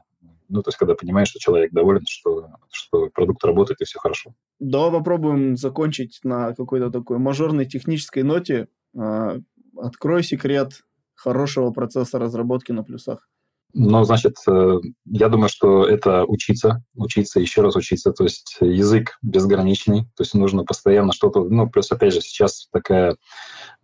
ну, 0.50 0.62
то 0.62 0.68
есть, 0.68 0.78
когда 0.78 0.94
понимаешь, 0.94 1.28
что 1.28 1.38
человек 1.38 1.72
доволен, 1.72 2.02
что, 2.08 2.48
что 2.70 3.08
продукт 3.08 3.42
работает 3.44 3.80
и 3.80 3.84
все 3.84 3.98
хорошо. 3.98 4.34
Давай 4.58 4.90
попробуем 4.90 5.56
закончить 5.56 6.20
на 6.24 6.54
какой-то 6.54 6.90
такой 6.90 7.18
мажорной 7.18 7.66
технической 7.66 8.24
ноте. 8.24 8.68
А, 8.96 9.38
открой 9.76 10.22
секрет 10.24 10.82
хорошего 11.14 11.70
процесса 11.70 12.18
разработки 12.18 12.72
на 12.72 12.82
плюсах. 12.82 13.28
Ну, 13.72 14.02
значит, 14.02 14.34
э, 14.48 14.78
я 15.04 15.28
думаю, 15.28 15.48
что 15.48 15.86
это 15.86 16.24
учиться, 16.24 16.82
учиться, 16.96 17.38
еще 17.38 17.62
раз 17.62 17.76
учиться. 17.76 18.10
То 18.10 18.24
есть 18.24 18.56
язык 18.60 19.16
безграничный, 19.22 20.02
то 20.16 20.24
есть 20.24 20.34
нужно 20.34 20.64
постоянно 20.64 21.12
что-то... 21.12 21.44
Ну, 21.44 21.70
плюс, 21.70 21.92
опять 21.92 22.12
же, 22.12 22.20
сейчас 22.20 22.66
такая 22.72 23.16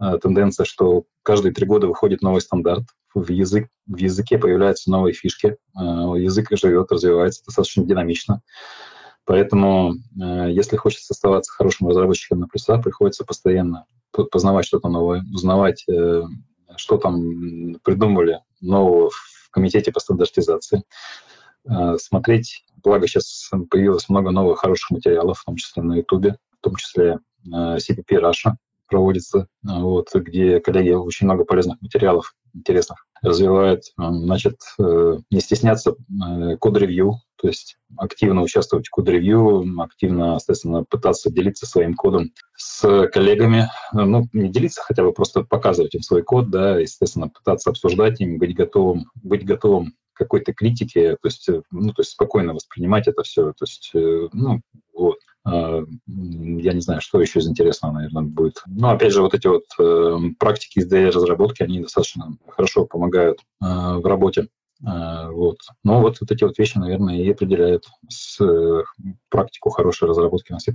э, 0.00 0.18
тенденция, 0.20 0.64
что 0.64 1.04
каждые 1.22 1.54
три 1.54 1.66
года 1.66 1.86
выходит 1.86 2.20
новый 2.20 2.40
стандарт 2.40 2.84
в, 3.20 3.30
язык, 3.30 3.68
в 3.86 3.96
языке 3.96 4.38
появляются 4.38 4.90
новые 4.90 5.14
фишки, 5.14 5.56
э, 5.74 5.80
язык 5.80 6.48
живет, 6.52 6.92
развивается 6.92 7.42
достаточно 7.44 7.84
динамично. 7.84 8.42
Поэтому, 9.24 9.94
э, 9.94 10.50
если 10.50 10.76
хочется 10.76 11.14
оставаться 11.14 11.52
хорошим 11.52 11.88
разработчиком 11.88 12.40
на 12.40 12.46
плюсах, 12.46 12.82
приходится 12.82 13.24
постоянно 13.24 13.86
познавать 14.30 14.66
что-то 14.66 14.88
новое, 14.88 15.24
узнавать, 15.32 15.84
э, 15.88 16.22
что 16.76 16.98
там 16.98 17.76
придумали 17.82 18.40
нового 18.60 19.10
в 19.10 19.50
комитете 19.50 19.92
по 19.92 20.00
стандартизации, 20.00 20.82
смотреть, 21.96 22.64
благо 22.84 23.08
сейчас 23.08 23.50
появилось 23.70 24.08
много 24.08 24.30
новых 24.30 24.60
хороших 24.60 24.90
материалов, 24.92 25.40
в 25.40 25.44
том 25.44 25.56
числе 25.56 25.82
на 25.82 25.94
YouTube, 25.94 26.36
в 26.60 26.60
том 26.60 26.76
числе 26.76 27.18
CPP 27.44 28.20
Russia, 28.20 28.52
проводится, 28.86 29.48
вот, 29.64 30.14
где 30.14 30.60
коллеги 30.60 30.90
очень 30.90 31.26
много 31.26 31.44
полезных 31.44 31.80
материалов 31.82 32.34
интересных 32.54 33.05
развивают. 33.22 33.84
Значит, 33.96 34.56
э, 34.78 35.18
не 35.30 35.40
стесняться 35.40 35.92
э, 35.92 36.56
код-ревью, 36.58 37.14
то 37.36 37.48
есть 37.48 37.76
активно 37.96 38.42
участвовать 38.42 38.88
в 38.88 38.90
код-ревью, 38.90 39.64
активно, 39.80 40.38
соответственно, 40.38 40.84
пытаться 40.84 41.30
делиться 41.30 41.66
своим 41.66 41.94
кодом 41.94 42.32
с 42.56 43.08
коллегами, 43.08 43.68
ну, 43.92 44.28
не 44.32 44.48
делиться, 44.48 44.82
хотя 44.82 45.02
бы 45.02 45.12
просто 45.12 45.42
показывать 45.42 45.94
им 45.94 46.02
свой 46.02 46.22
код, 46.22 46.50
да, 46.50 46.78
естественно, 46.78 47.28
пытаться 47.28 47.70
обсуждать 47.70 48.20
им, 48.20 48.38
быть 48.38 48.54
готовым, 48.54 49.10
быть 49.22 49.44
готовым 49.44 49.94
какой-то 50.14 50.54
критике, 50.54 51.12
то 51.12 51.28
есть, 51.28 51.48
э, 51.48 51.62
ну, 51.70 51.92
то 51.92 52.00
есть 52.00 52.12
спокойно 52.12 52.54
воспринимать 52.54 53.06
это 53.08 53.22
все, 53.22 53.52
то 53.52 53.64
есть, 53.64 53.90
ну, 53.94 54.60
вот. 54.94 55.18
А, 55.46 55.84
я 56.08 56.72
не 56.72 56.80
знаю, 56.80 57.00
что 57.00 57.20
еще 57.20 57.38
из 57.38 57.46
интересного, 57.46 57.92
наверное, 57.92 58.24
будет. 58.24 58.62
Но, 58.66 58.90
опять 58.90 59.12
же, 59.12 59.22
вот 59.22 59.32
эти 59.34 59.46
вот 59.46 59.64
э, 59.78 60.18
практики 60.40 60.80
из 60.80 60.92
разработки, 60.92 61.62
они 61.62 61.80
достаточно 61.80 62.36
хорошо 62.48 62.84
помогают 62.84 63.38
э, 63.62 63.64
в 63.64 64.04
работе. 64.04 64.48
Э, 64.84 65.30
вот. 65.30 65.58
Но 65.84 66.00
вот, 66.00 66.20
вот 66.20 66.32
эти 66.32 66.42
вот 66.42 66.58
вещи, 66.58 66.78
наверное, 66.78 67.18
и 67.18 67.30
определяют 67.30 67.84
с, 68.08 68.40
э, 68.44 68.82
практику 69.28 69.70
хорошей 69.70 70.08
разработки 70.08 70.50
на 70.50 70.58
C++. 70.58 70.72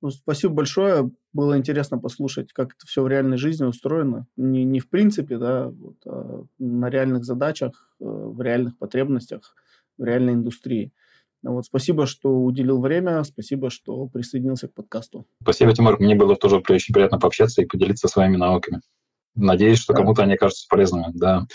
Ну, 0.00 0.10
спасибо 0.10 0.54
большое. 0.54 1.10
Было 1.34 1.58
интересно 1.58 1.98
послушать, 1.98 2.54
как 2.54 2.68
это 2.74 2.86
все 2.86 3.02
в 3.02 3.08
реальной 3.08 3.36
жизни 3.36 3.64
устроено. 3.64 4.26
Не, 4.36 4.64
не 4.64 4.80
в 4.80 4.88
принципе, 4.88 5.36
да, 5.36 5.68
вот, 5.68 5.96
а 6.06 6.44
на 6.58 6.88
реальных 6.88 7.24
задачах, 7.24 7.94
э, 8.00 8.04
в 8.06 8.40
реальных 8.40 8.78
потребностях, 8.78 9.54
в 9.98 10.04
реальной 10.04 10.32
индустрии. 10.32 10.90
Вот, 11.44 11.66
спасибо, 11.66 12.06
что 12.06 12.30
уделил 12.30 12.80
время, 12.80 13.22
спасибо, 13.22 13.68
что 13.68 14.06
присоединился 14.06 14.66
к 14.66 14.72
подкасту. 14.72 15.26
Спасибо, 15.42 15.74
Тимур. 15.74 16.00
Мне 16.00 16.14
было 16.14 16.36
тоже 16.36 16.62
очень 16.66 16.94
приятно 16.94 17.18
пообщаться 17.18 17.60
и 17.60 17.66
поделиться 17.66 18.08
своими 18.08 18.36
науками. 18.36 18.80
Надеюсь, 19.34 19.78
что 19.78 19.92
да. 19.92 19.98
кому-то 19.98 20.22
они 20.22 20.36
кажутся 20.36 20.66
полезными. 20.70 21.08
Да. 21.12 21.46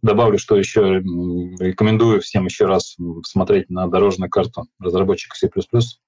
Добавлю, 0.00 0.38
что 0.38 0.56
еще 0.56 1.00
рекомендую 1.00 2.20
всем 2.20 2.44
еще 2.44 2.66
раз 2.66 2.96
смотреть 3.24 3.68
на 3.68 3.88
дорожную 3.88 4.30
карту 4.30 4.68
разработчика 4.78 5.34
C++. 5.34 5.50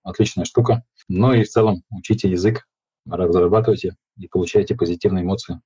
Отличная 0.04 0.44
штука. 0.44 0.84
Ну 1.08 1.32
и 1.32 1.42
в 1.42 1.48
целом 1.48 1.82
учите 1.90 2.30
язык, 2.30 2.68
разрабатывайте 3.04 3.96
и 4.16 4.28
получайте 4.28 4.76
позитивные 4.76 5.24
эмоции. 5.24 5.60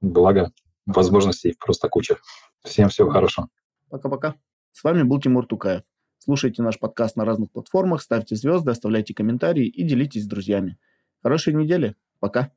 Благо, 0.00 0.50
возможностей 0.86 1.54
просто 1.56 1.88
куча. 1.88 2.16
Всем 2.64 2.88
всего 2.88 3.10
хорошего. 3.10 3.48
Пока-пока. 3.90 4.34
С 4.72 4.82
вами 4.82 5.04
был 5.04 5.20
Тимур 5.20 5.46
Тукаев. 5.46 5.84
Слушайте 6.26 6.60
наш 6.60 6.80
подкаст 6.80 7.14
на 7.14 7.24
разных 7.24 7.52
платформах, 7.52 8.02
ставьте 8.02 8.34
звезды, 8.34 8.72
оставляйте 8.72 9.14
комментарии 9.14 9.68
и 9.68 9.84
делитесь 9.84 10.24
с 10.24 10.26
друзьями. 10.26 10.76
Хорошей 11.22 11.54
недели. 11.54 11.94
Пока. 12.18 12.50